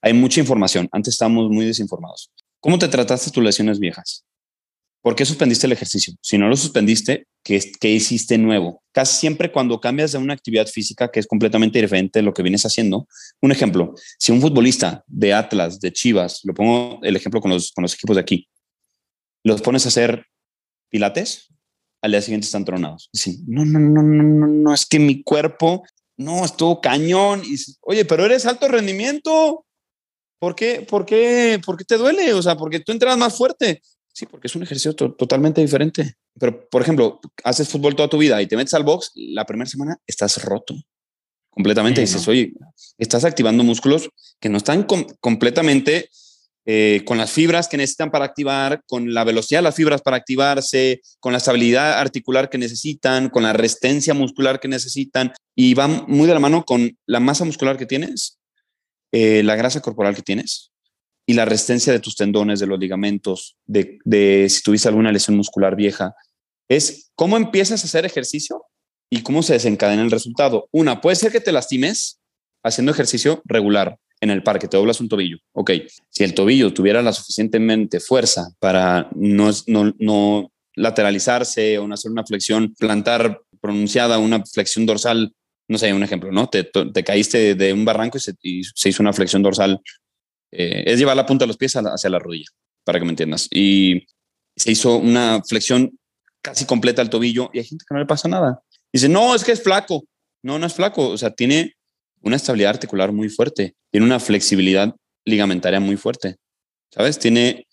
Hay 0.00 0.12
mucha 0.12 0.40
información. 0.40 0.88
Antes 0.92 1.14
estábamos 1.14 1.50
muy 1.50 1.66
desinformados. 1.66 2.30
¿Cómo 2.60 2.78
te 2.78 2.88
trataste 2.88 3.30
tus 3.30 3.42
lesiones 3.42 3.78
viejas? 3.80 4.24
¿Por 5.06 5.14
qué 5.14 5.24
suspendiste 5.24 5.68
el 5.68 5.72
ejercicio? 5.72 6.14
Si 6.20 6.36
no 6.36 6.48
lo 6.48 6.56
suspendiste, 6.56 7.28
¿qué, 7.44 7.60
¿qué, 7.78 7.90
hiciste 7.92 8.38
nuevo? 8.38 8.82
Casi 8.90 9.14
siempre 9.14 9.52
cuando 9.52 9.80
cambias 9.80 10.10
de 10.10 10.18
una 10.18 10.34
actividad 10.34 10.66
física 10.66 11.12
que 11.12 11.20
es 11.20 11.28
completamente 11.28 11.80
diferente 11.80 12.18
de 12.18 12.24
lo 12.24 12.34
que 12.34 12.42
vienes 12.42 12.66
haciendo. 12.66 13.06
Un 13.40 13.52
ejemplo, 13.52 13.94
si 14.18 14.32
un 14.32 14.40
futbolista 14.40 15.04
de 15.06 15.32
Atlas, 15.32 15.78
de 15.78 15.92
Chivas, 15.92 16.40
lo 16.42 16.54
pongo 16.54 16.98
el 17.04 17.14
ejemplo 17.14 17.40
con 17.40 17.52
los, 17.52 17.70
con 17.70 17.82
los 17.82 17.94
equipos 17.94 18.16
de 18.16 18.22
aquí, 18.22 18.48
los 19.44 19.62
pones 19.62 19.84
a 19.84 19.90
hacer 19.90 20.26
pilates, 20.90 21.54
al 22.02 22.10
día 22.10 22.20
siguiente 22.20 22.46
están 22.46 22.64
tronados. 22.64 23.08
Dicen, 23.12 23.44
no, 23.46 23.64
no, 23.64 23.78
no, 23.78 24.02
no, 24.02 24.22
no, 24.24 24.46
no, 24.48 24.74
es 24.74 24.86
que 24.86 24.98
mi 24.98 25.22
cuerpo, 25.22 25.84
no, 26.16 26.44
estuvo 26.44 26.80
cañón. 26.80 27.42
Y 27.44 27.54
Oye, 27.82 28.06
pero 28.06 28.24
eres 28.24 28.44
alto 28.44 28.66
rendimiento. 28.66 29.66
¿Por 30.40 30.56
qué, 30.56 30.80
por, 30.80 31.06
qué, 31.06 31.60
¿Por 31.64 31.76
qué 31.76 31.84
te 31.84 31.96
duele? 31.96 32.34
O 32.34 32.42
sea, 32.42 32.56
porque 32.56 32.80
tú 32.80 32.90
entras 32.90 33.16
más 33.16 33.36
fuerte. 33.36 33.80
Sí, 34.16 34.24
porque 34.24 34.46
es 34.46 34.56
un 34.56 34.62
ejercicio 34.62 34.94
totalmente 34.94 35.60
diferente. 35.60 36.14
Pero, 36.40 36.66
por 36.70 36.80
ejemplo, 36.80 37.20
haces 37.44 37.68
fútbol 37.68 37.94
toda 37.94 38.08
tu 38.08 38.16
vida 38.16 38.40
y 38.40 38.46
te 38.46 38.56
metes 38.56 38.72
al 38.72 38.82
box, 38.82 39.12
la 39.14 39.44
primera 39.44 39.68
semana 39.68 39.98
estás 40.06 40.42
roto 40.42 40.74
completamente. 41.50 42.00
dices, 42.00 42.26
oye, 42.26 42.54
estás 42.96 43.26
activando 43.26 43.62
músculos 43.62 44.08
que 44.40 44.48
no 44.48 44.56
están 44.56 44.86
completamente 45.20 46.08
eh, 46.64 47.02
con 47.04 47.18
las 47.18 47.30
fibras 47.30 47.68
que 47.68 47.76
necesitan 47.76 48.10
para 48.10 48.24
activar, 48.24 48.82
con 48.86 49.12
la 49.12 49.22
velocidad 49.22 49.58
de 49.58 49.64
las 49.64 49.74
fibras 49.74 50.00
para 50.00 50.16
activarse, 50.16 51.02
con 51.20 51.32
la 51.32 51.38
estabilidad 51.38 52.00
articular 52.00 52.48
que 52.48 52.56
necesitan, 52.56 53.28
con 53.28 53.42
la 53.42 53.52
resistencia 53.52 54.14
muscular 54.14 54.60
que 54.60 54.68
necesitan. 54.68 55.34
Y 55.54 55.74
va 55.74 55.88
muy 55.88 56.26
de 56.26 56.32
la 56.32 56.40
mano 56.40 56.64
con 56.64 56.96
la 57.04 57.20
masa 57.20 57.44
muscular 57.44 57.76
que 57.76 57.84
tienes, 57.84 58.38
eh, 59.12 59.42
la 59.42 59.56
grasa 59.56 59.82
corporal 59.82 60.14
que 60.14 60.22
tienes 60.22 60.72
y 61.26 61.34
la 61.34 61.44
resistencia 61.44 61.92
de 61.92 61.98
tus 61.98 62.14
tendones, 62.14 62.60
de 62.60 62.68
los 62.68 62.78
ligamentos, 62.78 63.56
de, 63.66 64.46
si 64.48 64.62
tuviste 64.62 64.88
alguna 64.88 65.10
lesión 65.10 65.36
muscular 65.36 65.74
vieja, 65.74 66.14
es 66.68 67.10
cómo 67.16 67.36
empiezas 67.36 67.82
a 67.82 67.86
hacer 67.86 68.06
ejercicio 68.06 68.62
y 69.10 69.22
cómo 69.22 69.42
se 69.42 69.54
desencadena 69.54 70.02
el 70.02 70.10
resultado. 70.10 70.68
Una, 70.70 71.00
puede 71.00 71.16
ser 71.16 71.32
que 71.32 71.40
te 71.40 71.52
lastimes 71.52 72.20
haciendo 72.62 72.92
ejercicio 72.92 73.42
regular 73.44 73.98
en 74.20 74.30
el 74.30 74.42
parque, 74.42 74.68
te 74.68 74.76
doblas 74.76 75.00
un 75.00 75.08
tobillo. 75.08 75.38
Ok, 75.52 75.72
si 76.10 76.24
el 76.24 76.32
tobillo 76.32 76.72
tuviera 76.72 77.02
la 77.02 77.12
suficientemente 77.12 78.00
fuerza 78.00 78.48
para 78.60 79.10
no, 79.14 79.50
no, 79.66 80.52
lateralizarse 80.74 81.78
o 81.78 81.88
no 81.88 81.94
hacer 81.94 82.10
una 82.10 82.24
flexión 82.24 82.74
plantar 82.78 83.40
pronunciada, 83.60 84.18
una 84.18 84.44
flexión 84.44 84.86
dorsal, 84.86 85.34
no 85.68 85.78
sé, 85.78 85.92
un 85.92 86.02
ejemplo, 86.02 86.30
¿no? 86.30 86.48
Te, 86.48 86.70
caíste 87.04 87.54
de 87.54 87.72
un 87.72 87.84
barranco 87.84 88.18
y 88.18 88.20
se, 88.20 88.34
y 88.42 88.62
se 88.62 88.90
hizo 88.90 89.02
una 89.02 89.12
flexión 89.12 89.42
dorsal 89.42 89.80
eh, 90.56 90.84
es 90.86 90.98
llevar 90.98 91.16
la 91.16 91.26
punta 91.26 91.44
de 91.44 91.48
los 91.48 91.56
pies 91.56 91.74
hacia 91.76 92.10
la 92.10 92.18
rodilla, 92.18 92.48
para 92.84 92.98
que 92.98 93.04
me 93.04 93.10
entiendas. 93.10 93.48
Y 93.50 94.06
se 94.56 94.72
hizo 94.72 94.96
una 94.96 95.42
flexión 95.46 95.98
casi 96.40 96.64
completa 96.64 97.02
al 97.02 97.10
tobillo 97.10 97.50
y 97.52 97.58
hay 97.58 97.64
gente 97.64 97.84
que 97.88 97.94
no 97.94 98.00
le 98.00 98.06
pasa 98.06 98.28
nada. 98.28 98.62
Dice, 98.92 99.08
no, 99.08 99.34
es 99.34 99.44
que 99.44 99.52
es 99.52 99.62
flaco. 99.62 100.04
No, 100.42 100.58
no 100.58 100.66
es 100.66 100.74
flaco. 100.74 101.08
O 101.08 101.18
sea, 101.18 101.30
tiene 101.30 101.74
una 102.22 102.36
estabilidad 102.36 102.70
articular 102.70 103.12
muy 103.12 103.28
fuerte, 103.28 103.74
tiene 103.90 104.06
una 104.06 104.18
flexibilidad 104.18 104.94
ligamentaria 105.24 105.80
muy 105.80 105.96
fuerte, 105.96 106.36
¿sabes? 106.90 107.18
Tiene 107.18 107.66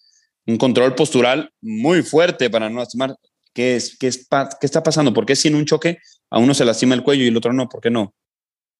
un 0.46 0.58
control 0.58 0.96
postural 0.96 1.52
muy 1.62 2.04
fuerte 2.04 2.50
para 2.50 2.70
no 2.70 2.80
lastimar. 2.80 3.16
¿Qué, 3.54 3.76
es, 3.76 3.98
qué, 3.98 4.08
es, 4.08 4.28
¿Qué 4.60 4.66
está 4.66 4.84
pasando? 4.84 5.14
¿Por 5.14 5.26
qué 5.26 5.36
si 5.36 5.48
en 5.48 5.56
un 5.56 5.66
choque 5.66 6.00
a 6.30 6.40
uno 6.40 6.54
se 6.54 6.66
lastima 6.66 6.96
el 6.96 7.04
cuello 7.04 7.24
y 7.24 7.28
el 7.28 7.38
otro 7.38 7.54
no? 7.54 7.70
¿Por 7.70 7.82
qué 7.82 7.90
no? 7.90 8.14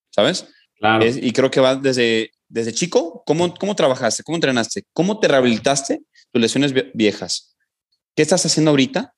¿Sabes? 0.10 0.48
Claro. 0.76 1.06
y 1.08 1.32
creo 1.32 1.50
que 1.50 1.62
va 1.62 1.78
desde 1.78 2.32
desde 2.54 2.72
chico, 2.72 3.24
¿cómo, 3.26 3.52
¿cómo 3.56 3.76
trabajaste? 3.76 4.22
¿Cómo 4.22 4.36
entrenaste? 4.36 4.84
¿Cómo 4.94 5.20
te 5.20 5.28
rehabilitaste 5.28 6.04
tus 6.32 6.40
lesiones 6.40 6.72
viejas? 6.94 7.56
¿Qué 8.16 8.22
estás 8.22 8.46
haciendo 8.46 8.70
ahorita 8.70 9.16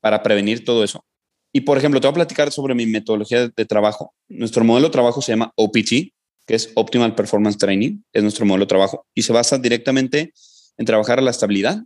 para 0.00 0.22
prevenir 0.22 0.64
todo 0.64 0.82
eso? 0.82 1.04
Y, 1.52 1.60
por 1.60 1.76
ejemplo, 1.76 2.00
te 2.00 2.06
voy 2.06 2.12
a 2.12 2.14
platicar 2.14 2.50
sobre 2.50 2.74
mi 2.74 2.86
metodología 2.86 3.48
de, 3.48 3.64
trabajo. 3.66 4.14
Nuestro 4.26 4.64
modelo 4.64 4.86
de 4.86 4.92
trabajo 4.92 5.20
se 5.20 5.32
llama 5.32 5.52
OPT, 5.54 6.14
que 6.46 6.54
es 6.54 6.72
Optimal 6.74 7.14
Performance 7.14 7.58
Training, 7.58 7.98
es 8.10 8.22
nuestro 8.22 8.46
modelo 8.46 8.64
de 8.64 8.70
trabajo, 8.70 9.06
y 9.14 9.20
se 9.20 9.34
basa 9.34 9.58
directamente 9.58 10.32
en 10.78 10.86
trabajar 10.86 11.22
la 11.22 11.30
estabilidad 11.30 11.78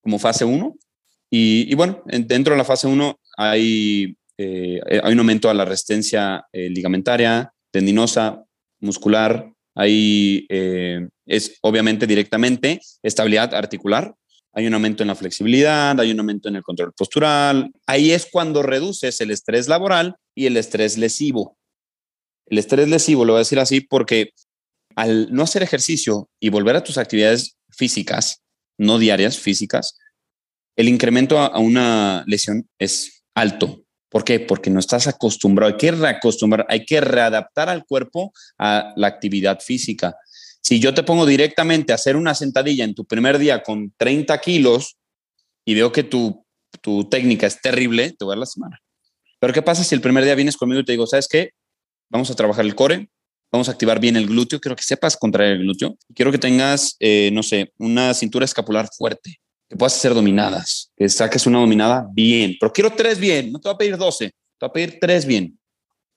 como 0.00 0.18
fase 0.18 0.46
1. 0.46 0.74
Y, 1.30 1.74
bueno, 1.74 2.02
dentro 2.06 2.54
de 2.54 2.58
la 2.58 2.64
fase 2.64 2.86
1 2.86 3.20
hay, 3.36 4.16
eh, 4.38 4.80
hay 5.02 5.12
un 5.12 5.18
aumento 5.18 5.50
a 5.50 5.54
la 5.54 5.66
resistencia 5.66 6.46
eh, 6.52 6.70
ligamentaria, 6.70 7.52
tendinosa, 7.70 8.44
muscular, 8.80 9.52
Ahí 9.74 10.46
eh, 10.48 11.08
es 11.26 11.58
obviamente 11.62 12.06
directamente 12.06 12.80
estabilidad 13.02 13.54
articular. 13.54 14.14
Hay 14.54 14.66
un 14.66 14.74
aumento 14.74 15.02
en 15.02 15.08
la 15.08 15.14
flexibilidad, 15.14 15.98
hay 15.98 16.10
un 16.10 16.20
aumento 16.20 16.48
en 16.48 16.56
el 16.56 16.62
control 16.62 16.92
postural. 16.92 17.72
Ahí 17.86 18.12
es 18.12 18.28
cuando 18.30 18.62
reduces 18.62 19.20
el 19.20 19.30
estrés 19.30 19.66
laboral 19.68 20.16
y 20.34 20.46
el 20.46 20.56
estrés 20.56 20.98
lesivo. 20.98 21.56
El 22.46 22.58
estrés 22.58 22.88
lesivo, 22.88 23.24
lo 23.24 23.32
voy 23.32 23.38
a 23.38 23.46
decir 23.46 23.58
así, 23.58 23.80
porque 23.80 24.32
al 24.94 25.32
no 25.32 25.42
hacer 25.42 25.62
ejercicio 25.62 26.28
y 26.38 26.50
volver 26.50 26.76
a 26.76 26.84
tus 26.84 26.98
actividades 26.98 27.56
físicas, 27.70 28.42
no 28.76 28.98
diarias, 28.98 29.38
físicas, 29.38 29.96
el 30.76 30.88
incremento 30.88 31.38
a 31.38 31.58
una 31.58 32.24
lesión 32.26 32.68
es 32.78 33.24
alto. 33.34 33.84
¿Por 34.12 34.24
qué? 34.24 34.38
Porque 34.40 34.70
no 34.70 34.78
estás 34.78 35.06
acostumbrado, 35.08 35.72
hay 35.72 35.78
que 35.78 35.90
reacostumbrar, 35.90 36.66
hay 36.68 36.84
que 36.84 37.00
readaptar 37.00 37.68
al 37.68 37.84
cuerpo 37.84 38.32
a 38.58 38.92
la 38.94 39.06
actividad 39.06 39.60
física. 39.60 40.14
Si 40.60 40.78
yo 40.78 40.94
te 40.94 41.02
pongo 41.02 41.26
directamente 41.26 41.92
a 41.92 41.94
hacer 41.94 42.16
una 42.16 42.34
sentadilla 42.34 42.84
en 42.84 42.94
tu 42.94 43.06
primer 43.06 43.38
día 43.38 43.62
con 43.62 43.92
30 43.96 44.38
kilos 44.40 44.96
y 45.64 45.74
veo 45.74 45.90
que 45.90 46.04
tu, 46.04 46.44
tu 46.82 47.08
técnica 47.08 47.46
es 47.46 47.60
terrible, 47.60 48.14
te 48.16 48.24
voy 48.24 48.34
a 48.34 48.38
lastimar. 48.38 48.72
Pero 49.40 49.52
¿qué 49.52 49.62
pasa 49.62 49.82
si 49.82 49.94
el 49.94 50.02
primer 50.02 50.24
día 50.24 50.34
vienes 50.34 50.56
conmigo 50.56 50.82
y 50.82 50.84
te 50.84 50.92
digo, 50.92 51.06
¿sabes 51.06 51.26
qué? 51.26 51.50
Vamos 52.10 52.30
a 52.30 52.34
trabajar 52.34 52.64
el 52.66 52.74
core, 52.74 53.08
Vamos 53.52 53.68
a 53.68 53.72
activar 53.72 54.00
bien 54.00 54.16
el 54.16 54.26
glúteo. 54.26 54.58
Quiero 54.58 54.74
que 54.74 54.82
sepas 54.82 55.14
contraer 55.14 55.52
el 55.52 55.58
glúteo. 55.64 55.98
Quiero 56.14 56.32
que 56.32 56.38
tengas, 56.38 56.96
eh, 57.00 57.28
no 57.34 57.42
sé, 57.42 57.74
una 57.76 58.14
cintura 58.14 58.46
escapular 58.46 58.88
fuerte, 58.96 59.40
que 59.72 59.78
puedas 59.78 59.96
hacer 59.96 60.12
dominadas, 60.12 60.92
que 60.94 61.08
saques 61.08 61.46
una 61.46 61.58
dominada 61.58 62.06
bien. 62.12 62.56
Pero 62.60 62.72
quiero 62.74 62.92
tres 62.92 63.18
bien. 63.18 63.50
No 63.50 63.58
te 63.58 63.70
voy 63.70 63.74
a 63.74 63.78
pedir 63.78 63.96
12, 63.96 64.26
te 64.28 64.34
voy 64.60 64.68
a 64.68 64.72
pedir 64.72 64.98
tres 65.00 65.24
bien. 65.24 65.58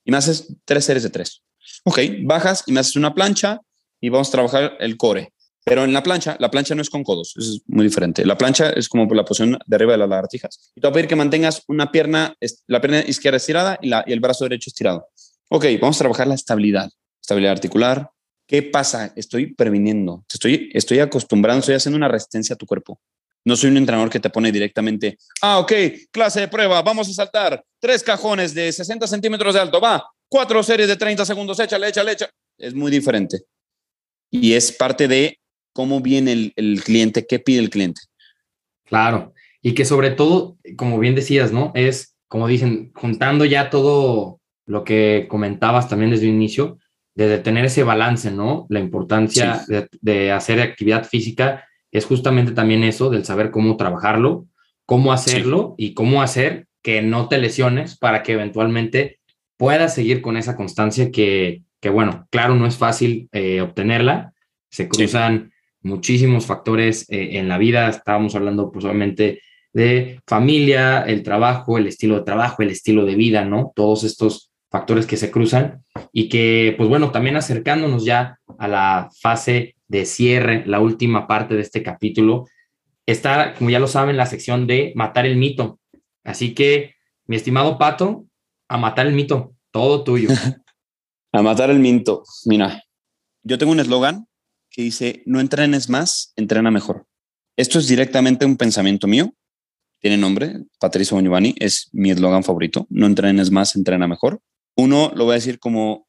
Y 0.03 0.11
me 0.11 0.17
haces 0.17 0.53
tres 0.65 0.83
series 0.83 1.03
de 1.03 1.09
tres. 1.09 1.41
Ok, 1.85 1.99
bajas 2.23 2.63
y 2.67 2.73
me 2.73 2.81
haces 2.81 2.97
una 2.97 3.15
plancha 3.15 3.61
y 4.01 4.09
vamos 4.09 4.27
a 4.27 4.31
trabajar 4.31 4.73
el 4.81 4.97
core. 4.97 5.31
Pero 5.63 5.85
en 5.85 5.93
la 5.93 6.03
plancha, 6.03 6.35
la 6.39 6.51
plancha 6.51 6.75
no 6.75 6.81
es 6.81 6.89
con 6.89 7.03
codos, 7.03 7.33
es 7.37 7.61
muy 7.67 7.85
diferente. 7.85 8.25
La 8.25 8.37
plancha 8.37 8.71
es 8.71 8.89
como 8.89 9.11
la 9.15 9.23
posición 9.23 9.57
de 9.65 9.75
arriba 9.75 9.93
de 9.93 9.99
las 9.99 10.09
lagartijas. 10.09 10.73
Y 10.75 10.81
te 10.81 10.87
voy 10.87 10.91
a 10.91 10.93
pedir 10.93 11.07
que 11.07 11.15
mantengas 11.15 11.63
una 11.67 11.91
pierna, 11.93 12.35
la 12.67 12.81
pierna 12.81 12.99
izquierda 13.07 13.37
estirada 13.37 13.79
y, 13.81 13.87
la, 13.87 14.03
y 14.05 14.11
el 14.11 14.19
brazo 14.19 14.43
derecho 14.43 14.69
estirado. 14.69 15.07
Ok, 15.47 15.65
vamos 15.79 15.95
a 15.95 15.99
trabajar 15.99 16.27
la 16.27 16.35
estabilidad, 16.35 16.89
estabilidad 17.21 17.53
articular. 17.53 18.11
¿Qué 18.45 18.63
pasa? 18.63 19.13
Estoy 19.15 19.55
previniendo, 19.55 20.25
estoy, 20.31 20.69
estoy 20.73 20.99
acostumbrando, 20.99 21.61
estoy 21.61 21.75
haciendo 21.75 21.97
una 21.97 22.09
resistencia 22.09 22.53
a 22.53 22.57
tu 22.57 22.65
cuerpo. 22.65 22.99
No 23.45 23.55
soy 23.55 23.69
un 23.69 23.77
entrenador 23.77 24.09
que 24.09 24.19
te 24.19 24.29
pone 24.29 24.51
directamente, 24.51 25.17
ah, 25.41 25.59
ok, 25.59 25.71
clase 26.11 26.41
de 26.41 26.47
prueba, 26.47 26.81
vamos 26.81 27.07
a 27.07 27.13
saltar 27.13 27.63
tres 27.79 28.03
cajones 28.03 28.53
de 28.53 28.71
60 28.71 29.05
centímetros 29.05 29.53
de 29.53 29.61
alto, 29.61 29.79
va, 29.79 30.03
cuatro 30.27 30.61
series 30.63 30.87
de 30.87 30.95
30 30.95 31.23
segundos, 31.25 31.59
échale, 31.59 31.89
échale, 31.89 32.13
échale. 32.13 32.31
Es 32.57 32.73
muy 32.73 32.91
diferente. 32.91 33.41
Y 34.31 34.53
es 34.53 34.71
parte 34.71 35.07
de 35.07 35.39
cómo 35.73 36.01
viene 36.01 36.53
el, 36.55 36.83
cliente, 36.83 37.27
qué 37.27 37.39
pide 37.39 37.59
el 37.59 37.69
cliente. 37.69 38.01
Claro, 38.85 39.33
y 39.61 39.73
que 39.73 39.85
sobre 39.85 40.11
todo, 40.11 40.57
como 40.77 40.97
bien 40.99 41.15
decías, 41.15 41.51
¿no? 41.51 41.71
Es, 41.75 42.15
como 42.27 42.47
dicen, 42.47 42.91
juntando 42.95 43.45
ya 43.45 43.69
todo 43.69 44.39
lo 44.65 44.83
que 44.83 45.27
comentabas 45.29 45.87
también 45.87 46.11
desde 46.11 46.27
un 46.27 46.35
inicio, 46.35 46.79
de 47.15 47.37
tener 47.39 47.65
ese 47.65 47.83
balance, 47.83 48.29
¿no? 48.29 48.65
La 48.69 48.79
importancia 48.79 49.63
de, 50.01 50.31
hacer 50.31 50.59
actividad 50.59 51.05
física 51.05 51.65
es 51.95 52.05
justamente 52.05 52.51
también 52.51 52.83
eso, 52.83 53.09
del 53.09 53.23
saber 53.23 53.51
cómo 53.51 53.77
trabajarlo, 53.77 54.47
cómo 54.85 55.13
hacerlo 55.13 55.75
y 55.77 55.93
cómo 55.93 56.21
hacer 56.21 56.67
que 56.83 57.01
no 57.01 57.29
te 57.29 57.37
lesiones 57.37 57.97
para 57.97 58.21
que 58.21 58.33
eventualmente 58.33 59.19
puedas 59.57 59.95
seguir 59.95 60.21
con 60.21 60.35
esa 60.35 60.57
constancia 60.57 61.09
que, 61.09 61.61
que 61.79 61.89
bueno, 61.89 62.27
claro, 62.31 62.55
no 62.55 62.67
es 62.67 62.77
fácil 62.77 63.29
eh, 63.31 63.61
obtenerla, 63.61 64.33
se 64.69 64.89
cruzan 64.89 65.53
muchísimos 65.81 66.45
factores 66.45 67.09
eh, 67.09 67.37
en 67.37 67.47
la 67.47 67.57
vida. 67.57 67.87
Estábamos 67.87 68.35
hablando 68.35 68.71
pues 68.71 68.83
obviamente 68.83 69.41
de 69.71 70.19
familia, 70.27 71.01
el 71.03 71.23
trabajo, 71.23 71.77
el 71.77 71.87
estilo 71.87 72.15
de 72.15 72.23
trabajo, 72.23 72.61
el 72.61 72.71
estilo 72.71 73.05
de 73.05 73.15
vida, 73.15 73.45
¿no? 73.45 73.71
Todos 73.73 74.03
estos 74.03 74.51
factores 74.69 75.05
que 75.05 75.15
se 75.15 75.31
cruzan 75.31 75.83
y 76.11 76.27
que, 76.27 76.73
pues 76.77 76.89
bueno, 76.89 77.11
también 77.11 77.37
acercándonos 77.37 78.03
ya 78.03 78.37
a 78.57 78.67
la 78.67 79.09
fase 79.21 79.74
de 79.87 80.05
cierre, 80.05 80.63
la 80.65 80.79
última 80.79 81.27
parte 81.27 81.55
de 81.55 81.61
este 81.61 81.83
capítulo, 81.83 82.45
está, 83.05 83.53
como 83.53 83.69
ya 83.69 83.79
lo 83.79 83.87
saben, 83.87 84.17
la 84.17 84.25
sección 84.25 84.67
de 84.67 84.93
matar 84.95 85.25
el 85.25 85.37
mito. 85.37 85.79
Así 86.23 86.53
que, 86.53 86.95
mi 87.27 87.35
estimado 87.35 87.77
Pato, 87.77 88.25
a 88.67 88.77
matar 88.77 89.07
el 89.07 89.13
mito, 89.13 89.55
todo 89.71 90.03
tuyo. 90.03 90.29
a 91.31 91.41
matar 91.41 91.69
el 91.69 91.79
mito. 91.79 92.23
Mira, 92.45 92.83
yo 93.43 93.57
tengo 93.57 93.71
un 93.71 93.79
eslogan 93.79 94.27
que 94.69 94.81
dice, 94.81 95.23
no 95.25 95.39
entrenes 95.39 95.89
más, 95.89 96.33
entrena 96.35 96.71
mejor. 96.71 97.05
Esto 97.57 97.79
es 97.79 97.87
directamente 97.87 98.45
un 98.45 98.57
pensamiento 98.57 99.07
mío. 99.07 99.33
Tiene 100.01 100.17
nombre, 100.17 100.65
Patricio 100.79 101.19
Giovanni, 101.19 101.55
es 101.57 101.89
mi 101.93 102.11
eslogan 102.11 102.43
favorito. 102.43 102.85
No 102.89 103.05
entrenes 103.05 103.51
más, 103.51 103.75
entrena 103.75 104.07
mejor. 104.07 104.41
Uno 104.75 105.11
lo 105.15 105.25
voy 105.25 105.33
a 105.33 105.35
decir 105.35 105.59
como 105.59 106.07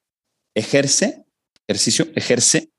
ejerce, 0.55 1.25
ejercicio, 1.69 2.07
ejerce 2.15 2.71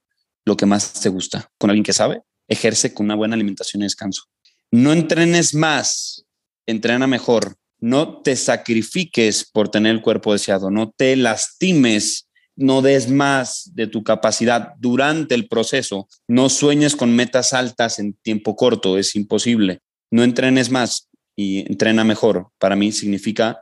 lo 0.48 0.58
que 0.58 0.66
más 0.66 0.94
te 0.94 1.10
gusta. 1.10 1.52
Con 1.60 1.70
alguien 1.70 1.84
que 1.84 1.94
sabe, 1.94 2.22
ejerce 2.48 2.94
con 2.94 3.06
una 3.06 3.16
buena 3.16 3.36
alimentación 3.36 3.82
y 3.82 3.86
descanso. 3.86 4.24
No 4.72 4.94
entrenes 4.94 5.54
más, 5.54 6.26
entrena 6.66 7.06
mejor. 7.06 7.58
No 7.80 8.22
te 8.22 8.36
sacrifiques 8.36 9.46
por 9.46 9.70
tener 9.70 9.94
el 9.94 10.02
cuerpo 10.02 10.34
deseado, 10.34 10.72
no 10.72 10.90
te 10.90 11.16
lastimes 11.16 12.28
no 12.58 12.82
des 12.82 13.08
más 13.10 13.72
de 13.76 13.88
tu 13.88 14.04
capacidad 14.04 14.74
durante 14.80 15.36
el 15.36 15.48
proceso, 15.48 16.10
no 16.28 16.50
sueñes 16.50 16.96
con 16.96 17.16
metas 17.16 17.54
altas 17.54 18.00
en 18.00 18.14
tiempo 18.14 18.56
corto, 18.56 18.98
es 18.98 19.16
imposible. 19.16 19.80
No 20.10 20.24
entrenes 20.24 20.72
más 20.72 21.08
y 21.36 21.60
entrena 21.70 22.04
mejor. 22.04 22.50
Para 22.58 22.76
mí 22.76 22.92
significa, 22.92 23.62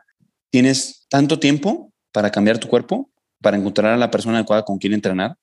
tienes 0.49 1.05
tanto 1.09 1.39
tiempo 1.39 1.91
para 2.13 2.31
cambiar 2.31 2.57
tu 2.57 2.69
cuerpo, 2.69 3.11
para 3.41 3.57
encontrar 3.57 3.91
a 3.91 3.97
la 3.97 4.09
persona 4.09 4.37
adecuada 4.37 4.63
con 4.63 4.77
quien 4.77 4.93
entrenar. 4.93 5.35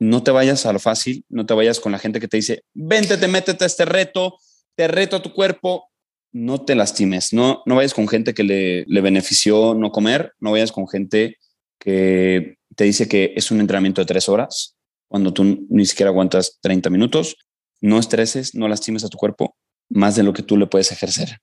No 0.00 0.24
te 0.24 0.32
vayas 0.32 0.66
a 0.66 0.72
lo 0.72 0.80
fácil, 0.80 1.24
no 1.28 1.46
te 1.46 1.54
vayas 1.54 1.78
con 1.78 1.92
la 1.92 1.98
gente 1.98 2.18
que 2.18 2.26
te 2.26 2.38
dice, 2.38 2.64
vente, 2.74 3.16
te 3.16 3.28
métete 3.28 3.64
a 3.64 3.66
este 3.66 3.84
reto, 3.84 4.38
te 4.74 4.88
reto 4.88 5.16
a 5.16 5.22
tu 5.22 5.32
cuerpo. 5.32 5.88
No 6.32 6.64
te 6.64 6.74
lastimes, 6.74 7.32
no, 7.32 7.62
no 7.66 7.76
vayas 7.76 7.94
con 7.94 8.08
gente 8.08 8.34
que 8.34 8.42
le, 8.42 8.84
le 8.86 9.00
benefició 9.00 9.74
no 9.74 9.92
comer, 9.92 10.32
no 10.40 10.52
vayas 10.52 10.72
con 10.72 10.88
gente 10.88 11.36
que 11.78 12.56
te 12.76 12.84
dice 12.84 13.08
que 13.08 13.32
es 13.36 13.50
un 13.50 13.60
entrenamiento 13.60 14.00
de 14.00 14.06
tres 14.06 14.28
horas, 14.28 14.76
cuando 15.08 15.32
tú 15.32 15.66
ni 15.68 15.86
siquiera 15.86 16.10
aguantas 16.10 16.58
30 16.60 16.88
minutos. 16.90 17.36
No 17.80 17.98
estreses, 17.98 18.54
no 18.54 18.68
lastimes 18.68 19.04
a 19.04 19.08
tu 19.08 19.18
cuerpo 19.18 19.56
más 19.88 20.14
de 20.14 20.22
lo 20.22 20.32
que 20.32 20.42
tú 20.42 20.56
le 20.56 20.66
puedes 20.66 20.92
ejercer. 20.92 21.38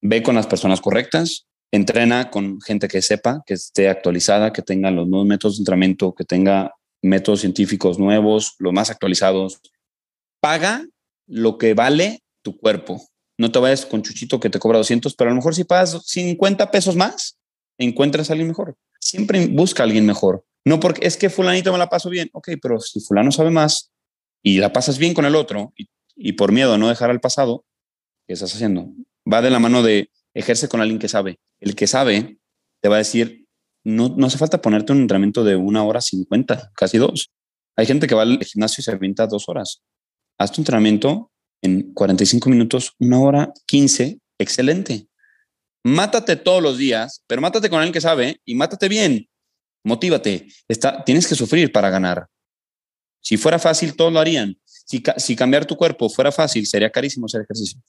Ve 0.00 0.22
con 0.22 0.34
las 0.34 0.46
personas 0.46 0.80
correctas, 0.80 1.46
entrena 1.70 2.30
con 2.30 2.60
gente 2.60 2.88
que 2.88 3.02
sepa, 3.02 3.42
que 3.44 3.54
esté 3.54 3.88
actualizada, 3.88 4.52
que 4.52 4.62
tenga 4.62 4.90
los 4.90 5.06
nuevos 5.06 5.26
métodos 5.26 5.56
de 5.56 5.62
entrenamiento, 5.62 6.14
que 6.14 6.24
tenga 6.24 6.72
métodos 7.02 7.40
científicos 7.40 7.98
nuevos, 7.98 8.54
los 8.58 8.72
más 8.72 8.90
actualizados. 8.90 9.60
Paga 10.40 10.86
lo 11.26 11.58
que 11.58 11.74
vale 11.74 12.22
tu 12.42 12.56
cuerpo. 12.58 13.02
No 13.36 13.52
te 13.52 13.58
vayas 13.58 13.86
con 13.86 14.02
Chuchito 14.02 14.40
que 14.40 14.50
te 14.50 14.58
cobra 14.58 14.78
200, 14.78 15.14
pero 15.14 15.30
a 15.30 15.32
lo 15.32 15.36
mejor 15.36 15.54
si 15.54 15.64
pagas 15.64 16.00
50 16.04 16.70
pesos 16.70 16.96
más, 16.96 17.38
encuentras 17.78 18.30
a 18.30 18.32
alguien 18.32 18.48
mejor. 18.48 18.76
Siempre 19.00 19.46
busca 19.46 19.82
a 19.82 19.86
alguien 19.86 20.06
mejor. 20.06 20.44
No 20.64 20.80
porque 20.80 21.06
es 21.06 21.16
que 21.16 21.30
fulanito 21.30 21.72
me 21.72 21.78
la 21.78 21.88
paso 21.88 22.10
bien. 22.10 22.28
Ok, 22.32 22.50
pero 22.60 22.80
si 22.80 23.00
fulano 23.00 23.32
sabe 23.32 23.50
más 23.50 23.92
y 24.42 24.58
la 24.58 24.72
pasas 24.72 24.98
bien 24.98 25.14
con 25.14 25.24
el 25.24 25.34
otro 25.34 25.72
y, 26.16 26.32
por 26.32 26.52
miedo 26.52 26.74
a 26.74 26.78
no 26.78 26.88
dejar 26.88 27.10
al 27.10 27.20
pasado, 27.20 27.64
¿qué 28.26 28.34
estás 28.34 28.54
haciendo? 28.54 28.90
Va 29.30 29.40
de 29.40 29.50
la 29.50 29.60
mano 29.60 29.82
de 29.82 30.10
ejerce 30.34 30.68
con 30.68 30.80
alguien 30.80 30.98
que 30.98 31.08
sabe. 31.08 31.38
El 31.60 31.74
que 31.74 31.86
sabe 31.86 32.38
te 32.80 32.88
va 32.88 32.96
a 32.96 32.98
decir, 32.98 33.46
no, 33.88 34.14
no 34.16 34.26
hace 34.26 34.38
falta 34.38 34.60
ponerte 34.60 34.92
un 34.92 35.00
entrenamiento 35.00 35.44
de 35.44 35.56
una 35.56 35.84
hora 35.84 36.00
cincuenta, 36.00 36.70
casi 36.74 36.98
dos. 36.98 37.30
Hay 37.76 37.86
gente 37.86 38.06
que 38.06 38.14
va 38.14 38.22
al 38.22 38.42
gimnasio 38.44 38.80
y 38.80 38.84
se 38.84 38.90
avienta 38.90 39.26
dos 39.26 39.48
horas. 39.48 39.82
Haz 40.38 40.52
tu 40.52 40.60
entrenamiento 40.60 41.30
en 41.62 41.92
45 41.92 42.50
minutos, 42.50 42.94
una 42.98 43.20
hora 43.20 43.52
15, 43.66 44.18
excelente 44.38 45.08
mátate 45.88 46.36
todos 46.36 46.62
los 46.62 46.78
días, 46.78 47.22
pero 47.26 47.40
mátate 47.40 47.68
con 47.68 47.78
alguien 47.78 47.92
que 47.92 48.00
sabe 48.00 48.40
y 48.44 48.54
mátate 48.54 48.88
bien. 48.88 49.28
Motívate. 49.84 50.46
Está, 50.68 51.04
tienes 51.04 51.26
que 51.26 51.34
sufrir 51.34 51.72
para 51.72 51.90
ganar. 51.90 52.26
Si 53.20 53.36
fuera 53.36 53.58
fácil, 53.58 53.96
todos 53.96 54.12
lo 54.12 54.20
harían. 54.20 54.56
Si, 54.64 55.02
si 55.16 55.36
cambiar 55.36 55.66
tu 55.66 55.76
cuerpo 55.76 56.08
fuera 56.08 56.32
fácil, 56.32 56.66
sería 56.66 56.90
carísimo 56.90 57.26
hacer 57.26 57.42
ejercicio. 57.42 57.80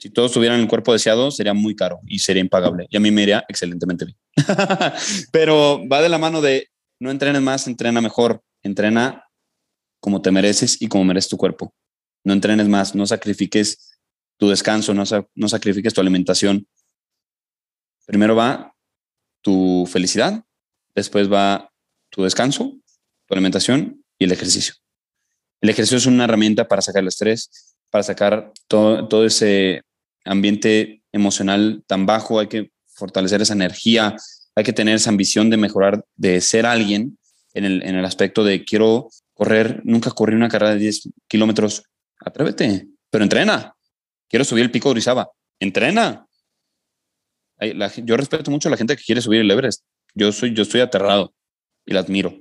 Si 0.00 0.08
todos 0.08 0.32
tuvieran 0.32 0.60
el 0.60 0.66
cuerpo 0.66 0.94
deseado, 0.94 1.30
sería 1.30 1.52
muy 1.52 1.76
caro 1.76 2.00
y 2.06 2.20
sería 2.20 2.40
impagable. 2.40 2.86
Y 2.88 2.96
a 2.96 3.00
mí 3.00 3.10
me 3.10 3.22
iría 3.22 3.44
excelentemente 3.48 4.06
bien. 4.06 4.16
pero 5.30 5.86
va 5.86 6.00
de 6.00 6.08
la 6.08 6.16
mano 6.16 6.40
de 6.40 6.68
no 6.98 7.10
entrenes 7.10 7.42
más, 7.42 7.66
entrena 7.66 8.00
mejor. 8.00 8.42
Entrena 8.62 9.24
como 10.00 10.22
te 10.22 10.30
mereces 10.30 10.80
y 10.80 10.88
como 10.88 11.04
merece 11.04 11.28
tu 11.28 11.36
cuerpo. 11.36 11.74
No 12.24 12.32
entrenes 12.32 12.66
más, 12.66 12.94
no 12.94 13.06
sacrifiques 13.06 13.98
tu 14.38 14.48
descanso, 14.48 14.94
no, 14.94 15.04
sacrifiques 15.48 15.92
tu 15.92 16.00
alimentación 16.00 16.66
Primero 18.06 18.34
va 18.34 18.74
tu 19.40 19.86
felicidad, 19.86 20.42
después 20.96 21.30
va 21.30 21.70
tu 22.08 22.24
descanso, 22.24 22.76
tu 23.26 23.34
alimentación 23.34 24.04
y 24.18 24.24
el 24.24 24.32
ejercicio. 24.32 24.74
El 25.60 25.68
ejercicio 25.70 25.98
es 25.98 26.06
una 26.06 26.24
herramienta 26.24 26.66
para 26.66 26.82
sacar 26.82 27.02
el 27.02 27.08
estrés, 27.08 27.76
para 27.88 28.02
sacar 28.02 28.52
todo 28.66 29.24
ese 29.24 29.82
ambiente 30.24 31.02
emocional 31.12 31.82
tan 31.86 32.06
bajo. 32.06 32.40
Hay 32.40 32.48
que 32.48 32.70
fortalecer 32.86 33.42
esa 33.42 33.54
energía, 33.54 34.16
hay 34.54 34.64
que 34.64 34.72
tener 34.72 34.96
esa 34.96 35.10
ambición 35.10 35.50
de 35.50 35.56
mejorar, 35.56 36.04
de 36.16 36.40
ser 36.40 36.66
alguien 36.66 37.18
en 37.54 37.64
el, 37.64 37.82
en 37.82 37.96
el 37.96 38.04
aspecto 38.04 38.44
de 38.44 38.64
quiero 38.64 39.08
correr, 39.34 39.80
nunca 39.84 40.10
corrí 40.10 40.34
una 40.34 40.48
carrera 40.48 40.74
de 40.74 40.80
10 40.80 41.08
kilómetros, 41.26 41.82
atrévete, 42.20 42.86
pero 43.10 43.24
entrena. 43.24 43.74
Quiero 44.28 44.44
subir 44.44 44.64
el 44.64 44.70
pico 44.70 44.88
de 44.88 44.92
Orizaba, 44.92 45.28
entrena 45.58 46.28
yo 48.04 48.16
respeto 48.16 48.50
mucho 48.50 48.68
a 48.68 48.70
la 48.70 48.76
gente 48.76 48.96
que 48.96 49.04
quiere 49.04 49.20
subir 49.20 49.40
el 49.40 49.50
Everest. 49.50 49.84
Yo, 50.14 50.32
soy, 50.32 50.54
yo 50.54 50.62
estoy 50.62 50.80
aterrado 50.80 51.34
y 51.84 51.92
la 51.92 52.00
admiro. 52.00 52.36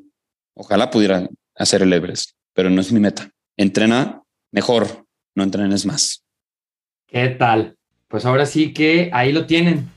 Ojalá 0.56 0.90
pudiera 0.90 1.28
hacer 1.56 1.82
el 1.82 1.94
Everest, 1.94 2.32
pero 2.54 2.70
no 2.70 2.82
es 2.82 2.92
mi 2.92 3.00
meta. 3.00 3.30
Entrena 3.58 4.24
mejor, 4.52 5.06
no 5.36 5.44
entrenes 5.44 5.86
más. 5.86 6.24
¿Qué 7.12 7.28
tal? 7.30 7.76
Pues 8.08 8.26
ahora 8.26 8.46
sí 8.46 8.72
que 8.72 9.10
ahí 9.14 9.32
lo 9.32 9.48
tienen. 9.48 9.90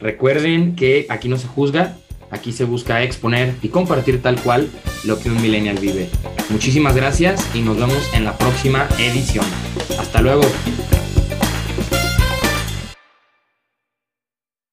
Recuerden 0.00 0.74
que 0.74 1.06
aquí 1.08 1.28
no 1.28 1.36
se 1.36 1.46
juzga, 1.46 1.96
aquí 2.30 2.52
se 2.52 2.64
busca 2.64 3.02
exponer 3.02 3.54
y 3.62 3.68
compartir 3.68 4.20
tal 4.20 4.40
cual 4.40 4.68
lo 5.04 5.18
que 5.20 5.30
un 5.30 5.40
millennial 5.40 5.78
vive. 5.78 6.08
Muchísimas 6.50 6.96
gracias 6.96 7.54
y 7.54 7.60
nos 7.60 7.76
vemos 7.76 8.12
en 8.14 8.24
la 8.24 8.36
próxima 8.36 8.88
edición. 8.98 9.46
Hasta 9.98 10.20
luego. 10.20 10.42